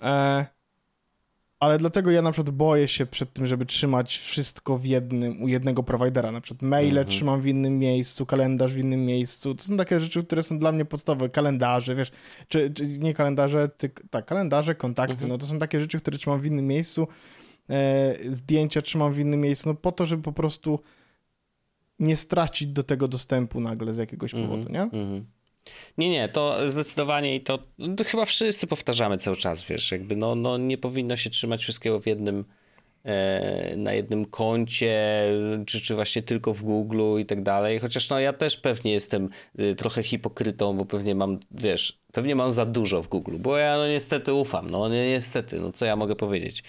E, 0.00 0.46
ale 1.60 1.78
dlatego 1.78 2.10
ja 2.10 2.22
na 2.22 2.32
przykład 2.32 2.54
boję 2.54 2.88
się 2.88 3.06
przed 3.06 3.32
tym, 3.32 3.46
żeby 3.46 3.66
trzymać 3.66 4.18
wszystko 4.18 4.78
w 4.78 4.84
jednym, 4.84 5.42
u 5.42 5.48
jednego 5.48 5.82
prowajdera. 5.82 6.32
Na 6.32 6.40
przykład 6.40 6.62
maile 6.62 6.98
mhm. 6.98 7.06
trzymam 7.06 7.40
w 7.40 7.46
innym 7.46 7.78
miejscu, 7.78 8.26
kalendarz 8.26 8.74
w 8.74 8.78
innym 8.78 9.06
miejscu. 9.06 9.54
To 9.54 9.64
są 9.64 9.76
takie 9.76 10.00
rzeczy, 10.00 10.24
które 10.24 10.42
są 10.42 10.58
dla 10.58 10.72
mnie 10.72 10.84
podstawowe. 10.84 11.28
Kalendarze, 11.28 11.94
wiesz, 11.94 12.10
czy, 12.48 12.70
czy 12.70 12.86
nie 12.98 13.14
kalendarze, 13.14 13.68
ty, 13.68 13.90
tak, 14.10 14.26
kalendarze, 14.26 14.74
kontakty, 14.74 15.12
mhm. 15.12 15.28
no 15.28 15.38
to 15.38 15.46
są 15.46 15.58
takie 15.58 15.80
rzeczy, 15.80 16.00
które 16.00 16.18
trzymam 16.18 16.40
w 16.40 16.46
innym 16.46 16.66
miejscu. 16.66 17.08
E, 17.70 18.14
zdjęcia 18.28 18.82
trzymam 18.82 19.12
w 19.12 19.18
innym 19.18 19.40
miejscu, 19.40 19.68
no 19.68 19.74
po 19.74 19.92
to, 19.92 20.06
żeby 20.06 20.22
po 20.22 20.32
prostu 20.32 20.80
nie 21.98 22.16
stracić 22.16 22.68
do 22.68 22.82
tego 22.82 23.08
dostępu 23.08 23.60
nagle 23.60 23.94
z 23.94 23.98
jakiegoś 23.98 24.34
mhm. 24.34 24.50
powodu, 24.50 24.72
nie? 24.72 24.82
Mhm. 24.82 25.26
Nie, 25.98 26.10
nie, 26.10 26.28
to 26.28 26.70
zdecydowanie 26.70 27.36
i 27.36 27.40
to, 27.40 27.58
to, 27.96 28.04
chyba 28.04 28.24
wszyscy 28.24 28.66
powtarzamy 28.66 29.18
cały 29.18 29.36
czas, 29.36 29.62
wiesz, 29.62 29.92
jakby 29.92 30.16
no, 30.16 30.34
no 30.34 30.58
nie 30.58 30.78
powinno 30.78 31.16
się 31.16 31.30
trzymać 31.30 31.60
wszystkiego 31.60 32.00
w 32.00 32.06
jednym, 32.06 32.44
na 33.76 33.92
jednym 33.92 34.24
koncie, 34.24 35.24
czy, 35.66 35.80
czy 35.80 35.94
właśnie 35.94 36.22
tylko 36.22 36.54
w 36.54 36.62
Google 36.62 37.18
i 37.20 37.26
tak 37.26 37.42
dalej, 37.42 37.78
chociaż 37.78 38.10
no 38.10 38.20
ja 38.20 38.32
też 38.32 38.56
pewnie 38.56 38.92
jestem 38.92 39.28
y, 39.58 39.74
trochę 39.74 40.02
hipokrytą, 40.02 40.76
bo 40.76 40.84
pewnie 40.84 41.14
mam, 41.14 41.38
wiesz, 41.50 41.98
pewnie 42.12 42.36
mam 42.36 42.52
za 42.52 42.66
dużo 42.66 43.02
w 43.02 43.08
Google, 43.08 43.36
bo 43.38 43.56
ja 43.56 43.76
no 43.76 43.88
niestety 43.88 44.32
ufam, 44.32 44.70
no 44.70 44.88
niestety, 44.88 45.60
no 45.60 45.72
co 45.72 45.86
ja 45.86 45.96
mogę 45.96 46.16
powiedzieć. 46.16 46.62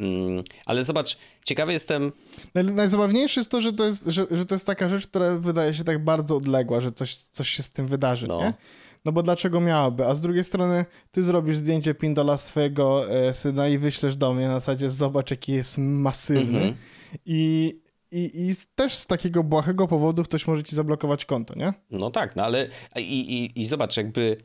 Mm, 0.00 0.44
ale 0.66 0.82
zobacz, 0.82 1.18
ciekawy 1.44 1.72
jestem... 1.72 2.12
Najzabawniejsze 2.54 3.40
jest 3.40 3.50
to, 3.50 3.60
że 3.60 3.72
to 3.72 3.84
jest, 3.84 4.06
że, 4.06 4.26
że 4.30 4.44
to 4.44 4.54
jest 4.54 4.66
taka 4.66 4.88
rzecz, 4.88 5.06
która 5.06 5.38
wydaje 5.38 5.74
się 5.74 5.84
tak 5.84 6.04
bardzo 6.04 6.36
odległa, 6.36 6.80
że 6.80 6.92
coś, 6.92 7.14
coś 7.16 7.48
się 7.48 7.62
z 7.62 7.70
tym 7.70 7.86
wydarzy, 7.86 8.28
no. 8.28 8.40
nie? 8.40 8.54
No 9.06 9.12
bo 9.12 9.22
dlaczego 9.22 9.60
miałaby? 9.60 10.06
A 10.06 10.14
z 10.14 10.20
drugiej 10.20 10.44
strony 10.44 10.84
ty 11.10 11.22
zrobisz 11.22 11.56
zdjęcie 11.56 11.94
pindola 11.94 12.38
swojego 12.38 13.10
e, 13.10 13.34
syna 13.34 13.68
i 13.68 13.78
wyślesz 13.78 14.16
do 14.16 14.34
mnie 14.34 14.48
na 14.48 14.54
zasadzie 14.54 14.90
zobacz 14.90 15.30
jaki 15.30 15.52
jest 15.52 15.78
masywny 15.78 16.58
mm 16.62 16.74
-hmm. 16.74 16.76
i 17.26 17.72
i, 18.10 18.48
I 18.48 18.54
też 18.74 18.94
z 18.94 19.06
takiego 19.06 19.44
błahego 19.44 19.88
powodu 19.88 20.22
ktoś 20.22 20.46
może 20.46 20.62
ci 20.62 20.76
zablokować 20.76 21.24
konto, 21.24 21.54
nie? 21.58 21.72
No 21.90 22.10
tak, 22.10 22.36
no 22.36 22.44
ale 22.44 22.68
i, 22.96 23.00
i, 23.00 23.60
i 23.60 23.66
zobacz, 23.66 23.96
jakby 23.96 24.36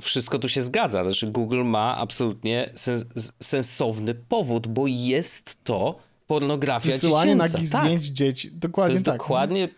wszystko 0.00 0.38
tu 0.38 0.48
się 0.48 0.62
zgadza. 0.62 1.04
Znaczy 1.04 1.26
Google 1.26 1.64
ma 1.64 1.96
absolutnie 1.96 2.70
sens 2.74 3.04
sensowny 3.42 4.14
powód, 4.14 4.66
bo 4.66 4.86
jest 4.86 5.64
to 5.64 5.98
pornografia 6.26 6.90
Wysyłanie 6.90 7.32
dziecięca. 7.32 7.52
nagich 7.52 7.70
tak. 7.70 7.82
zdjęć 7.82 8.04
dzieci. 8.04 8.50
Dokładnie 8.52 8.88
to 8.88 8.92
jest 8.92 9.06
tak. 9.06 9.18
dokładnie 9.18 9.68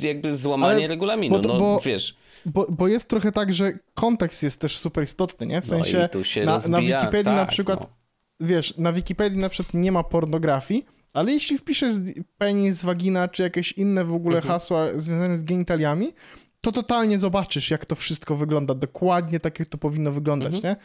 jakby 0.00 0.36
złamanie 0.36 0.78
Ale, 0.78 0.88
regulaminu. 0.88 1.40
Bo, 1.40 1.48
no 1.48 1.58
bo, 1.58 1.80
wiesz... 1.84 2.19
Bo, 2.46 2.66
bo 2.70 2.88
jest 2.88 3.08
trochę 3.08 3.32
tak, 3.32 3.52
że 3.52 3.72
kontekst 3.94 4.42
jest 4.42 4.60
też 4.60 4.78
super 4.78 5.04
istotny, 5.04 5.46
nie? 5.46 5.62
W 5.62 5.64
no 5.64 5.70
sensie 5.70 6.08
no 6.36 6.44
na, 6.44 6.52
rozbija, 6.52 6.78
na 6.78 6.80
Wikipedii 6.80 7.24
tak, 7.24 7.36
na 7.36 7.46
przykład, 7.46 7.80
no. 7.80 8.46
wiesz, 8.46 8.76
na 8.76 8.92
Wikipedii 8.92 9.38
na 9.38 9.48
przykład 9.48 9.74
nie 9.74 9.92
ma 9.92 10.02
pornografii, 10.02 10.86
ale 11.12 11.32
jeśli 11.32 11.58
wpiszesz 11.58 11.94
penis, 12.38 12.82
wagina, 12.82 13.28
czy 13.28 13.42
jakieś 13.42 13.72
inne 13.72 14.04
w 14.04 14.14
ogóle 14.14 14.36
mhm. 14.36 14.52
hasła 14.52 14.86
związane 14.94 15.38
z 15.38 15.42
genitaliami, 15.42 16.12
to 16.60 16.72
totalnie 16.72 17.18
zobaczysz, 17.18 17.70
jak 17.70 17.86
to 17.86 17.94
wszystko 17.94 18.36
wygląda. 18.36 18.74
Dokładnie 18.74 19.40
tak, 19.40 19.58
jak 19.58 19.68
to 19.68 19.78
powinno 19.78 20.12
wyglądać, 20.12 20.54
mhm. 20.54 20.76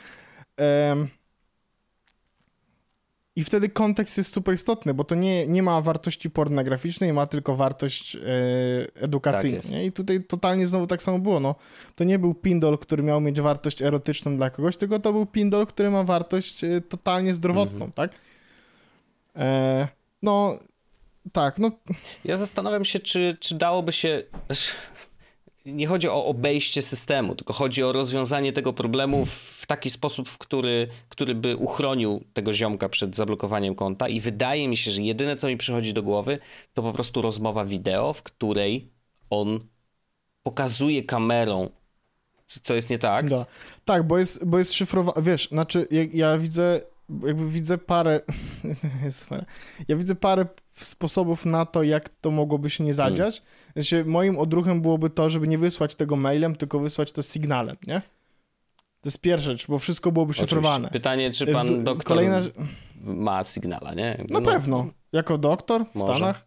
nie? 0.60 0.66
Um, 0.66 1.08
I 3.36 3.44
wtedy 3.44 3.70
kontekst 3.70 4.18
jest 4.18 4.34
super 4.34 4.56
istotny, 4.56 4.94
bo 4.94 5.04
to 5.04 5.16
nie, 5.16 5.48
nie 5.48 5.64
ma 5.64 5.82
wartości 5.82 6.30
pornograficznej, 6.30 7.14
ma 7.14 7.28
tylko 7.28 7.56
wartość 7.56 8.16
e, 8.16 8.20
edukacyjną. 8.96 9.62
Tak? 9.62 9.82
I 9.82 9.92
tutaj 9.92 10.24
totalnie 10.24 10.68
znowu 10.68 10.88
tak 10.88 11.02
samo 11.02 11.20
było. 11.20 11.40
No, 11.40 11.56
to 11.96 12.04
nie 12.04 12.20
był 12.20 12.34
pindol, 12.34 12.78
który 12.78 13.04
miał 13.04 13.22
mieć 13.22 13.42
wartość 13.42 13.82
erotyczną 13.82 14.38
dla 14.38 14.50
kogoś, 14.50 14.78
tylko 14.78 15.00
to 15.00 15.14
był 15.14 15.26
pindol, 15.26 15.66
który 15.66 15.92
ma 15.92 16.04
wartość 16.04 16.64
e, 16.64 16.82
totalnie 16.82 17.36
zdrowotną, 17.36 17.86
mhm. 17.86 17.92
tak? 17.92 18.12
E, 19.36 19.88
no, 20.22 20.60
tak, 21.32 21.60
no. 21.60 21.72
Ja 22.24 22.38
zastanawiam 22.38 22.86
się, 22.86 23.00
czy, 23.00 23.38
czy 23.40 23.56
dałoby 23.56 23.92
się 23.92 24.24
nie 25.66 25.88
chodzi 25.88 26.10
o 26.10 26.26
obejście 26.26 26.82
systemu, 26.82 27.36
tylko 27.36 27.54
chodzi 27.54 27.84
o 27.84 27.92
rozwiązanie 27.92 28.54
tego 28.54 28.74
problemu 28.74 29.26
w 29.26 29.64
taki 29.68 29.90
sposób, 29.90 30.30
w 30.30 30.38
który, 30.38 30.88
który 31.10 31.36
by 31.36 31.56
uchronił 31.56 32.24
tego 32.34 32.54
ziomka 32.54 32.90
przed 32.90 33.16
zablokowaniem 33.16 33.76
konta. 33.76 34.08
I 34.08 34.20
wydaje 34.20 34.68
mi 34.68 34.78
się, 34.78 34.92
że 34.92 35.02
jedyne, 35.02 35.38
co 35.38 35.48
mi 35.48 35.58
przychodzi 35.58 35.94
do 35.94 36.04
głowy, 36.04 36.40
to 36.74 36.82
po 36.82 36.94
prostu 36.94 37.22
rozmowa 37.22 37.66
wideo, 37.66 38.14
w 38.14 38.24
której 38.24 38.92
on 39.30 39.60
pokazuje 40.44 41.04
kamerą, 41.04 41.70
co 42.48 42.76
jest 42.76 42.90
nie 42.90 43.00
tak. 43.00 43.30
Da. 43.30 43.46
Tak, 43.86 44.08
bo 44.08 44.18
jest, 44.18 44.46
bo 44.46 44.58
jest 44.58 44.74
szyfrowane. 44.74 45.22
Wiesz, 45.22 45.48
znaczy, 45.48 45.88
ja, 45.92 46.04
ja 46.14 46.38
widzę 46.38 46.82
jakby 47.10 47.50
widzę 47.50 47.78
parę. 47.78 48.22
ja 49.88 49.96
widzę 49.96 50.16
parę 50.16 50.46
sposobów 50.72 51.46
na 51.46 51.66
to, 51.66 51.84
jak 51.84 52.10
to 52.10 52.32
mogłoby 52.32 52.70
się 52.70 52.84
nie 52.84 52.94
hmm. 52.94 53.16
zadziać. 53.16 53.44
Znaczy, 53.74 54.06
moim 54.06 54.38
odruchem 54.38 54.82
byłoby 54.82 55.10
to, 55.10 55.30
żeby 55.30 55.48
nie 55.48 55.58
wysłać 55.58 55.96
tego 55.96 56.16
mailem, 56.16 56.56
tylko 56.56 56.80
wysłać 56.80 57.12
to 57.12 57.24
sygnałem, 57.24 57.76
nie? 57.88 58.02
To 59.02 59.08
jest 59.08 59.22
pierwsza 59.22 59.52
rzecz, 59.52 59.68
bo 59.68 59.80
wszystko 59.80 60.12
byłoby 60.12 60.34
szyfrowane. 60.34 60.90
Pytanie, 60.90 61.32
czy 61.32 61.48
pan 61.48 61.68
jest 61.68 61.84
doktor 61.84 62.04
kolejna... 62.04 62.42
ma 63.04 63.44
sygnała, 63.44 63.94
nie? 63.94 64.26
Na 64.30 64.40
no, 64.40 64.46
pewno. 64.46 64.88
Jako 65.12 65.38
doktor 65.38 65.86
w 65.92 65.96
może. 65.96 66.16
Stanach. 66.16 66.46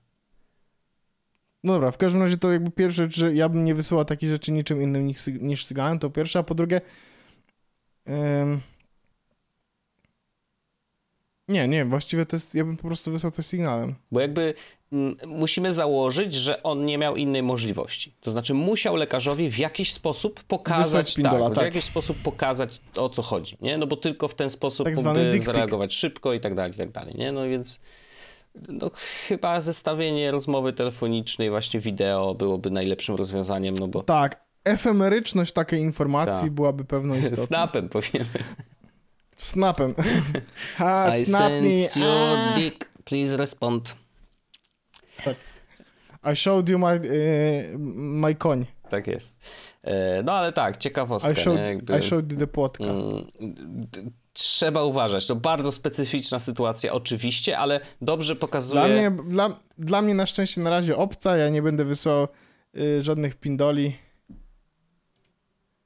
No 1.65 1.73
dobra, 1.73 1.91
w 1.91 1.99
każdym 1.99 2.23
razie 2.23 2.37
to 2.37 2.53
jakby 2.53 2.71
pierwsza 2.71 3.03
rzecz, 3.03 3.17
że 3.17 3.35
ja 3.35 3.49
bym 3.49 3.65
nie 3.65 3.75
wysyłał 3.75 4.05
takich 4.05 4.29
rzeczy 4.29 4.53
niczym 4.53 4.83
innym 4.83 5.07
niż, 5.07 5.27
niż 5.27 5.65
sygnałem, 5.67 5.99
to 5.99 6.11
pierwsza, 6.11 6.39
a 6.39 6.43
po 6.43 6.55
drugie... 6.55 6.81
Nie, 11.49 11.69
nie, 11.69 11.85
właściwie 11.85 12.27
to 12.27 12.37
jest, 12.37 12.55
ja 12.55 12.65
bym 12.65 12.77
po 12.77 12.87
prostu 12.87 13.13
wysłał 13.13 13.31
coś 13.31 13.47
sygnałem. 13.47 13.95
Bo 14.13 14.21
jakby 14.21 14.55
m, 14.93 15.17
musimy 15.27 15.73
założyć, 15.73 16.35
że 16.35 16.63
on 16.63 16.85
nie 16.85 16.99
miał 16.99 17.17
innej 17.17 17.43
możliwości. 17.43 18.15
To 18.21 18.31
znaczy 18.31 18.55
musiał 18.55 18.97
lekarzowi 18.97 19.51
w 19.51 19.59
jakiś 19.59 19.93
sposób 19.93 20.45
pokazać, 20.45 21.15
pindola, 21.15 21.49
tak, 21.49 21.55
tak, 21.55 21.65
w 21.65 21.67
jakiś 21.67 21.85
sposób 21.85 22.17
pokazać 22.23 22.81
o 22.97 23.09
co 23.09 23.23
chodzi, 23.23 23.57
nie? 23.61 23.79
No 23.79 23.87
bo 23.87 23.97
tylko 23.97 24.29
w 24.29 24.35
ten 24.35 24.51
sposób 24.51 24.85
tak 24.85 24.97
mógłby 24.97 25.41
zareagować 25.41 25.95
szybko 25.95 26.33
i 26.33 26.41
tak 26.41 26.55
dalej, 26.55 26.73
i 26.73 26.77
tak 26.77 26.91
dalej, 26.91 27.15
nie? 27.19 27.33
No 27.33 27.49
więc 27.49 27.81
no, 28.69 28.91
chyba 29.29 29.61
zestawienie 29.61 30.31
rozmowy 30.31 30.73
telefonicznej, 30.73 31.51
właśnie 31.51 31.81
wideo 31.81 32.35
byłoby 32.35 32.71
najlepszym 32.71 33.15
rozwiązaniem, 33.15 33.75
no 33.75 33.89
bo... 33.89 34.03
Tak, 34.03 34.45
efemeryczność 34.65 35.53
takiej 35.53 35.81
informacji 35.81 36.43
tak. 36.43 36.53
byłaby 36.53 36.85
pewną 36.85 37.15
istotą. 37.21 37.43
Snapem 37.43 37.89
powiemy. 37.89 38.27
Snapem. 39.39 39.95
Ha, 40.77 41.09
I 41.09 41.25
snap 41.25 41.51
me. 41.51 41.81
your 41.97 42.37
ah. 42.37 42.55
dick. 42.57 42.89
Please 43.05 43.37
respond. 43.37 43.95
Tak. 45.25 45.37
I 46.33 46.37
showed 46.37 46.69
you 46.69 46.79
my, 46.79 46.95
y, 46.95 47.79
my 47.79 48.35
koń. 48.35 48.67
Tak 48.89 49.07
jest. 49.07 49.41
E, 49.83 50.23
no 50.23 50.33
ale 50.33 50.53
tak, 50.53 50.77
ciekawostka. 50.77 51.33
I 51.33 51.37
showed, 51.37 51.61
Jakby, 51.61 51.99
I 51.99 52.03
showed 52.03 52.33
you 52.33 52.39
the 52.39 52.47
płotka. 52.47 52.85
Mm, 52.85 53.27
trzeba 54.33 54.83
uważać. 54.83 55.27
To 55.27 55.37
bardzo 55.37 55.73
specyficzna 55.73 56.39
sytuacja 56.39 56.93
oczywiście, 56.93 57.59
ale 57.59 57.81
dobrze 58.03 58.37
pokazuje... 58.37 58.81
Dla 58.81 58.89
mnie, 58.89 59.23
dla, 59.29 59.61
dla 59.79 60.03
mnie 60.03 60.15
na 60.15 60.27
szczęście 60.27 60.61
na 60.61 60.71
razie 60.71 60.97
obca. 60.97 61.37
Ja 61.37 61.49
nie 61.49 61.63
będę 61.63 61.85
wysłał 61.85 62.29
y, 62.77 63.03
żadnych 63.03 63.37
pindoli. 63.37 63.97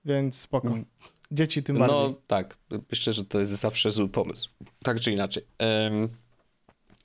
Więc 0.05 0.41
spoko. 0.41 0.75
Dzieci 1.33 1.63
tym 1.63 1.79
bardziej. 1.79 1.97
No 1.97 2.15
tak, 2.27 2.57
myślę, 2.91 3.13
że 3.13 3.25
to 3.25 3.41
jest 3.41 3.53
zawsze 3.53 3.91
zły 3.91 4.09
pomysł. 4.09 4.51
Tak 4.83 5.01
czy 5.01 5.13
inaczej. 5.13 5.45
Um, 5.61 6.09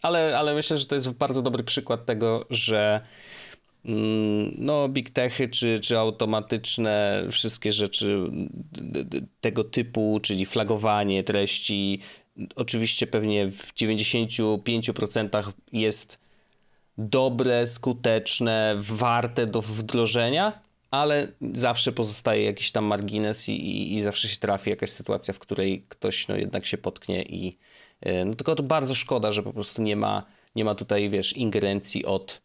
ale, 0.01 0.37
ale 0.37 0.53
myślę, 0.53 0.77
że 0.77 0.85
to 0.85 0.95
jest 0.95 1.09
bardzo 1.09 1.41
dobry 1.41 1.63
przykład 1.63 2.05
tego, 2.05 2.45
że 2.49 3.01
mm, 3.85 4.51
no, 4.57 4.89
big 4.89 5.09
techy 5.09 5.47
czy, 5.47 5.79
czy 5.79 5.99
automatyczne 5.99 7.25
wszystkie 7.31 7.71
rzeczy 7.71 8.31
tego 9.41 9.63
typu, 9.63 10.19
czyli 10.23 10.45
flagowanie 10.45 11.23
treści, 11.23 11.99
oczywiście 12.55 13.07
pewnie 13.07 13.51
w 13.51 13.73
95% 13.73 15.51
jest 15.71 16.27
dobre, 16.97 17.67
skuteczne, 17.67 18.75
warte 18.77 19.45
do 19.45 19.61
wdrożenia, 19.61 20.66
ale 20.91 21.27
zawsze 21.53 21.91
pozostaje 21.91 22.43
jakiś 22.43 22.71
tam 22.71 22.85
margines 22.85 23.49
i, 23.49 23.51
i, 23.51 23.95
i, 23.95 24.01
zawsze 24.01 24.27
się 24.27 24.37
trafi 24.37 24.69
jakaś 24.69 24.89
sytuacja, 24.89 25.33
w 25.33 25.39
której 25.39 25.85
ktoś 25.89 26.27
no, 26.27 26.35
jednak 26.35 26.65
się 26.65 26.77
potknie 26.77 27.23
i 27.23 27.57
e, 28.01 28.25
no, 28.25 28.33
tylko 28.33 28.55
to 28.55 28.63
bardzo 28.63 28.95
szkoda, 28.95 29.31
że 29.31 29.43
po 29.43 29.53
prostu 29.53 29.81
nie 29.81 29.95
ma, 29.95 30.25
nie 30.55 30.65
ma 30.65 30.75
tutaj, 30.75 31.09
wiesz, 31.09 31.37
ingerencji 31.37 32.05
od, 32.05 32.41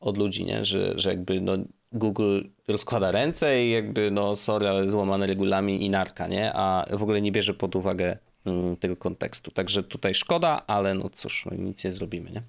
od 0.00 0.16
ludzi, 0.16 0.44
nie? 0.44 0.64
Że, 0.64 0.98
że 0.98 1.10
jakby 1.10 1.40
no, 1.40 1.52
Google 1.92 2.40
rozkłada 2.68 3.12
ręce 3.12 3.64
i 3.64 3.70
jakby 3.70 4.10
no 4.10 4.36
sorry, 4.36 4.68
ale 4.68 4.88
złamany 4.88 5.26
regulamin 5.26 5.78
i 5.78 5.90
narka, 5.90 6.26
nie? 6.26 6.52
A 6.54 6.86
w 6.96 7.02
ogóle 7.02 7.20
nie 7.20 7.32
bierze 7.32 7.54
pod 7.54 7.76
uwagę 7.76 8.18
mm, 8.44 8.76
tego 8.76 8.96
kontekstu. 8.96 9.50
Także 9.50 9.82
tutaj 9.82 10.14
szkoda, 10.14 10.66
ale 10.66 10.94
no 10.94 11.10
cóż, 11.10 11.46
no, 11.46 11.56
nic 11.56 11.84
nie 11.84 11.90
zrobimy, 11.90 12.30
nie? 12.30 12.42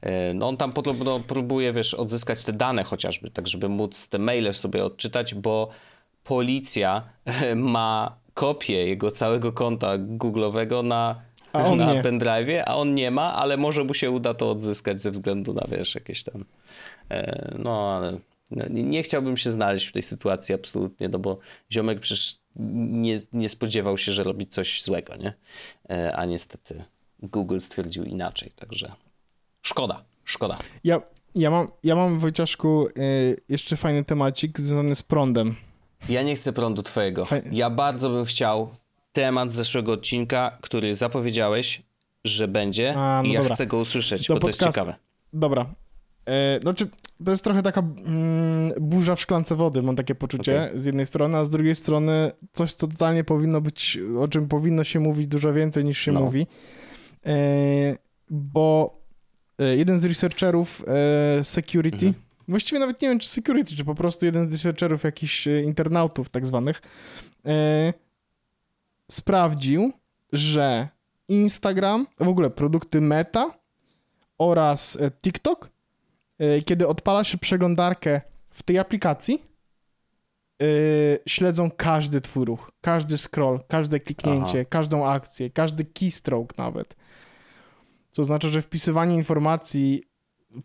E, 0.00 0.34
no 0.34 0.48
on 0.48 0.56
tam 0.56 0.72
podobno 0.72 1.20
próbuje, 1.20 1.72
wiesz, 1.72 1.94
odzyskać 1.94 2.44
te 2.44 2.52
dane 2.52 2.84
chociażby, 2.84 3.30
tak 3.30 3.46
żeby 3.46 3.68
móc 3.68 4.08
te 4.08 4.18
maile 4.18 4.54
sobie 4.54 4.84
odczytać, 4.84 5.34
bo 5.34 5.68
policja 6.24 7.08
ma 7.56 8.16
kopię 8.34 8.86
jego 8.86 9.10
całego 9.10 9.52
konta 9.52 9.98
Google'owego 9.98 10.84
na, 10.84 11.22
na 11.54 12.02
pendrive'ie, 12.02 12.62
a 12.66 12.76
on 12.76 12.94
nie 12.94 13.10
ma, 13.10 13.34
ale 13.34 13.56
może 13.56 13.84
mu 13.84 13.94
się 13.94 14.10
uda 14.10 14.34
to 14.34 14.50
odzyskać 14.50 15.00
ze 15.00 15.10
względu 15.10 15.54
na, 15.54 15.66
wiesz, 15.68 15.94
jakieś 15.94 16.22
tam... 16.22 16.44
E, 17.10 17.54
no, 17.58 17.96
ale 17.96 18.18
no, 18.50 18.64
nie 18.70 19.02
chciałbym 19.02 19.36
się 19.36 19.50
znaleźć 19.50 19.86
w 19.86 19.92
tej 19.92 20.02
sytuacji 20.02 20.54
absolutnie, 20.54 21.08
no 21.08 21.18
bo 21.18 21.38
ziomek 21.72 22.00
przecież 22.00 22.36
nie, 22.56 23.18
nie 23.32 23.48
spodziewał 23.48 23.98
się, 23.98 24.12
że 24.12 24.24
robi 24.24 24.46
coś 24.46 24.82
złego, 24.82 25.16
nie? 25.16 25.32
E, 25.90 26.16
a 26.16 26.24
niestety 26.24 26.84
Google 27.22 27.58
stwierdził 27.58 28.04
inaczej, 28.04 28.50
także... 28.56 28.92
Szkoda, 29.62 30.04
szkoda. 30.24 30.58
Ja, 30.84 31.00
ja, 31.34 31.50
mam, 31.50 31.68
ja 31.84 31.96
mam 31.96 32.18
Wojciaszku 32.18 32.86
y, 32.86 33.36
jeszcze 33.48 33.76
fajny 33.76 34.04
temacik 34.04 34.60
związany 34.60 34.94
z 34.94 35.02
prądem. 35.02 35.54
Ja 36.08 36.22
nie 36.22 36.36
chcę 36.36 36.52
prądu 36.52 36.82
twojego. 36.82 37.26
Ja 37.52 37.70
bardzo 37.70 38.10
bym 38.10 38.24
chciał 38.24 38.68
temat 39.12 39.52
zeszłego 39.52 39.92
odcinka, 39.92 40.58
który 40.60 40.94
zapowiedziałeś, 40.94 41.82
że 42.24 42.48
będzie 42.48 42.94
A, 42.96 43.22
no 43.22 43.28
i 43.28 43.32
ja 43.32 43.40
dobra. 43.40 43.54
chcę 43.54 43.66
go 43.66 43.78
usłyszeć, 43.78 44.26
Do 44.28 44.34
bo 44.34 44.40
podcast... 44.40 44.58
to 44.58 44.66
jest 44.66 44.76
ciekawe. 44.76 44.94
Dobra. 45.32 45.66
E, 46.26 46.60
znaczy, 46.60 46.88
to 47.24 47.30
jest 47.30 47.44
trochę 47.44 47.62
taka 47.62 47.80
mm, 47.80 48.72
burza 48.80 49.16
w 49.16 49.20
szklance 49.20 49.56
wody, 49.56 49.82
mam 49.82 49.96
takie 49.96 50.14
poczucie 50.14 50.62
okay. 50.62 50.78
z 50.78 50.84
jednej 50.84 51.06
strony, 51.06 51.36
a 51.38 51.44
z 51.44 51.50
drugiej 51.50 51.74
strony 51.74 52.30
coś, 52.52 52.72
co 52.72 52.88
totalnie 52.88 53.24
powinno 53.24 53.60
być, 53.60 53.98
o 54.18 54.28
czym 54.28 54.48
powinno 54.48 54.84
się 54.84 55.00
mówić 55.00 55.26
dużo 55.26 55.52
więcej 55.52 55.84
niż 55.84 55.98
się 55.98 56.12
no. 56.12 56.20
mówi. 56.20 56.46
E, 57.26 57.36
bo 58.30 58.97
jeden 59.58 60.00
z 60.00 60.04
researcherów 60.04 60.84
e, 60.88 61.44
security, 61.44 62.06
mhm. 62.06 62.24
właściwie 62.48 62.78
nawet 62.78 63.02
nie 63.02 63.08
wiem, 63.08 63.18
czy 63.18 63.28
security, 63.28 63.76
czy 63.76 63.84
po 63.84 63.94
prostu 63.94 64.26
jeden 64.26 64.50
z 64.50 64.52
researcherów 64.52 65.04
jakichś 65.04 65.48
e, 65.48 65.62
internautów 65.62 66.28
tak 66.28 66.46
zwanych, 66.46 66.82
sprawdził, 69.10 69.92
że 70.32 70.88
Instagram, 71.28 72.06
w 72.20 72.28
ogóle 72.28 72.50
produkty 72.50 73.00
Meta 73.00 73.58
oraz 74.38 74.98
TikTok, 75.22 75.70
kiedy 76.64 76.88
odpala 76.88 77.24
się 77.24 77.38
przeglądarkę 77.38 78.20
w 78.50 78.62
tej 78.62 78.78
aplikacji, 78.78 79.42
śledzą 81.26 81.70
każdy 81.70 82.20
twój 82.20 82.44
ruch, 82.44 82.72
każdy 82.80 83.18
scroll, 83.18 83.60
każde 83.68 84.00
kliknięcie, 84.00 84.60
Aha. 84.60 84.68
każdą 84.68 85.06
akcję, 85.06 85.50
każdy 85.50 85.84
keystroke 85.84 86.54
nawet. 86.58 86.96
Co 88.18 88.22
oznacza, 88.22 88.48
że 88.48 88.62
wpisywanie 88.62 89.14
informacji 89.14 90.02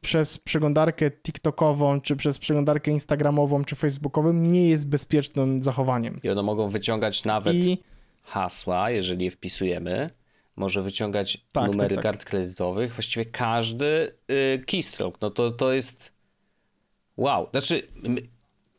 przez 0.02 0.38
przeglądarkę 0.38 1.12
TikTokową, 1.12 2.02
czy 2.02 2.16
przez 2.16 2.40
przeglądarkę 2.40 2.92
Instagramową, 2.92 3.66
czy 3.66 3.76
Facebookową 3.76 4.34
nie 4.34 4.70
jest 4.70 4.88
bezpiecznym 4.88 5.64
zachowaniem. 5.64 6.20
I 6.24 6.30
one 6.30 6.44
mogą 6.44 6.70
wyciągać 6.70 7.24
nawet 7.24 7.56
I... 7.56 7.78
hasła, 8.24 8.90
jeżeli 8.90 9.26
je 9.26 9.32
wpisujemy. 9.32 10.10
Może 10.56 10.82
wyciągać 10.82 11.48
tak, 11.52 11.72
numery 11.72 11.96
tak, 11.96 12.04
tak. 12.04 12.12
kart 12.14 12.26
kredytowych. 12.26 12.94
Właściwie 12.94 13.26
każdy 13.26 14.12
y, 14.56 14.64
keystroke. 14.66 15.18
No 15.22 15.30
to, 15.30 15.52
to 15.52 15.74
jest 15.74 16.14
wow. 17.18 17.48
Znaczy, 17.52 17.88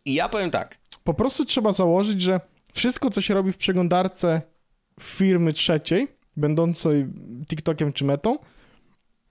ja 0.06 0.28
powiem 0.28 0.50
tak. 0.50 0.78
Po 1.04 1.14
prostu 1.14 1.44
trzeba 1.44 1.72
założyć, 1.72 2.20
że 2.20 2.40
wszystko, 2.72 3.10
co 3.10 3.20
się 3.20 3.34
robi 3.34 3.52
w 3.52 3.56
przeglądarce 3.56 4.42
firmy 5.00 5.52
trzeciej, 5.52 6.08
będącej 6.36 7.06
TikTokiem 7.46 7.92
czy 7.92 8.04
metą 8.04 8.38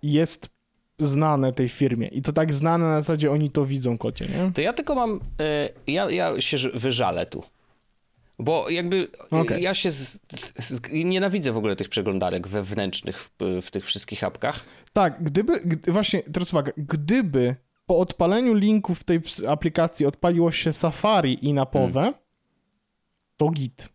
jest 0.04 0.50
znane 1.00 1.54
tej 1.54 1.70
firmie. 1.70 2.08
I 2.08 2.22
to 2.22 2.34
tak 2.34 2.54
znane 2.54 2.86
na 2.86 3.02
zasadzie 3.02 3.32
oni 3.32 3.50
to 3.50 3.66
widzą, 3.66 3.98
kocie, 3.98 4.26
nie? 4.26 4.52
To 4.52 4.62
ja 4.62 4.74
tylko 4.74 4.96
mam, 4.96 5.20
y, 5.88 5.92
ja, 5.92 6.10
ja 6.10 6.42
się 6.42 6.58
wyżalę 6.74 7.26
tu. 7.26 7.44
Bo 8.40 8.70
jakby 8.70 9.08
okay. 9.32 9.62
ja 9.62 9.74
się 9.74 9.92
z, 9.92 10.20
z, 10.60 10.82
nienawidzę 10.92 11.52
w 11.52 11.58
ogóle 11.58 11.76
tych 11.76 11.90
przeglądarek 11.90 12.48
wewnętrznych 12.48 13.20
w, 13.20 13.32
w 13.62 13.72
tych 13.72 13.86
wszystkich 13.86 14.24
apkach. 14.24 14.64
Tak, 14.94 15.24
gdyby, 15.24 15.60
gdy, 15.66 15.92
właśnie, 15.92 16.24
teraz 16.24 16.54
uwaga, 16.54 16.72
gdyby 16.78 17.56
po 17.86 18.00
odpaleniu 18.00 18.54
linków 18.54 19.04
tej 19.04 19.22
aplikacji 19.50 20.06
odpaliło 20.06 20.52
się 20.52 20.74
Safari 20.74 21.46
i 21.46 21.54
napowe, 21.54 22.02
hmm. 22.02 22.14
to 23.38 23.50
git. 23.50 23.90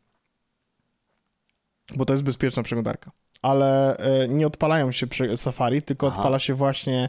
Bo 1.97 2.05
to 2.05 2.13
jest 2.13 2.25
bezpieczna 2.25 2.63
przeglądarka. 2.63 3.11
Ale 3.43 3.97
e, 3.97 4.29
nie 4.29 4.47
odpalają 4.47 4.93
się 4.93 5.07
Safari, 5.37 5.83
tylko 5.83 6.07
Aha. 6.07 6.17
odpala 6.17 6.39
się 6.39 6.55
właśnie 6.55 7.09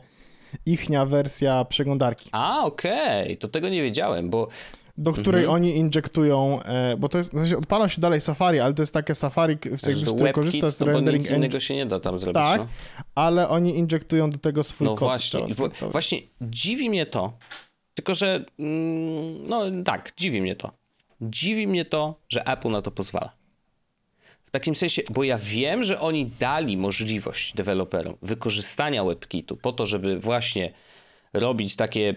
ichnia 0.65 1.05
wersja 1.05 1.65
przeglądarki. 1.65 2.29
A, 2.31 2.65
okej, 2.65 3.23
okay. 3.23 3.37
to 3.37 3.47
tego 3.47 3.69
nie 3.69 3.81
wiedziałem, 3.81 4.29
bo 4.29 4.47
do 4.99 5.13
której 5.13 5.41
mhm. 5.41 5.55
oni 5.55 5.75
injektują, 5.75 6.63
e, 6.63 6.97
bo 6.97 7.09
to 7.09 7.17
jest, 7.17 7.33
w 7.33 7.37
sensie 7.37 7.57
odpala 7.57 7.89
się 7.89 8.01
dalej 8.01 8.21
Safari, 8.21 8.59
ale 8.59 8.73
to 8.73 8.81
jest 8.81 8.93
takie 8.93 9.15
Safari, 9.15 9.55
w 9.55 10.15
które 10.15 10.33
korzysta 10.33 10.69
z 10.69 10.79
no 10.79 10.85
rendering 10.85 11.23
nic 11.23 11.31
innego 11.31 11.59
się 11.59 11.75
nie 11.75 11.85
da 11.85 11.99
tam 11.99 12.17
zrobić. 12.17 12.43
Tak, 12.43 12.61
no. 12.61 12.67
ale 13.15 13.49
oni 13.49 13.77
injektują 13.77 14.31
do 14.31 14.37
tego 14.37 14.63
swój 14.63 14.87
no 14.87 14.95
kod. 14.95 15.07
Właśnie, 15.07 15.41
właśnie 15.91 16.19
dziwi 16.41 16.89
mnie 16.89 17.05
to, 17.05 17.33
tylko 17.93 18.13
że 18.13 18.45
mm, 18.59 19.47
no 19.47 19.83
tak, 19.85 20.13
dziwi 20.17 20.41
mnie 20.41 20.55
to. 20.55 20.71
Dziwi 21.21 21.67
mnie 21.67 21.85
to, 21.85 22.19
że 22.29 22.47
Apple 22.47 22.69
na 22.69 22.81
to 22.81 22.91
pozwala. 22.91 23.38
W 24.49 24.51
takim 24.51 24.75
sensie, 24.75 25.01
bo 25.09 25.23
ja 25.23 25.37
wiem, 25.37 25.83
że 25.83 25.99
oni 25.99 26.25
dali 26.39 26.77
możliwość 26.77 27.53
deweloperom 27.55 28.17
wykorzystania 28.21 29.03
WebKitu 29.03 29.57
po 29.57 29.71
to, 29.73 29.85
żeby 29.85 30.19
właśnie 30.19 30.73
robić 31.33 31.75
takie 31.75 32.15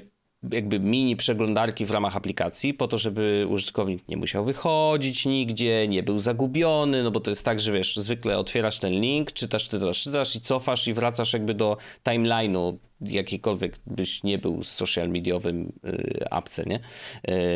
jakby 0.50 0.80
mini 0.80 1.16
przeglądarki 1.16 1.86
w 1.86 1.90
ramach 1.90 2.16
aplikacji, 2.16 2.74
po 2.74 2.88
to, 2.88 2.98
żeby 2.98 3.46
użytkownik 3.48 4.08
nie 4.08 4.16
musiał 4.16 4.44
wychodzić 4.44 5.26
nigdzie, 5.26 5.88
nie 5.88 6.02
był 6.02 6.18
zagubiony, 6.18 7.02
no 7.02 7.10
bo 7.10 7.20
to 7.20 7.30
jest 7.30 7.44
tak, 7.44 7.60
że 7.60 7.72
wiesz, 7.72 7.96
zwykle 7.96 8.38
otwierasz 8.38 8.78
ten 8.78 8.92
link, 8.92 9.32
czytasz, 9.32 9.68
czytasz, 9.68 10.02
czytasz 10.02 10.36
i 10.36 10.40
cofasz 10.40 10.88
i 10.88 10.94
wracasz 10.94 11.32
jakby 11.32 11.54
do 11.54 11.76
timeline'u, 12.04 12.76
jakikolwiek 13.00 13.76
byś 13.86 14.22
nie 14.22 14.38
był 14.38 14.62
social 14.62 15.08
mediowym 15.08 15.72
y, 15.84 16.24
apce, 16.30 16.64
nie? 16.64 16.80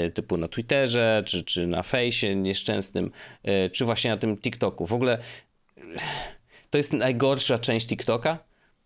Y, 0.07 0.11
typu 0.11 0.37
na 0.37 0.49
Twitterze, 0.49 1.23
czy, 1.27 1.45
czy 1.45 1.67
na 1.67 1.83
fejsie 1.83 2.37
nieszczęsnym, 2.37 3.11
y, 3.49 3.71
czy 3.71 3.85
właśnie 3.85 4.11
na 4.11 4.17
tym 4.17 4.37
TikToku. 4.37 4.87
W 4.87 4.93
ogóle 4.93 5.19
to 6.71 6.79
jest 6.79 6.93
najgorsza 6.93 7.59
część 7.59 7.87
TikToka, 7.87 8.39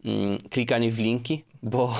mm, 0.04 0.38
klikanie 0.38 0.90
w 0.90 0.98
linki, 0.98 1.44
bo, 1.62 1.94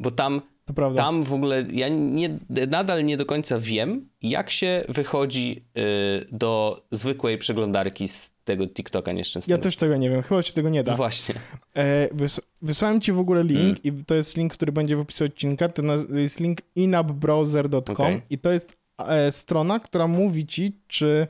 bo 0.00 0.10
tam 0.10 0.42
to 0.68 0.74
prawda. 0.74 1.02
Tam 1.02 1.22
w 1.22 1.32
ogóle 1.32 1.64
ja 1.70 1.88
nie, 1.88 2.38
nadal 2.68 3.04
nie 3.04 3.16
do 3.16 3.26
końca 3.26 3.58
wiem, 3.58 4.08
jak 4.22 4.50
się 4.50 4.84
wychodzi 4.88 5.64
y, 5.78 6.26
do 6.32 6.82
zwykłej 6.90 7.38
przeglądarki 7.38 8.08
z 8.08 8.30
tego 8.44 8.66
TikToka 8.66 9.12
nieszczęsnego. 9.12 9.58
Ja 9.58 9.62
też 9.62 9.76
tego 9.76 9.96
nie 9.96 10.10
wiem, 10.10 10.22
chyba 10.22 10.42
się 10.42 10.52
tego 10.52 10.68
nie 10.68 10.84
da. 10.84 10.96
Właśnie. 10.96 11.34
E, 11.74 12.08
wys 12.14 12.40
wysłałem 12.62 13.00
ci 13.00 13.12
w 13.12 13.18
ogóle 13.18 13.44
link 13.44 13.78
mm. 13.84 14.00
i 14.00 14.04
to 14.04 14.14
jest 14.14 14.36
link, 14.36 14.52
który 14.52 14.72
będzie 14.72 14.96
w 14.96 15.00
opisie 15.00 15.24
odcinka. 15.24 15.68
To 15.68 15.82
jest 16.14 16.40
link 16.40 16.58
inappbrowser.com 16.76 17.92
okay. 17.92 18.22
i 18.30 18.38
to 18.38 18.52
jest 18.52 18.76
e, 18.98 19.32
strona, 19.32 19.80
która 19.80 20.08
mówi 20.08 20.46
ci, 20.46 20.72
czy 20.88 21.26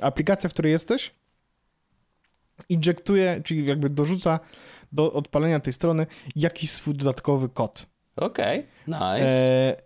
aplikacja, 0.00 0.50
w 0.50 0.52
której 0.52 0.72
jesteś, 0.72 1.10
injektuje, 2.68 3.40
czyli 3.44 3.66
jakby 3.66 3.90
dorzuca 3.90 4.40
do 4.92 5.12
odpalenia 5.12 5.60
tej 5.60 5.72
strony 5.72 6.06
jakiś 6.36 6.70
swój 6.70 6.94
dodatkowy 6.94 7.48
kod. 7.48 7.86
Okej, 8.20 8.66
okay. 8.86 9.18
nice. 9.18 9.32
E, 9.32 9.76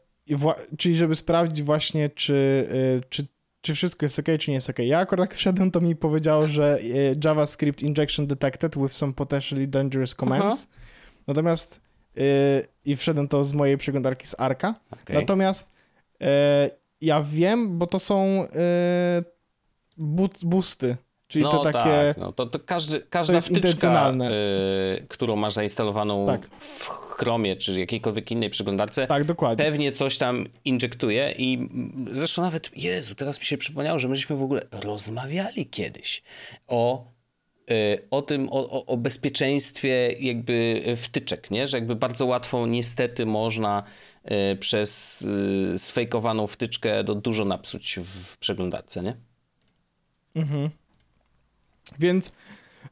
czyli 0.78 0.94
żeby 0.94 1.16
sprawdzić 1.16 1.62
właśnie, 1.62 2.10
czy, 2.10 2.68
e, 3.00 3.08
czy, 3.08 3.24
czy 3.60 3.74
wszystko 3.74 4.04
jest 4.04 4.18
ok, 4.18 4.26
czy 4.38 4.50
nie 4.50 4.54
jest 4.54 4.70
ok. 4.70 4.78
Ja 4.78 4.98
akurat 4.98 5.28
jak 5.28 5.34
wszedłem, 5.40 5.70
to 5.70 5.80
mi 5.80 5.96
powiedział, 5.96 6.48
że 6.48 6.78
e, 6.78 7.14
JavaScript 7.24 7.82
injection 7.82 8.26
detected 8.26 8.78
with 8.78 8.94
some 8.94 9.12
potentially 9.12 9.66
dangerous 9.66 10.14
commands. 10.14 10.66
Aha. 10.70 10.80
Natomiast 11.26 11.80
e, 12.16 12.20
i 12.84 12.96
wszedłem 12.96 13.28
to 13.28 13.44
z 13.44 13.52
mojej 13.52 13.78
przeglądarki 13.78 14.26
z 14.26 14.34
Arka. 14.38 14.74
Okay. 14.90 15.16
Natomiast 15.16 15.72
e, 16.20 16.70
ja 17.00 17.22
wiem, 17.22 17.78
bo 17.78 17.86
to 17.86 17.98
są 17.98 18.46
boosty 20.44 20.96
Czyli 21.34 21.44
no 21.44 21.50
to 21.50 21.62
takie. 21.64 21.78
Tak, 21.78 22.16
no 22.16 22.32
to, 22.32 22.46
to 22.46 22.58
każdy, 22.58 23.00
każda 23.00 23.40
to 23.40 23.46
wtyczka, 23.46 24.12
y, 24.12 25.06
którą 25.08 25.36
masz 25.36 25.52
zainstalowaną 25.52 26.26
tak. 26.26 26.46
w 26.58 26.88
Chromie 26.88 27.56
czy 27.56 27.80
jakiejkolwiek 27.80 28.30
innej 28.30 28.50
przeglądarce, 28.50 29.06
tak, 29.06 29.24
dokładnie. 29.24 29.64
pewnie 29.64 29.92
coś 29.92 30.18
tam 30.18 30.46
injektuje 30.64 31.34
i 31.38 31.68
zresztą 32.12 32.42
nawet, 32.42 32.70
Jezu, 32.76 33.14
teraz 33.14 33.40
mi 33.40 33.46
się 33.46 33.58
przypomniało, 33.58 33.98
że 33.98 34.08
myśmy 34.08 34.36
w 34.36 34.42
ogóle 34.42 34.62
rozmawiali 34.70 35.66
kiedyś 35.66 36.22
o 36.68 37.04
y, 37.70 38.08
o 38.10 38.22
tym, 38.22 38.48
o, 38.50 38.86
o, 38.86 38.96
bezpieczeństwie 38.96 40.12
jakby 40.20 40.84
wtyczek, 40.96 41.50
nie? 41.50 41.66
że 41.66 41.76
jakby 41.76 41.96
bardzo 41.96 42.26
łatwo 42.26 42.66
niestety 42.66 43.26
można 43.26 43.82
y, 44.52 44.56
przez 44.56 45.22
y, 45.22 45.78
sfejkowaną 45.78 46.46
wtyczkę 46.46 47.04
do 47.04 47.14
dużo 47.14 47.44
napsuć 47.44 47.98
w 48.02 48.36
przeglądarce, 48.38 49.02
nie? 49.02 49.16
Mhm. 50.34 50.70
Więc 51.98 52.32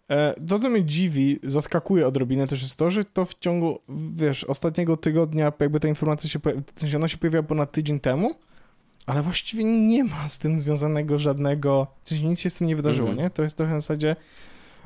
e, 0.09 0.35
to, 0.49 0.59
co 0.59 0.71
mnie 0.71 0.85
dziwi, 0.85 1.39
zaskakuje 1.43 2.07
odrobinę 2.07 2.49
też 2.49 2.63
jest 2.63 2.79
to, 2.79 2.91
że 2.91 3.05
to 3.05 3.25
w 3.25 3.35
ciągu, 3.35 3.79
wiesz, 4.17 4.45
ostatniego 4.45 4.97
tygodnia 4.97 5.53
jakby 5.61 5.81
ta 5.81 5.89
informacja 5.89 6.31
się, 6.31 6.39
w 6.75 6.81
sensie 6.81 6.97
ona 6.97 7.09
się 7.09 7.19
pojawiła 7.19 7.43
ponad 7.43 7.73
tydzień 7.73 8.01
temu, 8.01 8.35
ale 9.07 9.23
właściwie 9.23 9.65
nie 9.65 10.05
ma 10.05 10.29
z 10.29 10.39
tym 10.39 10.61
związanego 10.61 11.19
żadnego, 11.19 11.87
w 12.05 12.09
sensie 12.09 12.27
nic 12.27 12.41
się 12.41 12.51
z 12.51 12.55
tym 12.55 12.67
nie 12.67 12.77
wydarzyło, 12.77 13.09
mm 13.09 13.19
-hmm. 13.19 13.23
nie? 13.23 13.31
To 13.31 13.43
jest 13.43 13.57
trochę 13.57 13.73
na 13.73 13.81
zasadzie, 13.81 14.17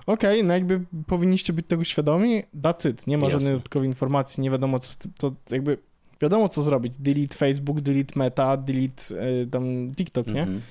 okej, 0.07 0.38
okay, 0.38 0.48
no 0.48 0.54
jakby 0.54 0.80
powinniście 1.07 1.52
być 1.52 1.66
tego 1.66 1.84
świadomi, 1.84 2.42
that's 2.62 2.90
it, 2.90 3.07
nie 3.07 3.18
ma 3.18 3.26
Jasne. 3.26 3.40
żadnej 3.40 3.52
dodatkowej 3.52 3.88
informacji, 3.88 4.40
nie 4.40 4.50
wiadomo 4.50 4.78
co, 4.78 5.09
co 5.18 5.32
jakby, 5.50 5.78
wiadomo 6.20 6.48
co 6.48 6.62
zrobić, 6.62 6.98
delete 6.98 7.36
Facebook, 7.36 7.80
delete 7.80 8.18
Meta, 8.18 8.57
delete 8.57 9.02
e, 9.20 9.46
tam 9.46 9.94
TikTok, 9.94 10.26
nie? 10.26 10.42
Mm 10.42 10.59
-hmm. 10.59 10.62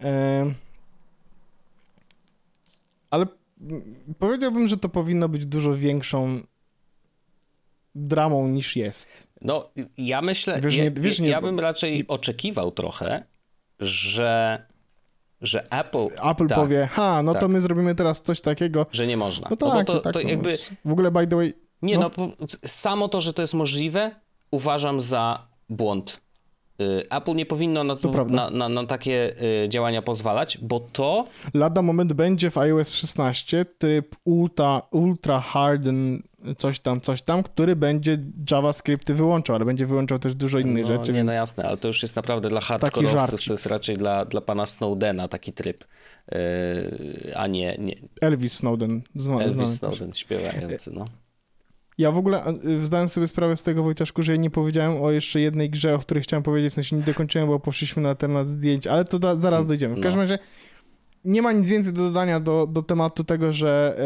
e, 0.00 0.69
ale 3.10 3.26
powiedziałbym, 4.18 4.68
że 4.68 4.76
to 4.76 4.88
powinno 4.88 5.28
być 5.28 5.46
dużo 5.46 5.76
większą 5.76 6.40
dramą 7.94 8.48
niż 8.48 8.76
jest. 8.76 9.26
No, 9.40 9.70
ja 9.98 10.22
myślę, 10.22 10.60
wiesz, 10.60 10.76
nie, 10.76 10.90
wiesz, 10.90 11.20
nie, 11.20 11.28
ja 11.28 11.40
bym 11.40 11.60
raczej 11.60 12.04
oczekiwał 12.08 12.70
trochę, 12.70 13.24
że, 13.80 14.62
że 15.40 15.72
Apple... 15.72 16.06
Apple 16.30 16.46
tak, 16.46 16.58
powie, 16.58 16.88
ha, 16.92 17.22
no 17.22 17.32
tak, 17.32 17.40
to 17.40 17.48
my 17.48 17.60
zrobimy 17.60 17.94
teraz 17.94 18.22
coś 18.22 18.40
takiego. 18.40 18.86
Że 18.92 19.06
nie 19.06 19.16
można. 19.16 19.48
No 19.50 19.56
tak, 19.56 19.68
no 19.74 19.84
to, 19.84 20.00
tak, 20.00 20.14
to 20.14 20.20
no, 20.22 20.28
jakby... 20.28 20.58
W 20.84 20.92
ogóle, 20.92 21.10
by 21.10 21.26
the 21.26 21.36
way... 21.36 21.52
Nie, 21.82 21.98
no. 21.98 22.10
no, 22.18 22.32
samo 22.66 23.08
to, 23.08 23.20
że 23.20 23.32
to 23.32 23.42
jest 23.42 23.54
możliwe, 23.54 24.14
uważam 24.50 25.00
za 25.00 25.48
błąd 25.68 26.20
Apple 27.10 27.34
nie 27.34 27.46
powinno 27.46 27.84
na, 27.84 27.96
to, 27.96 28.24
na, 28.24 28.50
na, 28.50 28.68
na, 28.68 28.86
takie 28.86 29.34
y, 29.64 29.68
działania 29.68 30.02
pozwalać, 30.02 30.58
bo 30.58 30.80
to... 30.80 31.26
Lada 31.54 31.82
moment 31.82 32.12
będzie 32.12 32.50
w 32.50 32.58
iOS 32.58 32.94
16 32.94 33.64
tryb 33.78 34.16
ultra, 34.24 34.82
ultra 34.90 35.40
harden 35.40 36.22
coś 36.58 36.80
tam, 36.80 37.00
coś 37.00 37.22
tam, 37.22 37.42
który 37.42 37.76
będzie 37.76 38.18
JavaScripty 38.50 39.14
wyłączał, 39.14 39.56
ale 39.56 39.64
będzie 39.64 39.86
wyłączał 39.86 40.18
też 40.18 40.34
dużo 40.34 40.58
innych 40.58 40.86
no, 40.88 40.92
rzeczy. 40.92 41.12
Nie, 41.12 41.24
no 41.24 41.32
jasne, 41.32 41.64
ale 41.64 41.76
to 41.76 41.88
już 41.88 42.02
jest 42.02 42.16
naprawdę 42.16 42.48
dla 42.48 42.60
hardkorowców, 42.60 43.44
to 43.44 43.52
jest 43.52 43.66
raczej 43.66 43.96
dla, 43.96 44.24
dla 44.24 44.40
pana 44.40 44.66
Snowdena 44.66 45.28
taki 45.28 45.52
tryb, 45.52 45.84
yy, 46.32 46.38
a 47.36 47.46
nie, 47.46 47.76
nie... 47.78 47.94
Elvis 48.20 48.52
Snowden. 48.52 49.02
Zna, 49.14 49.40
Elvis 49.40 49.68
Snowden 49.68 50.12
śpiewający, 50.12 50.90
no. 50.94 51.06
Ja 52.00 52.12
w 52.12 52.18
ogóle 52.18 52.54
y, 52.64 52.86
zdałem 52.86 53.08
sobie 53.08 53.28
sprawę 53.28 53.56
z 53.56 53.62
tego, 53.62 53.82
Wojciaszku, 53.82 54.22
że 54.22 54.38
nie 54.38 54.50
powiedziałem 54.50 55.02
o 55.02 55.10
jeszcze 55.10 55.40
jednej 55.40 55.70
grze, 55.70 55.94
o 55.94 55.98
której 55.98 56.22
chciałem 56.22 56.42
powiedzieć, 56.42 56.72
w 56.72 56.74
sensie 56.74 56.96
nie 56.96 57.02
dokończyłem, 57.02 57.48
bo 57.48 57.60
poszliśmy 57.60 58.02
na 58.02 58.14
temat 58.14 58.48
zdjęć, 58.48 58.86
ale 58.86 59.04
to 59.04 59.18
da, 59.18 59.36
zaraz 59.36 59.66
dojdziemy. 59.66 59.94
W 59.94 59.98
no. 59.98 60.02
każdym 60.02 60.20
razie 60.20 60.38
nie 61.24 61.42
ma 61.42 61.52
nic 61.52 61.68
więcej 61.68 61.92
do 61.92 62.02
dodania 62.02 62.40
do, 62.40 62.66
do 62.66 62.82
tematu 62.82 63.24
tego, 63.24 63.52
że 63.52 63.98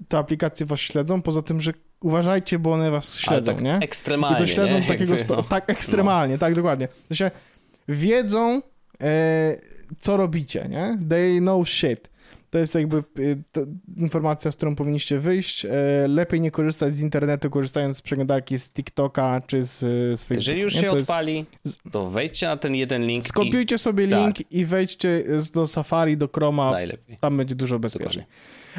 e, 0.00 0.04
te 0.08 0.18
aplikacje 0.18 0.66
was 0.66 0.80
śledzą, 0.80 1.22
poza 1.22 1.42
tym, 1.42 1.60
że 1.60 1.72
uważajcie, 2.00 2.58
bo 2.58 2.72
one 2.72 2.90
was 2.90 3.18
śledzą, 3.18 3.52
tak 3.52 3.64
nie? 3.64 3.76
ekstremalnie, 3.76 4.36
I 4.36 4.40
to 4.40 4.46
śledzą 4.46 4.78
nie? 4.78 4.86
takiego... 4.86 5.14
Jakby, 5.14 5.36
no. 5.36 5.42
Tak, 5.42 5.70
ekstremalnie, 5.70 6.34
no. 6.34 6.38
tak, 6.38 6.54
dokładnie. 6.54 6.88
W 6.88 7.16
sensie 7.16 7.30
wiedzą, 7.88 8.62
e, 9.00 9.56
co 10.00 10.16
robicie, 10.16 10.66
nie? 10.70 10.98
They 11.08 11.38
know 11.38 11.68
shit. 11.68 12.11
To 12.52 12.58
jest 12.58 12.74
jakby 12.74 12.96
y, 13.18 13.42
informacja, 13.96 14.52
z 14.52 14.56
którą 14.56 14.76
powinniście 14.76 15.18
wyjść. 15.18 15.64
E, 15.64 15.70
lepiej 16.08 16.40
nie 16.40 16.50
korzystać 16.50 16.96
z 16.96 17.00
internetu, 17.00 17.50
korzystając 17.50 17.96
z 17.96 18.02
przeglądarki 18.02 18.58
z 18.58 18.72
TikToka 18.72 19.42
czy 19.46 19.62
z, 19.62 19.78
z 19.78 20.24
Facebooka. 20.24 20.34
Jeżeli 20.34 20.60
już 20.60 20.74
nie? 20.74 20.80
się 20.80 20.90
To 20.90 20.96
jest- 20.96 21.10
odpali, 21.10 21.46
to 21.92 22.10
wejdźcie 22.10 22.46
na 22.46 22.56
ten 22.56 22.74
jeden 22.74 23.06
link 23.06 23.26
Skopiujcie 23.26 23.78
sobie 23.78 24.08
Tak. 24.08 24.18
link 24.20 24.52
i 24.52 24.64
wejdźcie 24.64 25.24
do 25.54 25.66
Safari, 25.66 26.16
do 26.16 26.26
i 26.26 26.28
Chroma. 26.34 26.70
najlepiej. 26.70 27.18
Tam 27.20 27.36
będzie 27.36 27.54
dużo 27.54 27.78
bezpieczniej. 27.78 28.24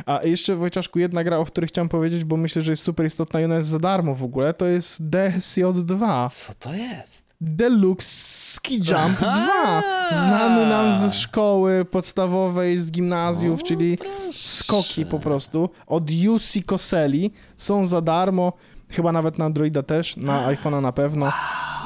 A 0.05 0.23
jeszcze 0.23 0.55
Wojciaszku, 0.55 0.99
jedna 0.99 1.23
gra, 1.23 1.37
o 1.37 1.45
której 1.45 1.67
chciałem 1.67 1.89
powiedzieć, 1.89 2.23
bo 2.23 2.37
myślę, 2.37 2.61
że 2.61 2.71
jest 2.71 2.83
super 2.83 3.05
istotna 3.05 3.41
i 3.41 3.45
ona 3.45 3.55
jest 3.55 3.67
za 3.67 3.79
darmo 3.79 4.15
w 4.15 4.23
ogóle, 4.23 4.53
to 4.53 4.65
jest 4.65 5.09
DSJ2. 5.09 6.29
Co 6.29 6.53
to 6.53 6.73
jest? 6.73 7.33
Deluxe 7.41 8.07
Ski 8.55 8.75
Jump 8.75 9.19
2. 9.19 9.83
Znany 10.11 10.65
nam 10.65 10.99
ze 10.99 11.13
szkoły 11.13 11.85
podstawowej, 11.85 12.79
z 12.79 12.91
gimnazjów, 12.91 13.63
czyli 13.63 13.97
skoki 14.31 15.05
po 15.05 15.19
prostu. 15.19 15.69
Od 15.87 16.03
UC 16.29 16.53
Koseli. 16.65 17.31
Są 17.57 17.85
za 17.85 18.01
darmo. 18.01 18.53
Chyba 18.93 19.11
nawet 19.11 19.37
na 19.37 19.45
Androida 19.45 19.83
też, 19.83 20.17
na 20.17 20.47
iPhone'a 20.53 20.81
na 20.81 20.91
pewno. 20.91 21.31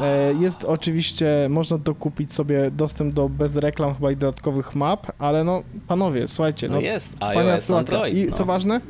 E, 0.02 0.34
Jest 0.34 0.64
oczywiście, 0.66 1.48
można 1.50 1.78
to 1.78 1.96
kupić 1.96 2.34
sobie 2.34 2.72
dostęp 2.72 3.14
do 3.14 3.30
bez 3.30 3.56
reklam 3.58 3.96
chyba 3.96 4.12
i 4.12 4.18
dodatkowych 4.18 4.76
map, 4.76 5.08
ale 5.20 5.44
no 5.44 5.64
panowie, 5.88 6.28
słuchajcie, 6.28 6.68
No, 6.68 6.74
no, 6.76 6.82
jest, 6.82 7.18
iOS. 7.24 7.72
Android. 7.72 8.16
I 8.18 8.26
no. 8.30 8.36
co 8.36 8.46
ważne, 8.46 8.82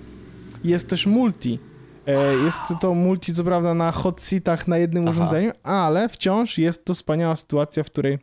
jest 0.64 0.90
też 0.90 1.06
multi. 1.06 1.60
E, 2.08 2.36
Jest 2.36 2.62
to 2.82 2.94
multi, 2.94 3.34
co 3.34 3.44
prawda, 3.44 3.74
na 3.74 3.92
hot 3.92 4.22
seatach 4.22 4.68
na 4.68 4.78
jednym 4.78 5.04
Aha. 5.08 5.12
urządzeniu, 5.12 5.52
ale 5.64 6.10
wciąż 6.10 6.58
jest 6.58 6.86
to 6.86 6.94
wspaniała 6.96 7.36
sytuacja, 7.36 7.84
w 7.84 7.86
której 7.86 8.20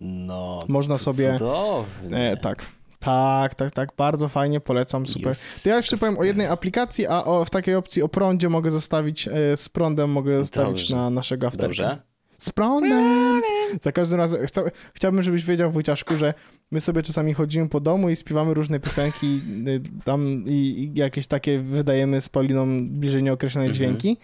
No, 0.00 0.64
Można 0.68 0.98
sobie- 0.98 1.32
Cudownie. 1.38 2.30
e, 2.32 2.36
tak. 2.36 2.66
Tak, 3.04 3.54
tak, 3.54 3.70
tak, 3.70 3.88
bardzo 3.96 4.28
fajnie, 4.28 4.60
polecam, 4.60 5.06
super. 5.06 5.34
Ja 5.66 5.76
jeszcze 5.76 5.96
powiem 5.96 6.18
o 6.18 6.24
jednej 6.24 6.46
aplikacji, 6.46 7.06
a 7.06 7.24
o, 7.24 7.44
w 7.44 7.50
takiej 7.50 7.74
opcji 7.74 8.02
o 8.02 8.08
prądzie 8.08 8.48
mogę 8.48 8.70
zostawić, 8.70 9.28
e, 9.28 9.56
z 9.56 9.68
prądem 9.68 10.10
mogę 10.10 10.40
zostawić 10.40 10.80
Dobrze. 10.80 10.96
na 10.96 11.10
naszego 11.10 11.46
afterka. 11.46 11.66
Dobrze? 11.66 11.98
Z 12.38 12.50
prądem! 12.50 13.42
Za 13.80 13.92
każdym 13.92 14.18
razem, 14.18 14.46
chcia, 14.46 14.62
chciałbym, 14.94 15.22
żebyś 15.22 15.44
wiedział, 15.44 15.70
Wojciaszku, 15.70 16.16
że 16.16 16.34
my 16.70 16.80
sobie 16.80 17.02
czasami 17.02 17.34
chodzimy 17.34 17.68
po 17.68 17.80
domu 17.80 18.10
i 18.10 18.16
śpiewamy 18.16 18.54
różne 18.54 18.80
piosenki 18.80 19.40
y, 19.68 19.80
tam 20.04 20.44
i, 20.46 20.50
i 20.94 20.98
jakieś 20.98 21.26
takie 21.26 21.58
wydajemy 21.60 22.20
z 22.20 22.28
Pauliną 22.28 22.88
bliżej 22.88 23.22
nieokreślone 23.22 23.66
Mhm. 23.66 23.76
dźwięki 23.76 24.16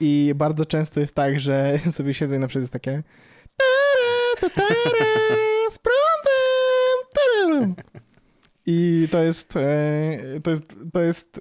i 0.00 0.32
bardzo 0.36 0.66
często 0.66 1.00
jest 1.00 1.14
tak, 1.14 1.40
że 1.40 1.78
sobie 1.90 2.14
siedzę 2.14 2.36
i 2.36 2.38
na 2.38 2.48
przykład 2.48 2.62
jest 2.62 2.72
takie 2.72 3.02
z 5.70 5.78
prądem. 5.78 7.74
I 8.70 9.08
to 9.10 9.22
jest 9.22 9.56
e, 9.56 10.40
to 10.42 10.50
jest, 10.50 10.74
to 10.92 11.00
jest 11.00 11.40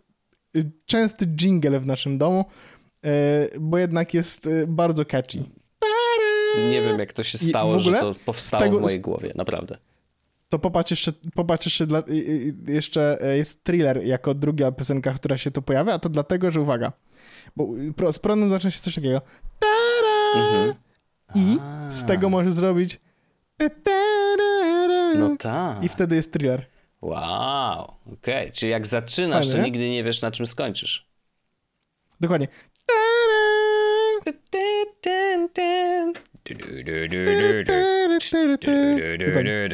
częsty 0.86 1.26
jingle 1.26 1.80
w 1.80 1.86
naszym 1.86 2.18
domu, 2.18 2.46
e, 3.06 3.60
bo 3.60 3.78
jednak 3.78 4.14
jest 4.14 4.48
e, 4.48 4.68
bardzo 4.68 5.06
catchy. 5.06 5.44
Nie 6.70 6.82
wiem, 6.82 7.00
jak 7.00 7.14
to 7.14 7.24
się 7.24 7.38
stało, 7.38 7.80
że 7.80 7.92
to 7.92 8.16
powstało 8.26 8.64
tego- 8.64 8.80
w 8.80 8.82
mojej 8.82 9.00
głowie, 9.00 9.32
naprawdę. 9.36 9.78
To 10.50 10.60
popatrz 10.60 10.92
jeszcze, 10.92 11.12
popatrz 11.36 11.66
jeszcze, 11.66 11.88
dla, 11.88 12.04
jeszcze 12.68 13.20
jest 13.38 13.64
thriller 13.64 14.06
jako 14.06 14.34
druga 14.34 14.72
piosenka, 14.72 15.14
która 15.14 15.38
się 15.38 15.52
tu 15.52 15.62
pojawia, 15.62 15.94
a 15.94 16.00
to 16.00 16.10
dlatego, 16.10 16.52
że 16.52 16.62
uwaga, 16.62 16.92
bo 17.56 17.68
y, 18.10 18.14
z 18.14 18.20
prądem 18.20 18.50
zaczyna 18.50 18.72
się 18.72 18.80
coś 18.80 18.96
takiego 18.96 19.22
Tara! 19.60 20.44
Mhm. 20.44 20.74
i 21.36 21.58
z 21.94 22.06
tego 22.06 22.30
możesz 22.30 22.54
zrobić! 22.54 23.00
No 25.18 25.38
tak. 25.38 25.84
i 25.84 25.90
wtedy 25.90 26.16
jest 26.16 26.34
thriller. 26.34 26.77
Wow, 27.02 27.94
okej. 28.14 28.52
Czyli 28.52 28.72
jak 28.72 28.88
zaczynasz, 28.88 29.46
to 29.46 29.52
Fajne. 29.52 29.66
nigdy 29.66 29.90
nie 29.90 30.04
wiesz, 30.04 30.22
na 30.22 30.32
czym 30.32 30.46
skończysz. 30.46 31.08
Dokładnie. 32.22 32.48
Dokładnie. 39.20 39.68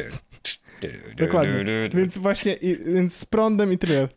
Dokładnie. 1.16 1.90
Więc 1.94 2.18
właśnie, 2.18 2.52
i, 2.54 2.76
więc 2.94 3.16
z 3.16 3.24
prądem 3.24 3.72
i 3.72 3.78
thriller. 3.78 4.08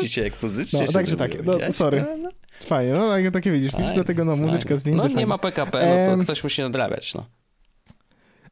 Dzisiaj 0.00 0.24
jak 0.24 0.42
muzycznie 0.42 0.80
No, 0.80 0.86
się 0.86 0.92
także 0.92 1.16
tak, 1.16 1.44
no, 1.44 1.72
sorry. 1.72 2.04
No, 2.22 2.30
Fajnie, 2.64 2.92
no 2.92 3.08
takie, 3.10 3.30
takie 3.30 3.50
widzisz, 3.50 3.66
widzisz, 3.70 3.80
fajnie, 3.86 3.94
dlatego 3.94 4.24
no 4.24 4.36
muzyczka 4.36 4.68
fajnie. 4.68 4.78
zmieni. 4.78 4.98
No 4.98 5.08
nie 5.08 5.26
ma 5.26 5.38
PKP, 5.38 6.06
no 6.10 6.16
to 6.16 6.22
ktoś 6.22 6.44
musi 6.44 6.62
nadrabiać, 6.62 7.14
no 7.14 7.26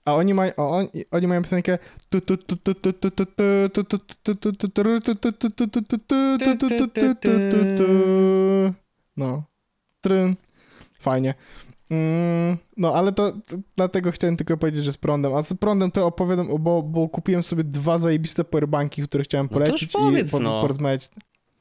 a 0.06 0.14
oni 0.14 0.34
mają, 0.34 0.52
oni 1.10 1.26
mają 1.26 1.42
piosenkę 1.42 1.78
no, 9.16 9.42
tryn, 10.00 10.36
fajnie. 11.00 11.34
No, 12.76 12.94
ale 12.94 13.12
to, 13.12 13.32
dlatego 13.76 14.10
chciałem 14.10 14.36
tylko 14.36 14.56
powiedzieć, 14.56 14.84
że 14.84 14.92
z 14.92 14.98
prądem. 14.98 15.34
A 15.34 15.42
z 15.42 15.54
prądem 15.54 15.90
to 15.90 16.06
opowiadam, 16.06 16.48
bo, 16.58 16.82
bo 16.82 17.08
kupiłem 17.08 17.42
sobie 17.42 17.64
dwa 17.64 17.98
zajebiste 17.98 18.44
powerbanki, 18.44 19.02
które 19.02 19.24
chciałem 19.24 19.48
polecić 19.48 19.94
no 19.94 20.00
to 20.00 20.06
już 20.06 20.14
powiedz, 20.14 20.28
i 20.28 20.36
po, 20.36 20.42
no. 20.42 20.60
porozmawiać. 20.60 21.10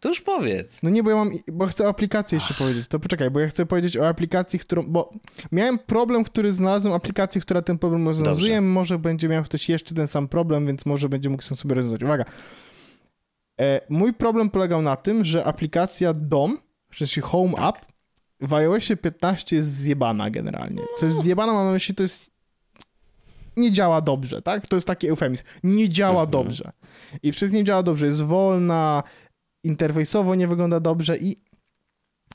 To 0.05 0.09
już 0.09 0.21
powiedz. 0.21 0.83
No 0.83 0.89
nie, 0.89 1.03
bo 1.03 1.09
ja 1.09 1.15
mam, 1.15 1.31
bo 1.51 1.65
chcę 1.67 1.85
o 1.85 1.89
aplikacji 1.89 2.35
jeszcze 2.35 2.53
powiedzieć. 2.53 2.87
To 2.87 2.99
poczekaj, 2.99 3.31
bo 3.31 3.39
ja 3.39 3.47
chcę 3.47 3.65
powiedzieć 3.65 3.97
o 3.97 4.07
aplikacji, 4.07 4.59
którą, 4.59 4.83
bo 4.83 5.13
miałem 5.51 5.79
problem, 5.79 6.23
który 6.23 6.53
znalazłem, 6.53 6.93
aplikację, 6.93 7.41
która 7.41 7.61
ten 7.61 7.77
problem 7.77 8.07
rozwiązuje. 8.07 8.61
Może 8.61 8.99
będzie 8.99 9.27
miał 9.29 9.43
ktoś 9.43 9.69
jeszcze 9.69 9.95
ten 9.95 10.07
sam 10.07 10.27
problem, 10.27 10.67
więc 10.67 10.85
może 10.85 11.09
będzie 11.09 11.29
mógł 11.29 11.43
sobie 11.43 11.75
rozwiązać. 11.75 12.03
Uwaga. 12.03 12.25
E, 13.61 13.81
mój 13.89 14.13
problem 14.13 14.49
polegał 14.49 14.81
na 14.81 14.95
tym, 14.95 15.23
że 15.23 15.45
aplikacja 15.45 16.13
DOM, 16.13 16.57
w 16.91 16.97
sensie 16.97 17.21
Home 17.21 17.53
App, 17.69 17.77
w 18.41 18.53
iOSie 18.53 18.97
15 18.97 19.55
jest 19.55 19.71
zjebana 19.71 20.29
generalnie. 20.29 20.81
Co 20.99 21.05
jest 21.05 21.21
zjebana, 21.21 21.53
mam 21.53 21.65
na 21.65 21.71
myśli, 21.71 21.95
to 21.95 22.03
jest 22.03 22.35
nie 23.57 23.71
działa 23.71 24.01
dobrze, 24.01 24.41
tak? 24.41 24.67
To 24.67 24.75
jest 24.77 24.87
taki 24.87 25.07
eufemizm. 25.07 25.43
Nie 25.63 25.89
działa 25.89 26.23
Mhm. 26.23 26.31
dobrze. 26.31 26.71
I 27.23 27.31
przez 27.31 27.51
nie 27.51 27.63
działa 27.63 27.83
dobrze, 27.83 28.05
jest 28.05 28.21
wolna, 28.23 29.03
interfejsowo 29.65 30.35
nie 30.35 30.47
wygląda 30.47 30.79
dobrze 30.79 31.17
i 31.17 31.35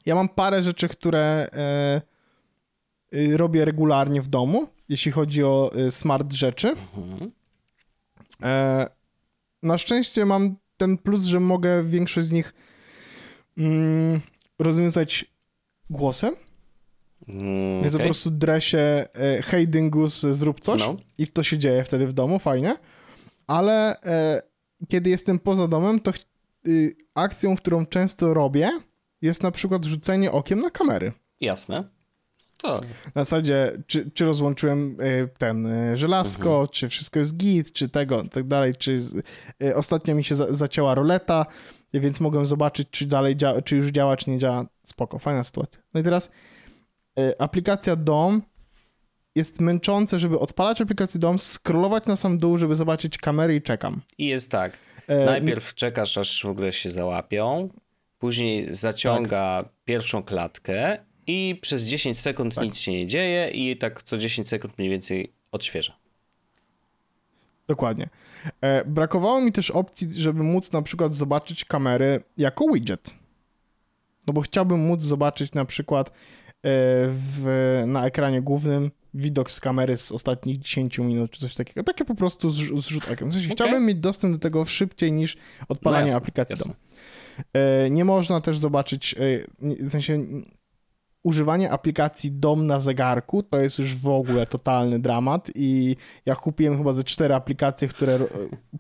ja 0.06 0.14
mam 0.14 0.28
parę 0.28 0.62
rzeczy, 0.62 0.88
które 0.88 1.48
e, 1.52 2.02
y, 3.14 3.36
robię 3.36 3.64
regularnie 3.64 4.22
w 4.22 4.28
domu, 4.28 4.68
jeśli 4.88 5.12
chodzi 5.12 5.44
o 5.44 5.70
y, 5.86 5.90
smart 5.90 6.32
rzeczy. 6.32 6.68
Mhm. 6.96 7.30
E, 8.42 8.86
na 9.62 9.78
szczęście 9.78 10.26
mam 10.26 10.56
ten 10.76 10.98
plus, 10.98 11.24
że 11.24 11.40
mogę 11.40 11.84
większość 11.84 12.26
z 12.26 12.32
nich 12.32 12.54
mm, 13.58 14.20
rozwiązać 14.58 15.24
głosem, 15.90 16.34
Mm, 17.28 17.82
więc 17.82 17.92
po 17.92 17.96
okej. 17.98 18.06
prostu 18.06 18.30
dresie 18.30 18.78
e, 18.78 19.42
hej 19.42 19.68
dyngus, 19.68 20.20
zrób 20.30 20.60
coś 20.60 20.80
No. 20.80 20.96
i 21.18 21.26
to 21.26 21.42
się 21.42 21.58
dzieje 21.58 21.84
wtedy 21.84 22.06
w 22.06 22.12
domu, 22.12 22.38
fajnie. 22.38 22.76
Ale 23.46 24.00
e, 24.02 24.42
kiedy 24.88 25.10
jestem 25.10 25.38
poza 25.38 25.68
domem, 25.68 26.00
to 26.00 26.12
ch- 26.12 26.24
y, 26.68 26.96
akcją, 27.14 27.56
którą 27.56 27.86
często 27.86 28.34
robię, 28.34 28.70
jest 29.22 29.42
na 29.42 29.50
przykład 29.50 29.84
rzucenie 29.84 30.32
okiem 30.32 30.60
na 30.60 30.70
kamery. 30.70 31.12
Jasne. 31.40 31.84
To 32.56 32.80
Na 33.14 33.24
zasadzie, 33.24 33.72
czy, 33.86 34.10
czy 34.10 34.24
rozłączyłem 34.24 34.96
y, 35.00 35.28
ten 35.38 35.66
y, 35.66 35.98
żelazko, 35.98 36.50
Mhm. 36.50 36.68
czy 36.68 36.88
wszystko 36.88 37.18
jest 37.18 37.36
git, 37.36 37.72
czy 37.72 37.88
tego, 37.88 38.22
tak 38.28 38.46
dalej, 38.46 38.74
czy 38.78 39.00
y, 39.62 39.76
ostatnio 39.76 40.14
mi 40.14 40.24
się 40.24 40.34
za, 40.34 40.52
zacięła 40.52 40.94
roleta, 40.94 41.46
więc 41.94 42.20
mogłem 42.20 42.46
zobaczyć, 42.46 42.88
czy 42.90 43.06
dalej 43.06 43.36
działa, 43.36 43.62
czy 43.62 43.76
już 43.76 43.90
działa, 43.90 44.16
czy 44.16 44.30
nie 44.30 44.38
działa. 44.38 44.66
Spoko, 44.84 45.18
fajna 45.18 45.44
sytuacja. 45.44 45.82
No 45.94 46.00
i 46.00 46.04
teraz 46.04 46.30
y, 47.18 47.38
aplikacja 47.38 47.96
DOM 47.96 48.42
jest 49.34 49.60
męczące, 49.60 50.18
żeby 50.18 50.38
odpalać 50.38 50.80
aplikację 50.80 51.20
DOM, 51.20 51.38
scrollować 51.38 52.06
na 52.06 52.16
sam 52.16 52.38
dół, 52.38 52.58
żeby 52.58 52.76
zobaczyć 52.76 53.18
kamery 53.18 53.54
i 53.56 53.62
czekam. 53.62 54.00
i 54.18 54.26
jest 54.26 54.50
tak. 54.50 54.78
E, 55.08 55.24
Najpierw 55.24 55.74
czekasz, 55.74 56.18
aż 56.18 56.42
w 56.42 56.48
ogóle 56.48 56.72
się 56.72 56.90
załapią, 56.90 57.68
później 58.18 58.74
zaciąga 58.74 59.62
Tak. 59.62 59.72
pierwszą 59.84 60.22
klatkę 60.22 60.98
i 61.26 61.58
przez 61.62 61.82
10 61.82 62.18
sekund 62.18 62.54
Tak. 62.54 62.64
nic 62.64 62.78
się 62.78 62.92
nie 62.92 63.06
dzieje 63.06 63.50
i 63.50 63.76
tak 63.76 64.02
co 64.02 64.18
10 64.18 64.48
sekund 64.48 64.78
mniej 64.78 64.90
więcej 64.90 65.32
odświeża. 65.52 65.96
Dokładnie. 67.66 68.08
E, 68.60 68.84
brakowało 68.84 69.40
mi 69.40 69.52
też 69.52 69.70
opcji, 69.70 70.08
żeby 70.14 70.42
móc 70.42 70.72
na 70.72 70.82
przykład 70.82 71.14
zobaczyć 71.14 71.64
kamery 71.64 72.22
jako 72.38 72.64
widget. 72.72 73.14
No 74.26 74.32
bo 74.32 74.40
chciałbym 74.40 74.80
móc 74.80 75.02
zobaczyć 75.02 75.52
na 75.52 75.64
przykład 75.64 76.08
e, 76.08 76.12
w, 77.08 77.82
na 77.86 78.06
ekranie 78.06 78.42
głównym 78.42 78.90
widok 79.14 79.50
z 79.50 79.60
kamery 79.60 79.96
z 79.96 80.12
ostatnich 80.12 80.58
10 80.58 80.98
minut 80.98 81.30
czy 81.30 81.40
coś 81.40 81.54
takiego. 81.54 81.82
Takie 81.82 82.04
po 82.04 82.14
prostu 82.14 82.50
zrzut 82.50 83.10
okiem. 83.12 83.28
W 83.28 83.32
sensie 83.32 83.46
Okej. 83.46 83.56
chciałbym 83.56 83.86
mieć 83.86 83.98
dostęp 83.98 84.34
do 84.34 84.38
tego 84.38 84.64
szybciej 84.64 85.12
niż 85.12 85.36
odpalanie 85.68 86.04
jasne, 86.04 86.16
aplikacji 86.16 86.56
jasne. 86.58 86.74
E, 87.52 87.90
nie 87.90 88.04
można 88.04 88.40
też 88.40 88.58
zobaczyć, 88.58 89.14
e, 89.14 89.18
w 89.86 89.90
sensie 89.90 90.26
używanie 91.22 91.70
aplikacji 91.70 92.32
dom 92.32 92.66
na 92.66 92.80
zegarku 92.80 93.42
to 93.42 93.60
jest 93.60 93.78
już 93.78 93.96
w 93.96 94.08
ogóle 94.08 94.46
totalny 94.46 94.98
dramat 94.98 95.50
i 95.54 95.96
ja 96.26 96.36
kupiłem 96.36 96.78
chyba 96.78 96.92
ze 96.92 97.04
cztery 97.04 97.34
aplikacje, 97.34 97.88
które 97.88 98.18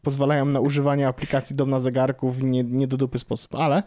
pozwalają 0.02 0.44
na 0.44 0.60
używanie 0.60 1.08
aplikacji 1.08 1.56
dom 1.56 1.70
na 1.70 1.80
zegarku 1.80 2.30
w 2.30 2.42
nie, 2.42 2.64
nie 2.64 2.86
do 2.86 2.96
dupy 2.96 3.18
sposób, 3.18 3.54
ale 3.54 3.82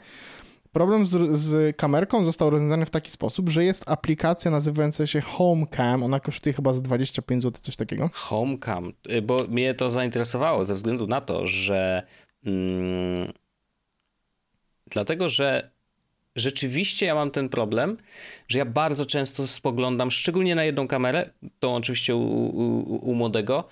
problem 0.73 1.05
z, 1.05 1.37
z, 1.37 1.77
kamerką 1.77 2.23
został 2.23 2.49
rozwiązany 2.49 2.85
w 2.85 2.89
taki 2.89 3.11
sposób, 3.11 3.49
że 3.49 3.63
jest 3.63 3.89
aplikacja 3.89 4.51
nazywająca 4.51 5.07
się 5.07 5.21
Homecam, 5.21 6.03
ona 6.03 6.19
kosztuje 6.19 6.53
chyba 6.53 6.73
za 6.73 6.81
25 6.81 7.43
zł, 7.43 7.61
coś 7.61 7.75
takiego. 7.75 8.09
Homecam, 8.13 8.93
y, 9.11 9.21
bo 9.21 9.47
mnie 9.47 9.73
to 9.73 9.89
zainteresowało 9.89 10.65
ze 10.65 10.73
względu 10.73 11.07
na 11.07 11.21
to, 11.21 11.47
że 11.47 12.03
mm, 12.45 13.33
dlatego, 14.91 15.29
że 15.29 15.71
rzeczywiście 16.35 17.05
ja 17.05 17.15
mam 17.15 17.31
ten 17.31 17.49
problem, 17.49 17.97
że 18.47 18.59
ja 18.59 18.65
bardzo 18.65 19.05
często 19.05 19.47
spoglądam, 19.47 20.11
szczególnie 20.11 20.55
na 20.55 20.63
jedną 20.63 20.87
kamerę, 20.87 21.29
tą 21.59 21.75
oczywiście 21.75 22.15
u, 22.15 22.21
u, 22.21 23.09
u 23.11 23.15
młodego, 23.15 23.67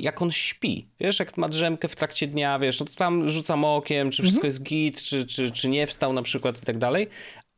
jak 0.00 0.22
on 0.22 0.30
śpi. 0.30 0.88
Wiesz, 1.00 1.18
jak 1.18 1.36
ma 1.36 1.48
drzemkę 1.48 1.88
w 1.88 1.96
trakcie 1.96 2.26
dnia, 2.26 2.58
wiesz, 2.58 2.80
no 2.80 2.86
to 2.86 2.92
tam 2.96 3.28
rzucam 3.28 3.64
okiem, 3.64 4.10
czy 4.10 4.22
wszystko 4.22 4.46
mhm. 4.46 4.48
jest 4.48 4.62
git, 4.62 5.02
czy, 5.02 5.26
czy, 5.26 5.50
czy 5.50 5.68
nie 5.68 5.86
wstał 5.86 6.12
na 6.12 6.22
przykład 6.22 6.62
i 6.62 6.66
tak 6.66 6.78
dalej, 6.78 7.08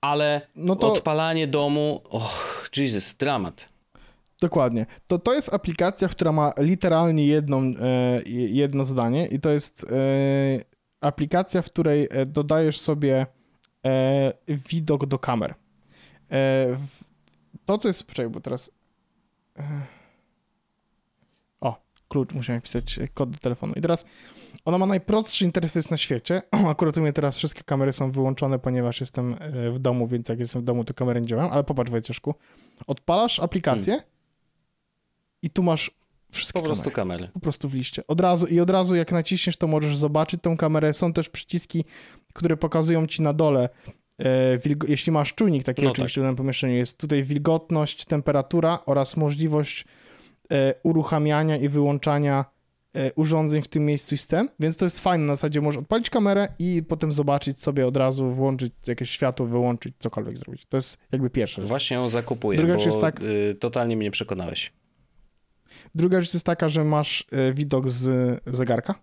ale 0.00 0.40
no 0.56 0.76
to... 0.76 0.92
odpalanie 0.92 1.46
domu, 1.46 2.00
och, 2.04 2.68
Jesus, 2.76 3.14
dramat. 3.14 3.68
Dokładnie. 4.40 4.86
To, 5.06 5.18
to 5.18 5.34
jest 5.34 5.54
aplikacja, 5.54 6.08
która 6.08 6.32
ma 6.32 6.52
literalnie 6.58 7.26
jedną, 7.26 7.62
e, 7.62 8.22
jedno 8.28 8.84
zdanie 8.84 9.26
i 9.26 9.40
to 9.40 9.50
jest 9.50 9.84
e, 9.84 9.96
aplikacja, 11.00 11.62
w 11.62 11.66
której 11.66 12.08
e, 12.10 12.26
dodajesz 12.26 12.80
sobie 12.80 13.26
widok 14.48 15.06
do 15.06 15.18
kamer. 15.18 15.54
To, 17.66 17.78
co 17.78 17.88
jest... 17.88 18.06
Poczekaj, 18.06 18.30
bo 18.30 18.40
teraz... 18.40 18.70
Klucz, 22.14 22.32
musiałem 22.32 22.62
pisać 22.62 22.98
kod 23.14 23.30
do 23.30 23.38
telefonu. 23.38 23.72
I 23.76 23.80
teraz 23.80 24.04
ona 24.64 24.78
ma 24.78 24.86
najprostszy 24.86 25.44
interfejs 25.44 25.90
na 25.90 25.96
świecie. 25.96 26.42
Akurat 26.70 26.98
u 26.98 27.00
mnie 27.00 27.12
teraz 27.12 27.36
wszystkie 27.36 27.62
kamery 27.62 27.92
są 27.92 28.10
wyłączone, 28.10 28.58
ponieważ 28.58 29.00
jestem 29.00 29.36
e, 29.40 29.70
w 29.70 29.78
domu, 29.78 30.06
więc 30.06 30.28
jak 30.28 30.40
jestem 30.40 30.62
w 30.62 30.64
domu, 30.64 30.84
to 30.84 30.94
kamery 30.94 31.20
nie 31.20 31.26
działają. 31.26 31.50
Ale 31.50 31.64
popatrz, 31.64 31.90
Wojcieszku. 31.90 32.34
Odpalasz 32.86 33.40
aplikację 33.40 33.92
hmm. 33.92 34.10
i 35.42 35.50
tu 35.50 35.62
masz 35.62 35.90
Wszystkie 36.30 36.60
po 36.60 36.66
prostu 36.66 36.90
kamery. 36.90 37.18
kamery. 37.18 37.32
Po 37.32 37.40
prostu 37.40 37.68
w 37.68 37.74
liście. 37.74 38.06
Od 38.06 38.20
razu 38.20 38.46
i 38.46 38.60
od 38.60 38.70
razu 38.70 38.94
jak 38.94 39.12
naciśniesz, 39.12 39.56
to 39.56 39.66
możesz 39.66 39.96
zobaczyć 39.96 40.40
tą 40.42 40.56
kamerę. 40.56 40.92
Są 40.92 41.12
też 41.12 41.28
przyciski, 41.28 41.84
które 42.34 42.56
pokazują 42.56 43.06
ci 43.06 43.22
na 43.22 43.32
dole, 43.32 43.68
e, 44.18 44.58
jeśli 44.88 45.12
masz 45.12 45.34
czujnik 45.34 45.64
taki 45.64 45.82
no 45.82 45.90
oczywiście 45.90 46.20
tak. 46.20 46.22
w 46.22 46.24
danym 46.24 46.36
pomieszczeniu, 46.36 46.74
jest 46.74 46.98
tutaj 46.98 47.22
wilgotność, 47.22 48.04
temperatura 48.04 48.78
oraz 48.86 49.16
możliwość 49.16 49.84
uruchamiania 50.82 51.56
i 51.56 51.68
wyłączania 51.68 52.44
e, 52.94 53.12
urządzeń 53.12 53.62
w 53.62 53.68
tym 53.68 53.84
miejscu 53.84 54.14
i 54.14 54.18
scen, 54.18 54.48
więc 54.60 54.76
to 54.76 54.86
jest 54.86 55.00
fajne, 55.00 55.24
na 55.24 55.36
zasadzie 55.36 55.60
możesz 55.60 55.80
odpalić 55.80 56.10
kamerę 56.10 56.48
i 56.58 56.82
potem 56.88 57.12
zobaczyć 57.12 57.58
sobie 57.58 57.86
od 57.86 57.96
razu, 57.96 58.30
włączyć 58.30 58.72
jakieś 58.86 59.10
światło, 59.10 59.46
wyłączyć, 59.46 59.94
cokolwiek 59.98 60.38
zrobić. 60.38 60.66
To 60.66 60.76
jest 60.76 60.98
jakby 61.12 61.30
pierwsze. 61.30 61.62
Właśnie 61.62 61.96
ją 61.96 62.08
zakupuję, 62.08 62.58
Druga 62.58 62.74
bo 62.74 62.80
jest 62.80 63.00
tak... 63.00 63.22
Y, 63.22 63.56
totalnie 63.60 63.96
mnie 63.96 64.10
przekonałeś. 64.10 64.72
Druga 65.94 66.20
rzecz 66.20 66.34
jest 66.34 66.46
taka, 66.46 66.68
że 66.68 66.84
masz 66.84 67.24
e, 67.32 67.52
widok 67.52 67.90
z 67.90 68.40
zegarka. 68.46 68.94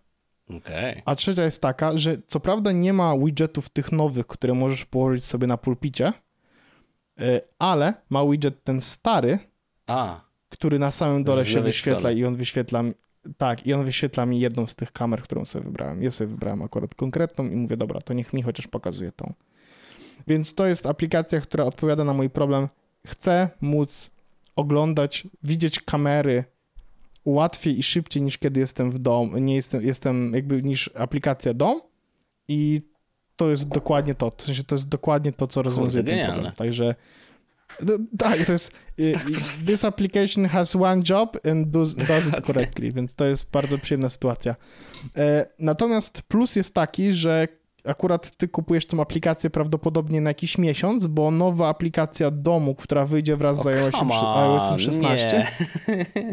Okay. 0.58 1.02
A 1.06 1.16
trzecia 1.16 1.44
jest 1.44 1.62
taka, 1.62 1.98
że 1.98 2.18
co 2.28 2.40
prawda 2.40 2.72
nie 2.72 2.94
ma 2.94 3.18
widgetów 3.18 3.70
tych 3.70 3.92
nowych, 3.92 4.28
które 4.28 4.54
możesz 4.54 4.86
położyć 4.86 5.26
sobie 5.26 5.48
na 5.48 5.58
pulpicie, 5.58 6.14
e, 7.20 7.42
ale 7.60 7.94
ma 8.10 8.26
widget 8.26 8.64
ten 8.64 8.82
stary, 8.82 9.40
A, 9.88 10.22
który 10.62 10.80
na 10.80 10.92
samym 10.92 11.24
dole 11.24 11.46
się 11.46 11.62
wyświetla 11.62 12.00
strony. 12.00 12.16
i 12.16 12.26
on 12.26 12.36
wyświetla 12.36 12.84
tak, 13.38 13.68
i 13.68 13.74
on 13.74 13.86
wyświetla 13.86 14.26
mi 14.26 14.40
jedną 14.40 14.68
z 14.68 14.76
tych 14.76 14.92
kamer, 14.92 15.22
którą 15.22 15.46
sobie 15.46 15.66
wybrałem. 15.66 16.04
Ja 16.04 16.12
sobie 16.12 16.28
wybrałem 16.28 16.62
akurat 16.62 16.96
konkretną 16.96 17.50
i 17.50 17.56
mówię, 17.56 17.78
dobra, 17.78 18.02
to 18.02 18.14
niech 18.14 18.34
mi 18.34 18.42
chociaż 18.42 18.68
pokazuje 18.68 19.12
tą. 19.12 19.34
Więc 20.28 20.56
to 20.56 20.66
jest 20.66 20.86
aplikacja, 20.86 21.42
która 21.42 21.64
odpowiada 21.64 22.04
na 22.04 22.14
mój 22.14 22.30
problem. 22.30 22.68
Chcę 23.08 23.50
móc 23.62 24.12
oglądać, 24.56 25.28
widzieć 25.44 25.80
kamery 25.80 26.44
łatwiej 27.26 27.80
i 27.80 27.84
szybciej 27.84 28.24
niż 28.24 28.38
kiedy 28.38 28.60
jestem 28.60 28.92
w 28.92 29.00
domu, 29.00 29.38
nie 29.38 29.56
jestem, 29.56 29.82
jestem 29.82 30.34
jakby 30.34 30.64
niż 30.64 30.90
aplikacja 30.96 31.54
dom 31.54 31.82
i 32.48 32.82
to 33.36 33.50
jest 33.50 33.68
dokładnie 33.68 34.16
to, 34.16 34.32
w 34.38 34.42
sensie 34.42 34.64
to 34.64 34.76
jest 34.76 34.88
dokładnie 34.88 35.32
to, 35.32 35.48
co 35.48 35.62
rozwiązuje 35.62 36.04
ten 36.04 36.28
problem. 36.28 36.54
Także 36.56 36.96
no, 37.82 37.94
tak, 38.18 38.46
to 38.46 38.52
jest, 38.52 38.72
jest 38.98 39.14
tak 39.14 39.26
this 39.66 39.86
application 39.86 40.46
has 40.46 40.76
one 40.76 41.02
job 41.10 41.38
and 41.52 41.68
does, 41.68 41.96
does 41.96 42.28
it 42.28 42.42
correctly, 42.48 42.92
więc 42.92 43.16
to 43.16 43.26
jest 43.26 43.52
bardzo 43.52 43.78
przyjemna 43.78 44.10
sytuacja. 44.10 44.56
E, 45.18 45.46
natomiast 45.60 46.22
plus 46.22 46.56
jest 46.56 46.74
taki, 46.74 47.14
że 47.14 47.48
akurat 47.86 48.38
ty 48.38 48.48
kupujesz 48.48 48.86
tą 48.86 49.02
aplikację 49.02 49.50
prawdopodobnie 49.50 50.22
na 50.22 50.30
jakiś 50.30 50.58
miesiąc, 50.58 51.08
bo 51.08 51.32
nowa 51.32 51.70
aplikacja 51.70 52.32
domu, 52.32 52.76
która 52.76 53.06
wyjdzie 53.06 53.36
wraz 53.36 53.64
z 53.64 53.68
iOS 53.68 54.82
16 54.82 55.46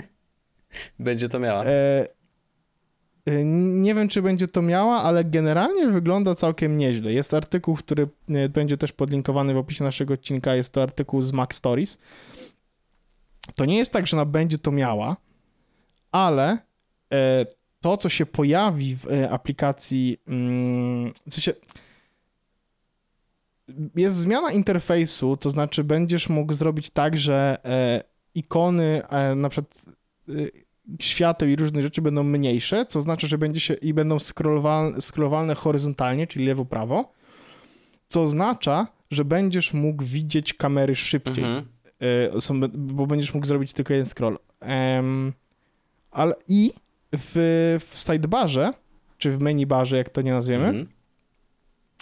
będzie 0.99 1.29
to 1.29 1.39
miała. 1.39 1.65
E, 1.65 2.07
nie 3.45 3.95
wiem, 3.95 4.09
czy 4.09 4.23
będzie 4.23 4.49
to 4.49 4.63
miała, 4.63 5.03
ale 5.03 5.25
generalnie 5.25 5.89
wygląda 5.89 6.35
całkiem 6.35 6.79
nieźle. 6.79 7.13
Jest 7.13 7.35
artykuł, 7.35 7.77
który 7.77 8.09
e, 8.29 8.49
będzie 8.49 8.77
też 8.77 8.93
podlinkowany 8.93 9.55
w 9.55 9.57
opisie 9.57 9.85
naszego 9.85 10.15
odcinka. 10.15 10.55
Jest 10.55 10.73
to 10.73 10.83
artykuł 10.83 11.23
z 11.23 11.33
Mac 11.33 11.55
Stories. 11.55 11.99
To 13.55 13.65
nie 13.65 13.79
jest 13.79 13.93
tak, 13.93 14.07
że 14.07 14.17
ona 14.17 14.25
będzie 14.25 14.59
to 14.59 14.73
miała, 14.73 15.17
ale 16.13 16.59
e, 17.13 17.45
to, 17.81 17.97
co 17.97 18.09
się 18.09 18.27
pojawi 18.27 18.97
w 18.97 19.07
aplikacji, 19.31 20.21
mm, 20.29 21.13
w 21.29 21.35
sensie 21.35 21.53
jest 23.97 24.17
zmiana 24.17 24.53
interfejsu, 24.53 25.37
to 25.37 25.51
znaczy 25.51 25.85
będziesz 25.85 26.29
mógł 26.29 26.53
zrobić 26.53 26.91
tak, 26.91 27.17
że 27.17 27.59
ikony, 28.35 29.03
na 29.37 29.49
przykład 29.49 29.85
Y, 30.29 30.51
świateł 31.01 31.49
i 31.49 31.57
różnych 31.57 31.83
rzeczy 31.83 32.03
będą 32.03 32.23
mniejsze, 32.23 32.87
co 32.87 33.03
znaczy, 33.03 33.27
że 33.27 33.39
będzie 33.39 33.61
się 33.61 33.75
i 33.75 33.95
będą 33.95 34.19
scrollowalne, 34.19 35.01
scrollowalne 35.01 35.55
horyzontalnie, 35.55 36.27
czyli 36.27 36.47
lewo-prawo, 36.47 37.13
co 38.09 38.23
oznacza, 38.23 38.87
że 39.11 39.25
będziesz 39.25 39.75
mógł 39.75 40.05
widzieć 40.05 40.55
kamery 40.55 40.95
szybciej, 40.95 41.45
mhm. 41.45 41.69
Y, 42.65 42.69
bo 42.73 43.07
będziesz 43.07 43.35
mógł 43.35 43.47
zrobić 43.47 43.73
tylko 43.73 43.95
jeden 43.95 44.07
scroll. 44.07 44.39
Um, 44.61 45.33
ale 46.11 46.35
i 46.49 46.73
w, 47.13 47.79
w 47.81 47.99
sidebarze, 47.99 48.73
czy 49.19 49.31
w 49.31 49.41
menu 49.41 49.67
barze, 49.67 49.97
jak 49.97 50.11
to 50.11 50.23
nie 50.23 50.33
nazwiemy, 50.33 50.67
mhm. 50.67 50.89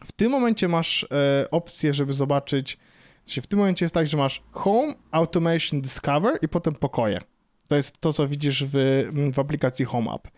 w 0.05 0.13
tym 0.13 0.31
momencie 0.31 0.69
masz 0.69 1.07
e, 1.11 1.51
opcję, 1.51 1.95
żeby 1.95 2.13
zobaczyć, 2.13 2.79
w 3.27 3.47
tym 3.47 3.59
momencie 3.59 3.85
jest 3.85 3.95
tak, 3.95 4.07
że 4.07 4.17
masz 4.17 4.43
Home, 4.51 4.95
Automation, 5.11 5.81
Discover 5.81 6.39
i 6.43 6.49
potem 6.49 6.75
pokoje. 6.75 7.21
To 7.69 7.77
jest 7.77 8.01
to, 8.01 8.13
co 8.13 8.29
widzisz 8.29 8.65
w, 8.65 9.05
w 9.33 9.39
aplikacji 9.39 9.85
Home 9.85 10.11
App. 10.13 10.29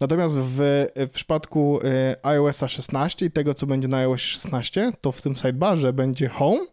Natomiast 0.00 0.36
w, 0.38 0.86
w 0.96 1.10
przypadku 1.10 1.80
y, 1.80 1.82
iOS 2.22 2.60
16 2.68 3.26
i 3.26 3.30
tego, 3.30 3.54
co 3.54 3.66
będzie 3.66 3.88
na 3.88 3.96
iOS 3.96 4.20
16, 4.20 4.92
to 5.00 5.12
w 5.12 5.22
tym 5.22 5.36
sidebarze 5.36 5.92
będzie 5.92 6.28
Home, 6.28 6.66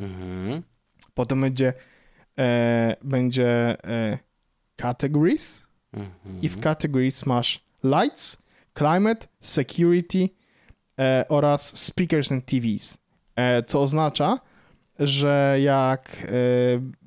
mhm. 0.00 0.62
potem 1.14 1.40
będzie, 1.40 1.72
e, 2.38 2.96
będzie 3.02 3.76
e, 3.84 4.18
Categories 4.76 5.66
mhm. 5.92 6.42
i 6.42 6.48
w 6.48 6.60
Categories 6.60 7.26
masz 7.26 7.64
Lights, 7.84 8.42
Climate, 8.78 9.26
Security 9.40 10.28
e, 10.98 11.24
oraz 11.28 11.76
Speakers 11.76 12.32
and 12.32 12.46
TVs, 12.46 12.98
e, 13.36 13.62
co 13.62 13.82
oznacza, 13.82 14.40
że 14.98 15.58
jak 15.62 16.16
e, 16.22 17.03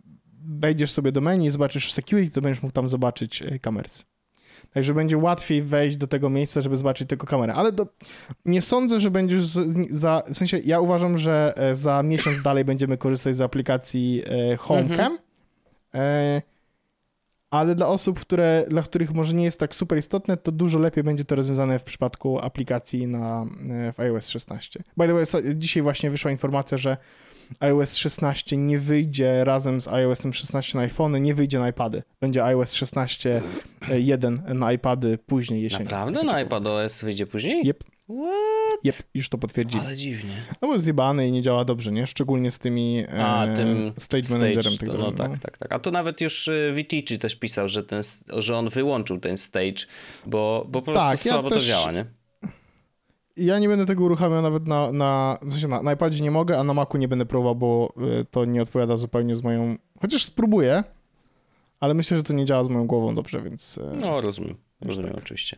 wejdziesz 0.48 0.92
sobie 0.92 1.12
do 1.12 1.22
menu 1.22 1.46
i 1.46 1.50
zobaczysz 1.50 1.94
security, 1.94 2.34
to 2.34 2.42
będziesz 2.42 2.64
mógł 2.64 2.74
tam 2.74 2.88
zobaczyć 2.88 3.42
e, 3.42 3.60
kamersy. 3.60 4.04
Także 4.74 4.94
będzie 4.94 5.18
łatwiej 5.18 5.62
wejść 5.62 5.98
do 5.98 6.08
tego 6.08 6.30
miejsca, 6.30 6.62
żeby 6.62 6.78
zobaczyć 6.78 7.10
tylko 7.10 7.28
kamerę. 7.28 7.54
Ale 7.54 7.72
do, 7.72 7.88
nie 8.46 8.62
sądzę, 8.62 9.00
że 9.00 9.12
będziesz 9.12 9.46
za. 9.90 10.24
W 10.28 10.38
sensie, 10.38 10.60
ja 10.66 10.80
uważam, 10.80 11.18
że 11.18 11.54
e, 11.58 11.76
za 11.76 12.04
miesiąc 12.04 12.42
dalej 12.42 12.66
będziemy 12.66 12.98
korzystać 12.98 13.36
z 13.36 13.42
aplikacji 13.42 14.24
e, 14.52 14.58
HomeCam. 14.58 15.18
Mhm. 15.94 16.42
Ale 17.50 17.76
dla 17.76 17.88
osób, 17.88 18.20
które, 18.20 18.66
dla 18.70 18.82
których 18.82 19.14
może 19.14 19.34
nie 19.34 19.44
jest 19.44 19.60
tak 19.60 19.76
super 19.76 19.98
istotne, 19.98 20.38
to 20.38 20.52
dużo 20.52 20.80
lepiej 20.80 21.04
będzie 21.04 21.26
to 21.26 21.36
rozwiązane 21.36 21.80
w 21.80 21.84
przypadku 21.84 22.40
aplikacji 22.40 23.08
na, 23.08 23.46
w 23.94 24.00
iOS 24.00 24.30
16. 24.30 24.84
By 24.98 25.08
the 25.08 25.14
way, 25.14 25.26
dzisiaj 25.56 25.84
właśnie 25.84 26.12
wyszła 26.12 26.32
informacja, 26.32 26.78
że 26.78 26.98
iOS 27.60 27.96
16 27.96 28.58
nie 28.58 28.80
wyjdzie 28.80 29.44
razem 29.46 29.82
z 29.82 29.88
iOS 29.88 30.22
16 30.32 30.78
na 30.78 30.84
iPhone, 30.84 31.22
nie 31.24 31.34
wyjdzie 31.34 31.60
na 31.60 31.70
iPady. 31.70 32.04
Będzie 32.22 32.44
iOS 32.46 32.74
16.1 32.74 34.54
na 34.56 34.74
iPady 34.74 35.18
później 35.26 35.62
jesienią. 35.64 35.84
Naprawdę? 35.84 36.24
Na 36.24 36.42
iPad 36.42 36.66
OS 36.66 37.02
wyjdzie 37.02 37.28
później? 37.28 37.68
Yep. 37.68 37.84
What? 38.10 38.86
Yep, 38.86 38.96
już 39.14 39.30
to 39.30 39.38
potwierdzili. 39.38 39.84
Ale 39.86 39.96
dziwnie. 39.96 40.34
No 40.62 40.68
bo 40.68 40.74
jest 40.74 40.84
zjebany 40.86 41.28
i 41.28 41.32
nie 41.32 41.42
działa 41.42 41.66
dobrze, 41.66 41.92
nie? 41.92 42.08
Szczególnie 42.08 42.52
z 42.52 42.60
tymi 42.60 43.00
e, 43.00 43.26
A, 43.26 43.56
tym 43.56 43.94
stage, 43.98 44.24
stage 44.24 44.40
managerem. 44.40 44.78
tego, 44.78 44.94
no 44.94 45.12
tak, 45.12 45.40
tak, 45.40 45.58
tak. 45.58 45.74
A 45.74 45.80
to 45.80 45.92
nawet 45.92 46.22
już 46.22 46.48
y, 46.48 46.72
Vitici 46.76 47.20
też 47.20 47.36
pisał, 47.36 47.68
że, 47.68 47.84
ten, 47.84 48.02
że 48.38 48.58
on 48.58 48.70
wyłączył 48.70 49.20
ten 49.20 49.38
stage, 49.38 49.86
bo, 50.26 50.66
bo 50.70 50.82
po 50.82 50.92
prostu 50.92 51.10
Tak, 51.10 51.26
ja 51.26 51.32
słabo 51.32 51.50
też- 51.50 51.64
to 51.64 51.68
działa, 51.70 51.92
nie? 51.92 52.06
Ja 53.38 53.60
nie 53.60 53.68
będę 53.68 53.86
tego 53.86 54.04
uruchamiał 54.04 54.42
nawet 54.42 54.68
na, 54.68 54.92
na 54.92 55.38
w 55.42 55.52
sensie 55.52 55.68
na, 55.68 55.82
na 55.84 55.94
iPadzie 55.94 56.24
nie 56.24 56.32
mogę, 56.32 56.60
a 56.60 56.64
na 56.64 56.74
Macu 56.74 56.98
nie 56.98 57.08
będę 57.08 57.26
próbował, 57.26 57.56
bo 57.56 57.94
y, 58.22 58.26
to 58.32 58.46
nie 58.46 58.62
odpowiada 58.62 58.98
zupełnie 58.98 59.36
z 59.36 59.44
moją... 59.44 59.76
Chociaż 60.02 60.24
spróbuję, 60.26 60.84
ale 61.80 61.94
myślę, 61.94 62.18
że 62.18 62.24
to 62.24 62.34
nie 62.34 62.46
działa 62.46 62.64
z 62.64 62.70
moją 62.70 62.88
głową 62.88 63.14
dobrze, 63.14 63.42
więc... 63.42 63.78
y, 63.78 63.82
No, 64.02 64.22
rozumiem. 64.22 64.56
Rozumiem, 64.82 65.14
oczywiście. 65.18 65.58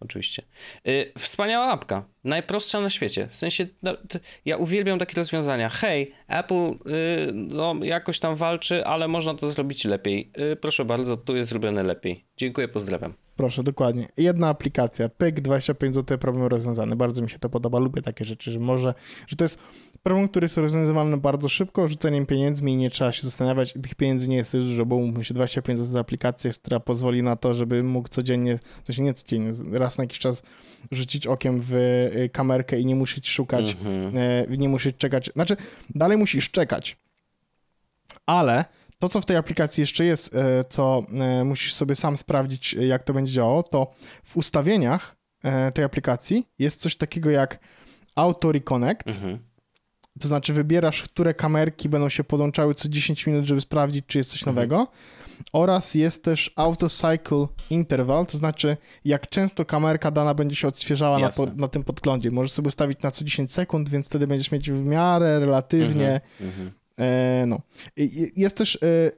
Oczywiście. 0.00 0.42
Y, 0.88 1.12
wspaniała 1.18 1.66
apka. 1.66 2.04
Najprostsza 2.24 2.80
na 2.80 2.90
świecie. 2.90 3.26
W 3.26 3.36
sensie, 3.36 3.66
no, 3.82 3.96
ja 4.44 4.56
uwielbiam 4.56 4.98
takie 4.98 5.14
rozwiązania. 5.16 5.68
Hej, 5.68 6.12
Apple 6.28 6.54
y, 6.54 6.76
no, 7.34 7.74
jakoś 7.82 8.18
tam 8.20 8.36
walczy, 8.36 8.86
ale 8.86 9.08
można 9.08 9.34
to 9.34 9.50
zrobić 9.50 9.84
lepiej. 9.84 10.30
Y, 10.52 10.56
proszę 10.56 10.84
bardzo, 10.84 11.16
tu 11.16 11.36
jest 11.36 11.50
zrobione 11.50 11.82
lepiej. 11.82 12.24
Dziękuję, 12.36 12.68
pozdrawiam. 12.68 13.14
Proszę, 13.36 13.62
dokładnie. 13.62 14.08
Jedna 14.16 14.48
aplikacja, 14.48 15.08
pyk, 15.08 15.40
25 15.40 15.94
zł, 15.94 16.18
problem 16.18 16.46
rozwiązany. 16.46 16.96
Bardzo 16.96 17.22
mi 17.22 17.30
się 17.30 17.38
to 17.38 17.48
podoba, 17.50 17.78
lubię 17.78 18.02
takie 18.02 18.24
rzeczy, 18.24 18.50
że 18.50 18.60
może, 18.60 18.94
że 19.26 19.36
to 19.36 19.44
jest 19.44 19.58
problem, 20.02 20.28
który 20.28 20.44
jest 20.44 20.56
rozwiązywalny 20.56 21.16
bardzo 21.16 21.48
szybko, 21.48 21.88
rzuceniem 21.88 22.26
pieniędzmi 22.26 22.72
i 22.72 22.76
nie 22.76 22.90
trzeba 22.90 23.12
się 23.12 23.22
zastanawiać. 23.22 23.72
Tych 23.72 23.94
pieniędzy 23.94 24.28
nie 24.28 24.36
jest 24.36 24.52
dużo, 24.56 24.86
bo 24.86 24.96
umówmy 24.96 25.24
się 25.24 25.34
25 25.34 25.78
zł 25.78 25.92
za 25.92 26.00
aplikację, 26.00 26.50
która 26.50 26.80
pozwoli 26.80 27.22
na 27.22 27.36
to, 27.36 27.54
żeby 27.54 27.82
mógł 27.82 28.08
codziennie, 28.08 28.58
w 28.82 28.86
sensie 28.86 29.02
nie 29.02 29.14
codziennie, 29.14 29.50
raz 29.72 29.98
na 29.98 30.04
jakiś 30.04 30.18
czas 30.18 30.42
rzucić 30.90 31.26
okiem 31.26 31.60
w 31.60 31.72
y, 31.74 32.30
kamerkę 32.32 32.80
i 32.80 32.86
nie 32.86 32.94
musieć 32.94 33.28
szukać, 33.28 33.72
Mhm. 33.72 34.16
e, 34.16 34.56
nie 34.56 34.68
musieć 34.68 34.96
czekać. 34.96 35.30
Znaczy, 35.32 35.56
dalej 35.94 36.16
musisz 36.18 36.50
czekać, 36.50 36.96
ale 38.26 38.64
to, 39.00 39.08
co 39.08 39.20
w 39.20 39.26
tej 39.26 39.36
aplikacji 39.36 39.80
jeszcze 39.80 40.04
jest, 40.04 40.34
e, 40.34 40.64
co 40.64 41.02
e, 41.18 41.44
musisz 41.44 41.74
sobie 41.74 41.94
sam 41.94 42.16
sprawdzić, 42.16 42.74
e, 42.74 42.86
jak 42.86 43.04
to 43.04 43.12
będzie 43.14 43.32
działało, 43.32 43.62
to 43.62 43.90
w 44.24 44.36
ustawieniach 44.36 45.16
tej 45.74 45.84
aplikacji 45.84 46.48
jest 46.58 46.80
coś 46.80 46.96
takiego 46.96 47.30
jak 47.30 47.58
Auto 48.14 48.52
Reconnect. 48.52 49.06
Mhm. 49.06 49.38
To 50.20 50.28
znaczy 50.28 50.52
wybierasz, 50.52 51.02
które 51.02 51.34
kamerki 51.34 51.88
będą 51.88 52.08
się 52.08 52.24
podłączały 52.24 52.74
co 52.74 52.88
10 52.88 53.26
minut, 53.26 53.44
żeby 53.44 53.60
sprawdzić, 53.60 54.04
czy 54.06 54.18
jest 54.18 54.30
coś 54.30 54.40
Mhm. 54.40 54.56
nowego. 54.56 54.88
Oraz 55.52 55.94
jest 55.94 56.24
też 56.24 56.52
Auto 56.56 56.88
Cycle 56.88 57.46
Interval, 57.70 58.26
to 58.26 58.38
znaczy 58.38 58.76
jak 59.04 59.28
często 59.28 59.64
kamerka 59.64 60.10
dana 60.10 60.34
będzie 60.34 60.56
się 60.56 60.68
odświeżała 60.68 61.18
na, 61.18 61.28
pod, 61.28 61.56
na 61.56 61.68
tym 61.68 61.84
podglądzie. 61.84 62.30
Możesz 62.30 62.52
sobie 62.52 62.68
ustawić 62.68 63.02
na 63.02 63.10
co 63.10 63.24
10 63.24 63.52
sekund, 63.52 63.88
więc 63.88 64.06
wtedy 64.06 64.26
będziesz 64.26 64.52
mieć 64.52 64.70
w 64.70 64.84
miarę 64.84 65.40
relatywnie 65.40 66.20
Mhm. 66.40 66.70
E, 67.00 67.44
no. 67.46 67.60
Jest 68.36 68.56
też 68.56 68.76
e, 68.82 69.10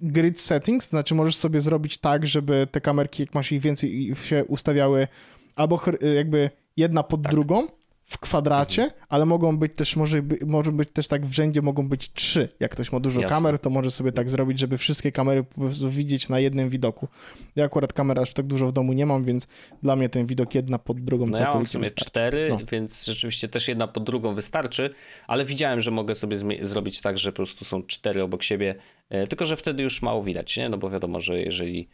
grid 0.00 0.40
settings, 0.40 0.86
to 0.86 0.90
znaczy 0.90 1.14
możesz 1.14 1.36
sobie 1.36 1.60
zrobić 1.60 1.98
tak, 1.98 2.26
żeby 2.26 2.66
te 2.70 2.80
kamerki, 2.80 3.22
jak 3.22 3.34
masz 3.34 3.52
ich 3.52 3.60
więcej, 3.60 4.14
się 4.24 4.44
ustawiały 4.44 5.08
albo 5.56 5.80
e, 6.02 6.14
jakby 6.14 6.50
jedna 6.76 7.02
pod 7.02 7.22
Tak. 7.22 7.32
drugą 7.32 7.66
w 8.10 8.18
kwadracie, 8.18 8.82
Mhm. 8.82 9.02
ale 9.08 9.26
mogą 9.26 9.58
być 9.58 9.72
też, 9.76 9.96
może, 9.96 10.22
może 10.46 10.72
być 10.72 10.88
też 10.92 11.08
tak 11.08 11.26
w 11.26 11.32
rzędzie, 11.32 11.62
mogą 11.62 11.88
być 11.88 12.12
trzy. 12.12 12.48
Jak 12.60 12.70
ktoś 12.70 12.92
ma 12.92 13.00
dużo 13.00 13.20
Jasne. 13.20 13.36
kamer, 13.36 13.58
to 13.58 13.70
może 13.70 13.90
sobie 13.90 14.12
tak 14.12 14.30
zrobić, 14.30 14.58
żeby 14.58 14.78
wszystkie 14.78 15.12
kamery 15.12 15.44
po 15.44 15.60
prostu 15.60 15.90
widzieć 15.90 16.28
na 16.28 16.40
jednym 16.40 16.68
widoku. 16.68 17.08
Ja 17.56 17.64
akurat 17.64 17.92
kamer 17.92 18.18
aż 18.20 18.32
tak 18.32 18.46
dużo 18.46 18.66
w 18.66 18.72
domu 18.72 18.92
nie 18.92 19.06
mam, 19.06 19.24
więc 19.24 19.46
dla 19.82 19.96
mnie 19.96 20.08
ten 20.08 20.26
widok 20.26 20.54
jedna 20.54 20.78
pod 20.78 21.00
drugą 21.04 21.26
No 21.26 21.38
ja 21.38 21.38
mam 21.38 21.42
w 21.42 21.46
całkowicie 21.46 21.72
sumie 21.72 21.84
wystarczy. 21.84 22.10
cztery, 22.10 22.46
No. 22.50 22.58
więc 22.72 23.06
rzeczywiście 23.06 23.48
też 23.48 23.68
jedna 23.68 23.88
pod 23.88 24.04
drugą 24.04 24.34
wystarczy, 24.34 24.90
ale 25.26 25.44
widziałem, 25.44 25.80
że 25.80 25.90
mogę 25.90 26.14
sobie 26.14 26.36
zrobić 26.62 27.00
tak, 27.00 27.18
że 27.18 27.32
po 27.32 27.36
prostu 27.36 27.64
są 27.64 27.82
cztery 27.82 28.22
obok 28.22 28.42
siebie, 28.42 28.74
e, 29.10 29.26
tylko 29.26 29.46
że 29.46 29.56
wtedy 29.56 29.82
już 29.82 30.02
mało 30.02 30.22
widać, 30.22 30.56
nie? 30.56 30.68
No 30.68 30.78
bo 30.78 30.90
wiadomo, 30.90 31.20
że 31.20 31.40
jeżeli... 31.40 31.88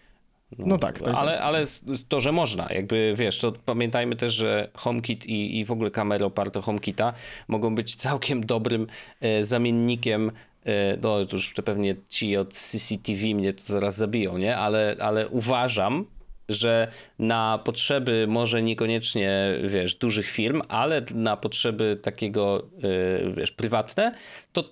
No. 0.59 0.79
Tak, 0.79 0.99
tak, 1.03 1.15
ale, 1.15 1.41
ale 1.43 1.61
s- 1.61 1.85
to, 2.09 2.21
że 2.21 2.33
można, 2.33 2.69
jakby 2.73 3.15
wiesz, 3.17 3.39
to 3.39 3.53
pamiętajmy 3.53 4.17
też, 4.17 4.33
że 4.35 4.69
HomeKit 4.75 5.27
i, 5.27 5.59
i 5.59 5.65
w 5.65 5.71
ogóle 5.71 5.91
kamery 5.91 6.25
oparte 6.25 6.59
o 6.59 6.63
HomeKita 6.63 7.13
mogą 7.49 7.75
być 7.75 7.95
całkiem 7.95 8.47
dobrym 8.47 8.87
e, 9.21 9.45
zamiennikiem 9.45 10.31
e, 10.65 10.97
no 11.03 11.25
to 11.27 11.37
już 11.37 11.55
to 11.55 11.63
pewnie 11.63 11.97
ci 12.09 12.37
od 12.37 12.55
CCTV 12.55 13.23
mnie 13.35 13.53
to 13.53 13.63
zaraz 13.65 13.97
zabiją, 13.97 14.39
nie? 14.39 14.57
Ale, 14.57 14.97
ale 15.01 15.29
uważam, 15.29 16.05
że 16.49 16.89
na 17.19 17.59
potrzeby 17.65 18.27
może 18.29 18.63
niekoniecznie, 18.63 19.59
wiesz, 19.65 19.95
dużych 19.95 20.27
firm, 20.31 20.63
ale 20.69 21.03
na 21.15 21.37
potrzeby 21.37 21.99
takiego, 22.03 22.69
e, 23.27 23.31
wiesz, 23.33 23.53
prywatne, 23.53 24.15
to 24.53 24.65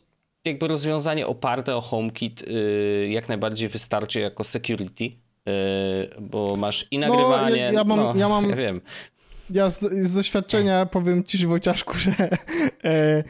jakby 0.45 0.69
rozwiązanie 0.69 1.27
oparte 1.27 1.77
o 1.77 1.81
HomeKit 1.81 2.43
e, 2.43 2.53
jak 3.09 3.29
najbardziej 3.29 3.69
wystarczy 3.69 4.21
jako 4.21 4.45
security, 4.45 5.11
bo 6.21 6.57
masz 6.57 6.87
i 6.91 6.99
nagrywanie, 6.99 7.57
ja- 7.57 7.73
ja 7.73 7.85
mam- 7.85 7.99
no, 8.01 8.13
ja 8.17 8.29
mam- 8.29 8.51
ja 8.51 8.57
wiem, 8.57 8.81
Ja 9.51 9.71
z, 9.71 9.81
z 9.81 10.15
doświadczenia 10.15 10.87
powiem 10.87 11.25
ci, 11.25 11.47
Wojciaszku, 11.47 11.95
że 11.95 12.13
e, 12.21 12.29
e, 12.85 13.25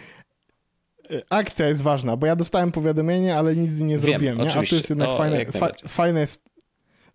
akcja 1.30 1.68
jest 1.68 1.82
ważna, 1.82 2.16
bo 2.16 2.26
ja 2.26 2.36
dostałem 2.36 2.72
powiadomienie, 2.72 3.36
ale 3.36 3.56
nic 3.56 3.72
z 3.72 3.78
nim 3.78 3.88
nie 3.88 3.94
Wiem, 3.94 4.00
zrobiłem. 4.00 4.38
Nie? 4.38 4.50
A 4.50 4.62
to 4.62 4.74
jest 4.74 4.90
jednak 4.90 5.16
fajne, 5.16 5.44
fa, 5.46 5.70
fajne, 5.88 6.20
jest, 6.20 6.44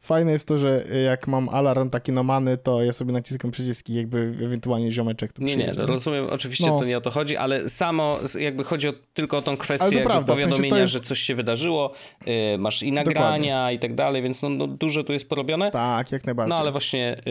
fajne 0.08 0.32
jest 0.32 0.48
to, 0.48 0.58
że 0.58 0.86
jak 1.06 1.28
mam 1.28 1.50
alarm 1.50 1.90
taki 1.90 2.12
nomany, 2.12 2.58
to 2.58 2.84
ja 2.84 2.94
sobie 2.94 3.14
naciskam 3.14 3.52
przyciski, 3.52 3.94
jakby 3.94 4.18
ewentualnie 4.44 4.92
ziomeczek 4.92 5.34
tu 5.34 5.44
Nie, 5.44 5.56
nie, 5.56 5.74
rozumiem, 5.76 6.28
oczywiście 6.30 6.68
No. 6.68 6.80
to 6.80 6.86
nie 6.86 6.98
o 6.98 7.02
to 7.02 7.12
chodzi, 7.12 7.38
ale 7.38 7.70
samo 7.70 8.20
jakby 8.40 8.64
chodzi 8.64 8.88
o, 8.90 8.94
tylko 9.14 9.38
o 9.38 9.42
tą 9.42 9.58
kwestię 9.58 10.02
prawda, 10.02 10.34
w 10.36 10.40
sensie 10.40 10.50
powiadomienia, 10.56 10.78
jest- 10.82 10.94
że 10.94 11.00
coś 11.00 11.20
się 11.20 11.36
wydarzyło, 11.36 11.94
y, 12.28 12.58
masz 12.58 12.84
i 12.84 12.92
nagrania 12.92 13.72
i 13.72 13.80
tak 13.80 13.96
dalej, 13.96 14.22
więc 14.22 14.42
no, 14.42 14.50
no, 14.50 14.68
dużo 14.68 15.04
tu 15.04 15.14
jest 15.14 15.30
porobione. 15.30 15.72
Tak, 15.72 16.12
jak 16.12 16.26
najbardziej. 16.26 16.50
No 16.50 16.60
ale 16.62 16.72
właśnie, 16.72 17.22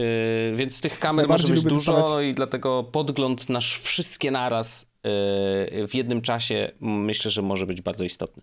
y, 0.53 0.57
więc 0.57 0.81
tych 0.81 0.99
kamer 0.99 1.29
może 1.29 1.49
być 1.49 1.63
dużo 1.63 1.93
dostawać- 1.93 2.25
i 2.27 2.33
dlatego 2.33 2.85
podgląd 2.85 3.49
nasz 3.49 3.79
wszystkie 3.81 4.31
naraz 4.31 4.83
y, 4.83 4.89
w 5.87 5.91
jednym 5.95 6.23
czasie 6.23 6.71
myślę, 6.81 7.31
że 7.31 7.43
może 7.43 7.67
być 7.67 7.83
bardzo 7.83 8.05
istotny. 8.05 8.43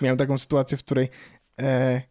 Miałem 0.00 0.18
taką 0.18 0.38
sytuację, 0.38 0.78
w 0.78 0.84
której 0.84 1.08
e, 1.60 2.02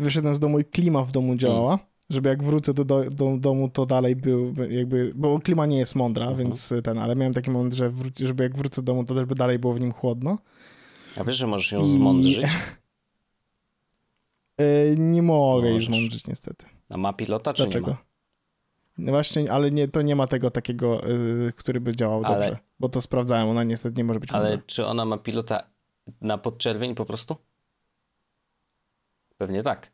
wyszedłem 0.00 0.34
z 0.34 0.40
domu 0.40 0.58
i 0.58 0.64
klima 0.64 1.04
w 1.04 1.12
domu 1.12 1.36
działała, 1.36 1.72
Mm. 1.74 1.86
żeby 2.10 2.28
jak 2.28 2.42
wrócę 2.42 2.74
do, 2.74 2.84
do, 2.84 3.10
do 3.10 3.36
domu, 3.38 3.68
to 3.68 3.86
dalej 3.86 4.16
był 4.16 4.54
jakby, 4.70 5.12
bo 5.14 5.38
klima 5.38 5.66
nie 5.66 5.78
jest 5.78 5.94
mądra, 5.94 6.26
Mhm. 6.26 6.44
więc 6.44 6.72
ten, 6.84 6.98
ale 6.98 7.16
miałem 7.16 7.34
taki 7.34 7.50
moment, 7.50 7.74
że 7.74 7.90
wróci, 7.90 8.26
żeby 8.26 8.42
jak 8.42 8.56
wrócę 8.56 8.82
do 8.82 8.92
domu, 8.92 9.04
to 9.04 9.14
też 9.14 9.24
by 9.24 9.34
dalej 9.34 9.58
było 9.58 9.74
w 9.74 9.80
nim 9.80 9.92
chłodno. 9.92 10.38
A 11.16 11.24
wiesz, 11.24 11.36
że 11.36 11.46
możesz 11.46 11.72
ją 11.72 11.82
I- 11.84 11.88
zmądrzyć? 11.88 12.44
E, 14.58 14.96
nie 15.14 15.22
mogę 15.22 15.64
jej 15.66 15.74
Możesz. 15.74 15.86
zmądrzyć 15.88 16.26
niestety. 16.26 16.66
A 16.90 16.96
ma 16.96 17.12
pilota, 17.12 17.52
czy 17.54 17.62
nie 17.62 17.68
Dlaczego? 17.68 17.90
ma? 17.90 17.96
No 18.98 19.12
właśnie, 19.12 19.52
ale 19.52 19.70
nie, 19.70 19.88
to 19.88 20.02
nie 20.02 20.16
ma 20.16 20.26
tego 20.26 20.50
takiego, 20.50 21.08
y, 21.08 21.52
który 21.56 21.80
by 21.80 21.96
działał 21.96 22.22
Ale- 22.24 22.46
dobrze, 22.46 22.58
bo 22.80 22.88
to 22.88 23.00
sprawdzałem, 23.00 23.48
ona 23.48 23.64
niestety 23.64 23.96
nie 23.96 24.04
może 24.04 24.20
być 24.20 24.32
Ale 24.32 24.48
mądra. 24.48 24.66
czy 24.66 24.86
ona 24.86 25.04
ma 25.04 25.18
pilota 25.18 25.62
na 26.20 26.38
podczerwień 26.38 26.94
po 26.94 27.04
prostu? 27.06 27.36
Pewnie 29.40 29.62
tak. 29.62 29.90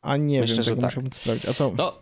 A 0.00 0.16
nie 0.16 0.40
myślę, 0.40 0.56
wiem, 0.56 0.64
że 0.64 0.70
tego 0.70 0.80
tak. 0.82 0.90
musiałbym 0.90 1.12
sprawdzić. 1.12 1.48
A 1.48 1.52
co? 1.54 1.72
No, 1.76 1.98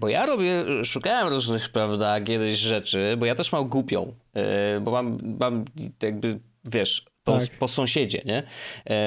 bo 0.00 0.08
ja 0.08 0.26
robię, 0.26 0.64
szukałem 0.84 1.28
różnych, 1.28 1.68
prawda, 1.68 2.20
kiedyś 2.20 2.58
rzeczy, 2.58 3.16
bo 3.18 3.26
ja 3.26 3.34
też 3.34 3.52
mam 3.52 3.68
głupią, 3.68 4.14
yy, 4.34 4.42
bo 4.80 4.90
mam, 4.90 5.18
mam 5.40 5.64
jakby, 6.02 6.38
wiesz, 6.64 7.06
po, 7.24 7.38
Tak. 7.38 7.50
po 7.58 7.68
sąsiedzie, 7.68 8.22
nie? 8.24 8.42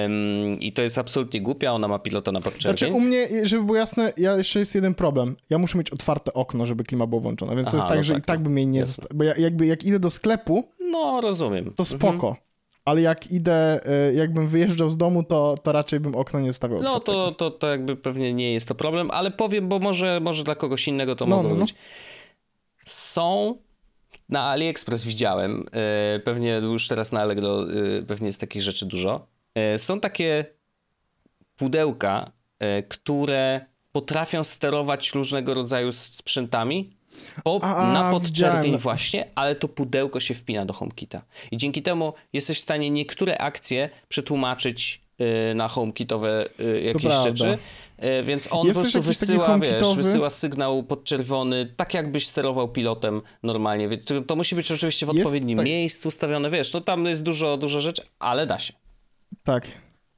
Ym, 0.05 0.59
I 0.59 0.73
to 0.73 0.81
jest 0.81 0.97
absolutnie 0.97 1.41
głupia, 1.41 1.71
ona 1.71 1.87
ma 1.87 1.99
pilota 1.99 2.31
na 2.31 2.39
podczerwień. 2.39 2.77
Znaczy 2.77 2.93
u 2.93 2.99
mnie, 2.99 3.27
żeby 3.47 3.63
było 3.63 3.77
jasne, 3.77 4.13
ja 4.17 4.37
jeszcze 4.37 4.59
jest 4.59 4.75
jeden 4.75 4.93
problem. 4.95 5.35
Ja 5.49 5.57
muszę 5.57 5.77
mieć 5.77 5.89
otwarte 5.91 6.33
okno, 6.33 6.65
żeby 6.65 6.83
klima 6.83 7.07
było 7.07 7.21
włączona, 7.21 7.55
więc 7.55 7.71
to 7.71 7.77
Aha, 7.77 7.77
jest 7.77 7.87
tak, 7.89 7.97
no 7.97 8.03
że 8.03 8.13
tak, 8.13 8.23
i 8.23 8.25
tak 8.25 8.39
no. 8.39 8.43
bym 8.43 8.57
jej 8.57 8.67
nie... 8.67 8.83
Bo 9.13 9.23
ja, 9.23 9.35
jakby 9.37 9.65
jak 9.65 9.83
idę 9.83 9.99
do 9.99 10.09
sklepu, 10.09 10.69
No, 10.79 11.21
rozumiem. 11.21 11.73
to 11.75 11.85
spoko. 11.85 12.35
Ale 12.85 13.01
jak 13.01 13.31
idę, 13.31 13.79
y, 14.09 14.13
jakbym 14.13 14.47
wyjeżdżał 14.47 14.89
z 14.89 14.97
domu, 14.97 15.23
to, 15.23 15.55
to 15.63 15.71
raczej 15.71 15.99
bym 15.99 16.15
okno 16.15 16.39
nie 16.39 16.53
stawiał 16.53 16.81
No 16.81 16.99
to, 16.99 17.31
to, 17.31 17.51
to 17.51 17.67
jakby 17.67 17.95
pewnie 17.95 18.33
nie 18.33 18.53
jest 18.53 18.67
to 18.67 18.75
problem, 18.75 19.11
ale 19.11 19.31
powiem, 19.31 19.69
bo 19.69 19.79
może, 19.79 20.19
może 20.19 20.43
dla 20.43 20.55
kogoś 20.55 20.87
innego 20.87 21.15
to 21.15 21.25
No, 21.25 21.35
mogło 21.35 21.49
no, 21.51 21.55
no. 21.55 21.65
być. 21.65 21.75
Są 22.85 23.55
na 24.29 24.43
AliExpress 24.43 25.03
widziałem, 25.03 25.65
e, 25.71 26.19
pewnie 26.19 26.51
już 26.51 26.87
teraz 26.87 27.11
na 27.11 27.21
Allegro 27.21 27.63
e, 27.63 28.01
pewnie 28.03 28.27
jest 28.27 28.39
takich 28.39 28.61
rzeczy 28.61 28.85
dużo. 28.85 29.27
E, 29.55 29.79
są 29.79 29.99
takie 29.99 30.45
pudełka, 31.55 32.31
e, 32.59 32.83
które 32.83 33.65
potrafią 33.91 34.43
sterować 34.43 35.11
różnego 35.13 35.53
rodzaju 35.53 35.91
sprzętami 35.91 36.97
po, 37.43 37.59
A, 37.61 37.93
na 37.93 38.11
podczerwień 38.11 38.61
widziałem. 38.61 38.77
właśnie, 38.77 39.29
ale 39.35 39.55
to 39.55 39.67
pudełko 39.67 40.19
się 40.19 40.33
wpina 40.33 40.65
do 40.65 40.73
HomeKita. 40.73 41.21
I 41.51 41.57
dzięki 41.57 41.81
temu 41.81 42.13
jesteś 42.33 42.57
w 42.57 42.61
stanie 42.61 42.89
niektóre 42.89 43.37
akcje 43.37 43.89
przetłumaczyć 44.09 45.01
y, 45.51 45.55
na 45.55 45.67
HomeKitowe 45.67 46.45
y, 46.59 46.81
jakieś 46.81 47.13
rzeczy. 47.23 47.57
Y, 48.03 48.23
więc 48.23 48.47
on 48.51 48.67
jest 48.67 48.79
po 48.79 48.81
prostu 48.81 49.01
wysyła, 49.01 49.59
wiesz, 49.59 49.95
wysyła 49.95 50.29
sygnał 50.29 50.83
podczerwony, 50.83 51.73
tak 51.75 51.93
jakbyś 51.93 52.27
sterował 52.27 52.69
pilotem 52.69 53.21
normalnie. 53.43 53.89
Więc 53.89 54.05
to 54.27 54.35
musi 54.35 54.55
być 54.55 54.71
oczywiście 54.71 55.05
w 55.05 55.09
odpowiednim 55.09 55.57
tak... 55.57 55.65
miejscu 55.65 56.07
ustawione, 56.07 56.49
wiesz, 56.49 56.73
no 56.73 56.81
tam 56.81 57.05
jest 57.05 57.23
dużo, 57.23 57.57
dużo 57.57 57.81
rzeczy, 57.81 58.01
ale 58.19 58.45
da 58.45 58.59
się. 58.59 58.73
Tak. 59.43 59.67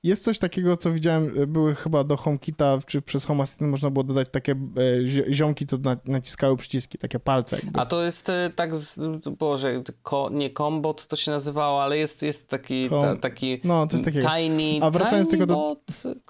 Jest 0.06 0.24
coś 0.24 0.40
takiego, 0.40 0.78
co 0.78 0.92
widziałem, 0.92 1.34
e, 1.38 1.48
były 1.48 1.76
chyba 1.76 2.04
do 2.04 2.18
HomeKita, 2.18 2.78
czy 2.86 3.02
przez 3.02 3.26
Home 3.26 3.44
Assistant 3.44 3.72
można 3.72 3.90
było 3.90 4.04
dodać 4.04 4.30
takie 4.30 4.52
e, 4.52 5.34
ziomki, 5.34 5.66
co 5.66 5.78
naciskały 6.06 6.58
przyciski, 6.58 6.98
takie 6.98 7.20
palce. 7.20 7.56
Jakby. 7.56 7.80
A 7.80 7.86
to 7.86 8.04
jest 8.04 8.30
e, 8.30 8.52
tak, 8.56 8.76
z, 8.76 9.00
Boże, 9.38 9.84
ko, 10.04 10.30
nie 10.32 10.50
Combot 10.50 11.08
to 11.08 11.16
się 11.16 11.32
nazywało, 11.32 11.84
ale 11.84 11.98
jest, 11.98 12.24
jest 12.24 12.50
taki, 12.50 12.90
ta, 12.90 13.18
taki 13.18 13.60
no, 13.64 13.88
coś 13.88 14.02
takiego. 14.04 14.28
tiny, 14.30 14.80
A 14.82 14.92
wracając 14.92 15.28
tiny 15.28 15.40
tego 15.40 15.46
do... 15.46 15.56
Bot, 15.56 15.80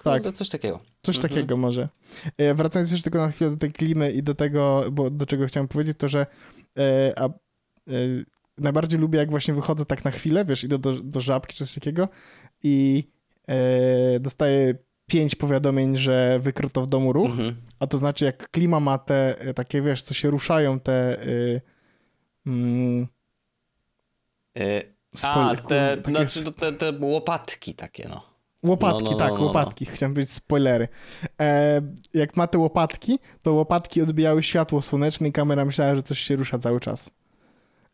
tak. 0.04 0.32
coś 0.32 0.48
takiego. 0.48 0.80
Coś 1.02 1.16
mhm. 1.16 1.34
takiego 1.34 1.56
może. 1.56 1.88
Wracając 2.54 2.90
jeszcze 2.90 3.04
tylko 3.04 3.18
na 3.18 3.30
chwilę 3.30 3.50
do 3.50 3.56
tej 3.56 3.72
klimy 3.72 4.12
i 4.12 4.22
do 4.22 4.34
tego, 4.34 4.84
bo 4.92 5.10
do 5.10 5.26
czego 5.26 5.46
chciałem 5.46 5.68
powiedzieć, 5.68 5.96
to 5.98 6.08
że 6.08 6.26
a, 7.16 7.28
najbardziej 8.58 8.98
lubię, 8.98 9.18
jak 9.18 9.30
właśnie 9.30 9.54
wychodzę 9.54 9.84
tak 9.84 10.04
na 10.04 10.10
chwilę, 10.10 10.44
wiesz, 10.44 10.64
idę 10.64 10.78
do, 10.78 10.92
do 10.92 11.20
żabki 11.20 11.54
czy 11.56 11.64
coś 11.64 11.74
takiego 11.74 12.08
i 12.62 13.04
dostaję 14.20 14.74
pięć 15.06 15.34
powiadomień, 15.34 15.96
że 15.96 16.38
wykryto 16.40 16.82
w 16.82 16.86
domu 16.86 17.12
ruch, 17.12 17.30
mhm. 17.30 17.56
a 17.78 17.86
to 17.86 17.98
znaczy 17.98 18.24
jak 18.24 18.50
klima 18.50 18.80
ma 18.80 18.98
te 18.98 19.40
e, 19.40 19.54
takie, 19.54 19.82
wiesz, 19.82 20.02
co 20.02 20.14
się 20.14 20.30
ruszają, 20.30 20.80
te... 20.80 21.22
Y, 21.26 21.60
mm, 22.46 23.06
e, 24.58 24.82
a, 25.22 25.56
te, 25.68 25.96
znaczy, 26.06 26.44
no, 26.44 26.50
te, 26.50 26.72
te 26.72 26.92
łopatki 27.00 27.74
takie, 27.74 28.08
no. 28.08 28.36
Łopatki, 28.62 29.04
no, 29.04 29.10
no, 29.10 29.16
tak, 29.16 29.32
no, 29.32 29.38
no, 29.38 29.44
łopatki. 29.44 29.86
Chciałem 29.86 30.14
powiedzieć 30.14 30.34
spoilery. 30.34 30.88
E, 31.40 31.80
jak 32.14 32.36
ma 32.36 32.46
te 32.46 32.58
łopatki, 32.58 33.18
to 33.42 33.52
łopatki 33.52 34.02
odbijały 34.02 34.42
światło 34.42 34.82
słoneczne 34.82 35.28
i 35.28 35.32
kamera 35.32 35.64
myślała, 35.64 35.94
że 35.94 36.02
coś 36.02 36.20
się 36.20 36.36
rusza 36.36 36.58
cały 36.58 36.80
czas. 36.80 37.10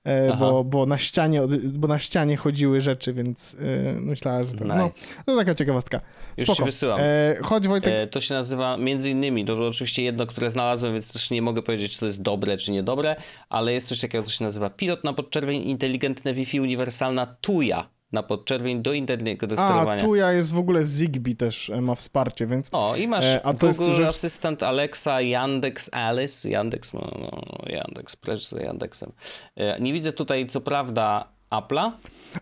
E, 0.04 0.36
bo, 0.36 0.64
bo, 0.64 0.86
na 0.86 0.98
ścianie, 0.98 1.42
bo 1.72 1.88
na 1.88 1.98
ścianie 1.98 2.36
chodziły 2.36 2.80
rzeczy, 2.80 3.12
więc 3.12 3.52
yy, 3.52 3.96
myślałem, 4.00 4.46
że 4.46 4.54
to 4.54 4.64
no, 4.64 4.84
nice. 4.84 5.06
no, 5.18 5.24
to 5.32 5.38
taka 5.38 5.54
ciekawostka. 5.54 5.98
Spoko. 5.98 6.52
Już 6.52 6.56
ci 6.56 6.64
wysyłam. 6.64 6.98
E, 7.02 7.36
chodź 7.42 7.68
Wojtek. 7.68 7.94
E, 7.94 8.06
to 8.06 8.20
się 8.20 8.34
nazywa 8.34 8.76
między 8.76 9.10
innymi, 9.10 9.44
to 9.44 9.66
oczywiście 9.66 10.02
jedno, 10.02 10.26
które 10.26 10.50
znalazłem, 10.50 10.92
więc 10.92 11.12
też 11.12 11.30
nie 11.30 11.42
mogę 11.42 11.62
powiedzieć, 11.62 11.92
czy 11.92 12.00
to 12.00 12.06
jest 12.06 12.22
dobre, 12.22 12.56
czy 12.56 12.72
niedobre, 12.72 13.16
ale 13.48 13.72
jest 13.72 13.88
coś 13.88 14.00
takiego, 14.00 14.24
co 14.24 14.32
się 14.32 14.44
nazywa 14.44 14.70
pilot 14.70 15.04
na 15.04 15.12
podczerwień, 15.12 15.62
inteligentne 15.62 16.34
Wi-Fi 16.34 16.60
uniwersalna 16.60 17.26
TUJA 17.26 17.88
na 18.12 18.22
podczerwień 18.22 18.82
do 18.82 18.92
internetowego 18.92 19.62
sterowania. 19.62 20.02
A, 20.02 20.04
tu 20.04 20.14
ja 20.14 20.32
jest 20.32 20.52
w 20.52 20.58
ogóle 20.58 20.84
Zigbee 20.84 21.36
też 21.36 21.70
e, 21.70 21.80
ma 21.80 21.94
wsparcie, 21.94 22.46
więc... 22.46 22.68
O, 22.72 22.96
i 22.96 23.08
masz 23.08 23.24
e, 23.24 23.46
a 23.46 23.54
to 23.54 23.66
Google 23.66 23.82
jest, 23.84 23.96
że... 23.96 24.08
Assistant, 24.08 24.62
Alexa, 24.62 25.20
Yandex, 25.20 25.90
Alice, 25.92 26.48
Yandex, 26.48 26.92
no, 26.92 27.00
no, 27.00 27.30
no 27.30 27.72
Yandex, 27.72 28.16
precz 28.16 28.44
z 28.44 28.52
Yandexem. 28.52 29.12
E, 29.56 29.80
nie 29.80 29.92
widzę 29.92 30.12
tutaj, 30.12 30.46
co 30.46 30.60
prawda, 30.60 31.28
Apple'a. 31.50 31.90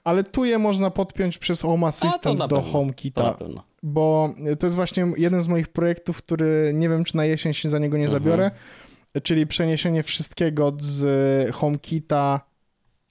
Ale 0.04 0.24
tu 0.24 0.44
je 0.44 0.58
można 0.58 0.90
podpiąć 0.90 1.38
przez 1.38 1.62
Home 1.62 1.86
Assistant 1.86 2.46
do 2.46 2.62
HomeKita. 2.62 3.38
Bo 3.82 4.34
to 4.58 4.66
jest 4.66 4.76
właśnie 4.76 5.12
jeden 5.16 5.40
z 5.40 5.48
moich 5.48 5.68
projektów, 5.68 6.16
który 6.16 6.72
nie 6.74 6.88
wiem, 6.88 7.04
czy 7.04 7.16
na 7.16 7.24
jesień 7.24 7.54
się 7.54 7.68
za 7.68 7.78
niego 7.78 7.96
nie 7.96 8.04
mhm. 8.04 8.22
zabiorę, 8.22 8.50
czyli 9.22 9.46
przeniesienie 9.46 10.02
wszystkiego 10.02 10.72
z 10.80 11.54
HomeKita 11.54 12.49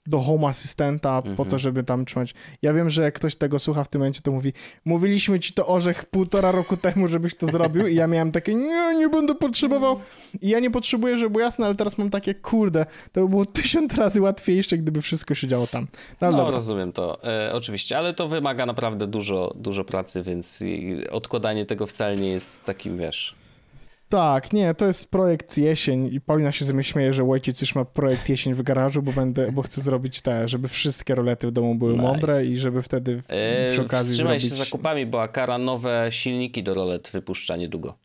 do 0.08 0.20
Home 0.20 0.48
Assistanta 0.48 1.18
mhm. 1.18 1.36
po 1.36 1.44
to, 1.44 1.48
mhm. 1.48 1.60
żeby 1.60 1.84
tam 1.84 2.06
trzymać. 2.06 2.34
Ja 2.62 2.74
wiem, 2.74 2.90
że 2.90 3.02
jak 3.02 3.14
ktoś 3.14 3.36
tego 3.36 3.60
słucha 3.60 3.84
w 3.84 3.88
tym 3.88 4.02
momencie, 4.02 4.22
to 4.22 4.32
mówi, 4.32 4.54
mówiliśmy 4.86 5.40
ci 5.40 5.54
to 5.54 5.68
orzech 5.68 6.06
półtora 6.06 6.52
roku 6.52 6.78
temu, 6.78 7.08
żebyś 7.08 7.36
to 7.36 7.48
zrobił 7.48 7.88
i 7.88 7.96
ja 7.96 8.08
miałem 8.08 8.32
takie, 8.32 8.56
nie, 8.56 8.96
nie 8.96 9.10
będę 9.10 9.36
potrzebował 9.36 10.00
i 10.42 10.50
ja 10.50 10.60
nie 10.60 10.72
potrzebuję, 10.72 11.18
żeby 11.18 11.30
było 11.30 11.42
jasne, 11.42 11.66
ale 11.66 11.76
teraz 11.76 11.98
mam 11.98 12.10
takie, 12.10 12.36
kurde, 12.36 12.86
to 13.12 13.22
by 13.22 13.30
było 13.30 13.46
tysiąc 13.46 13.96
razy 13.96 14.22
łatwiejsze, 14.22 14.78
gdyby 14.78 15.02
wszystko 15.02 15.36
się 15.36 15.48
działo 15.48 15.68
tam. 15.68 15.88
No, 16.22 16.32
no 16.32 16.52
rozumiem 16.52 16.92
to, 16.92 17.24
e, 17.24 17.54
oczywiście, 17.54 17.98
ale 17.98 18.14
to 18.14 18.28
wymaga 18.28 18.66
naprawdę 18.66 19.08
dużo, 19.08 19.54
dużo 19.56 19.84
pracy, 19.84 20.24
więc 20.24 20.64
odkładanie 21.12 21.66
tego 21.66 21.88
wcale 21.88 22.18
nie 22.18 22.30
jest 22.30 22.64
takim, 22.64 22.98
wiesz... 22.98 23.39
Tak, 24.10 24.54
nie, 24.54 24.74
to 24.74 24.86
jest 24.86 25.12
projekt 25.12 25.58
jesień 25.58 26.14
i 26.14 26.22
Paulina 26.22 26.52
się 26.52 26.66
ze 26.66 26.74
mnie 26.74 26.84
śmieje, 26.84 27.14
że 27.14 27.24
Wojciec 27.24 27.62
już 27.62 27.76
ma 27.76 27.86
projekt 27.86 28.30
jesień 28.30 28.54
w 28.54 28.62
garażu, 28.62 29.02
bo 29.02 29.12
będę, 29.12 29.52
bo 29.52 29.62
chcę 29.62 29.82
zrobić 29.82 30.22
te, 30.22 30.50
żeby 30.50 30.68
wszystkie 30.68 31.16
rolety 31.16 31.48
w 31.48 31.52
domu 31.52 31.76
były 31.76 31.92
nice. 31.92 32.04
mądre 32.04 32.46
i 32.46 32.58
żeby 32.58 32.82
wtedy 32.82 33.24
eee, 33.30 33.72
przy 33.72 33.82
okazji 33.82 34.10
Wstrzymaj 34.10 34.40
zrobić... 34.40 34.58
się 34.58 34.64
zakupami, 34.64 35.06
bo 35.06 35.22
Akara 35.22 35.58
nowe 35.58 36.08
silniki 36.10 36.64
do 36.64 36.74
rolet 36.74 37.10
wypuszcza 37.14 37.56
niedługo. 37.56 37.98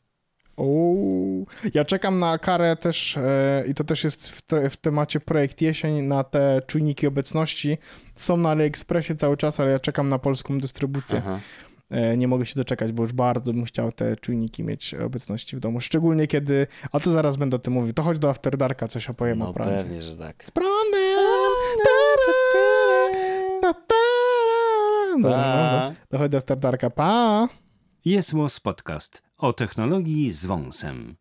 Uuu. 0.57 1.47
Ja 1.75 1.85
czekam 1.85 2.19
na 2.19 2.39
karę 2.39 2.77
też 2.77 3.17
e, 3.17 3.65
i 3.69 3.75
to 3.75 3.85
też 3.85 4.05
jest 4.05 4.31
w, 4.31 4.43
te, 4.43 4.71
w, 4.71 4.77
temacie 4.77 5.21
projekt 5.21 5.63
jesień 5.63 6.03
na 6.03 6.25
te 6.25 6.63
czujniki 6.67 7.07
obecności. 7.07 7.79
Są 8.17 8.37
na 8.37 8.51
AliExpressie 8.51 9.17
cały 9.17 9.37
czas, 9.37 9.61
ale 9.61 9.71
ja 9.71 9.81
czekam 9.81 10.09
na 10.09 10.19
polską 10.19 10.59
dystrybucję. 10.59 11.19
Aha. 11.19 11.41
E, 11.91 12.16
nie 12.16 12.28
mogę 12.28 12.47
się 12.47 12.55
doczekać, 12.57 12.93
bo 12.93 13.03
już 13.03 13.12
bardzo 13.12 13.53
bym 13.53 13.64
chciał 13.64 13.93
te 13.93 14.16
czujniki 14.16 14.64
mieć 14.64 14.95
obecności 14.95 15.57
w 15.57 15.61
domu. 15.61 15.80
Szczególnie 15.80 16.26
kiedy, 16.26 16.66
a 16.93 17.01
to 17.01 17.12
zaraz 17.12 17.37
będę 17.37 17.57
o 17.57 17.59
tym 17.59 17.72
mówił, 17.72 17.93
to 17.93 18.03
chodź 18.03 18.18
do 18.18 18.30
After 18.30 18.57
Darka, 18.57 18.89
coś 18.89 19.11
opowiem 19.11 19.39
no, 19.39 19.49
o 19.49 19.53
prądzie. 19.55 19.76
pewnie, 19.76 20.01
że 20.01 20.16
tak. 20.16 20.45
Z 20.45 20.51
prądem! 20.51 20.74
Dobra, 25.22 25.93
dochodź 26.11 26.30
do 26.30 26.39
After 26.39 26.59
Darka, 26.59 26.91
pa! 26.91 27.49
Jest 28.05 28.32
Podcast 28.62 29.22
o 29.37 29.53
technologii 29.53 30.32
z 30.32 30.47
wąsem. 30.47 31.16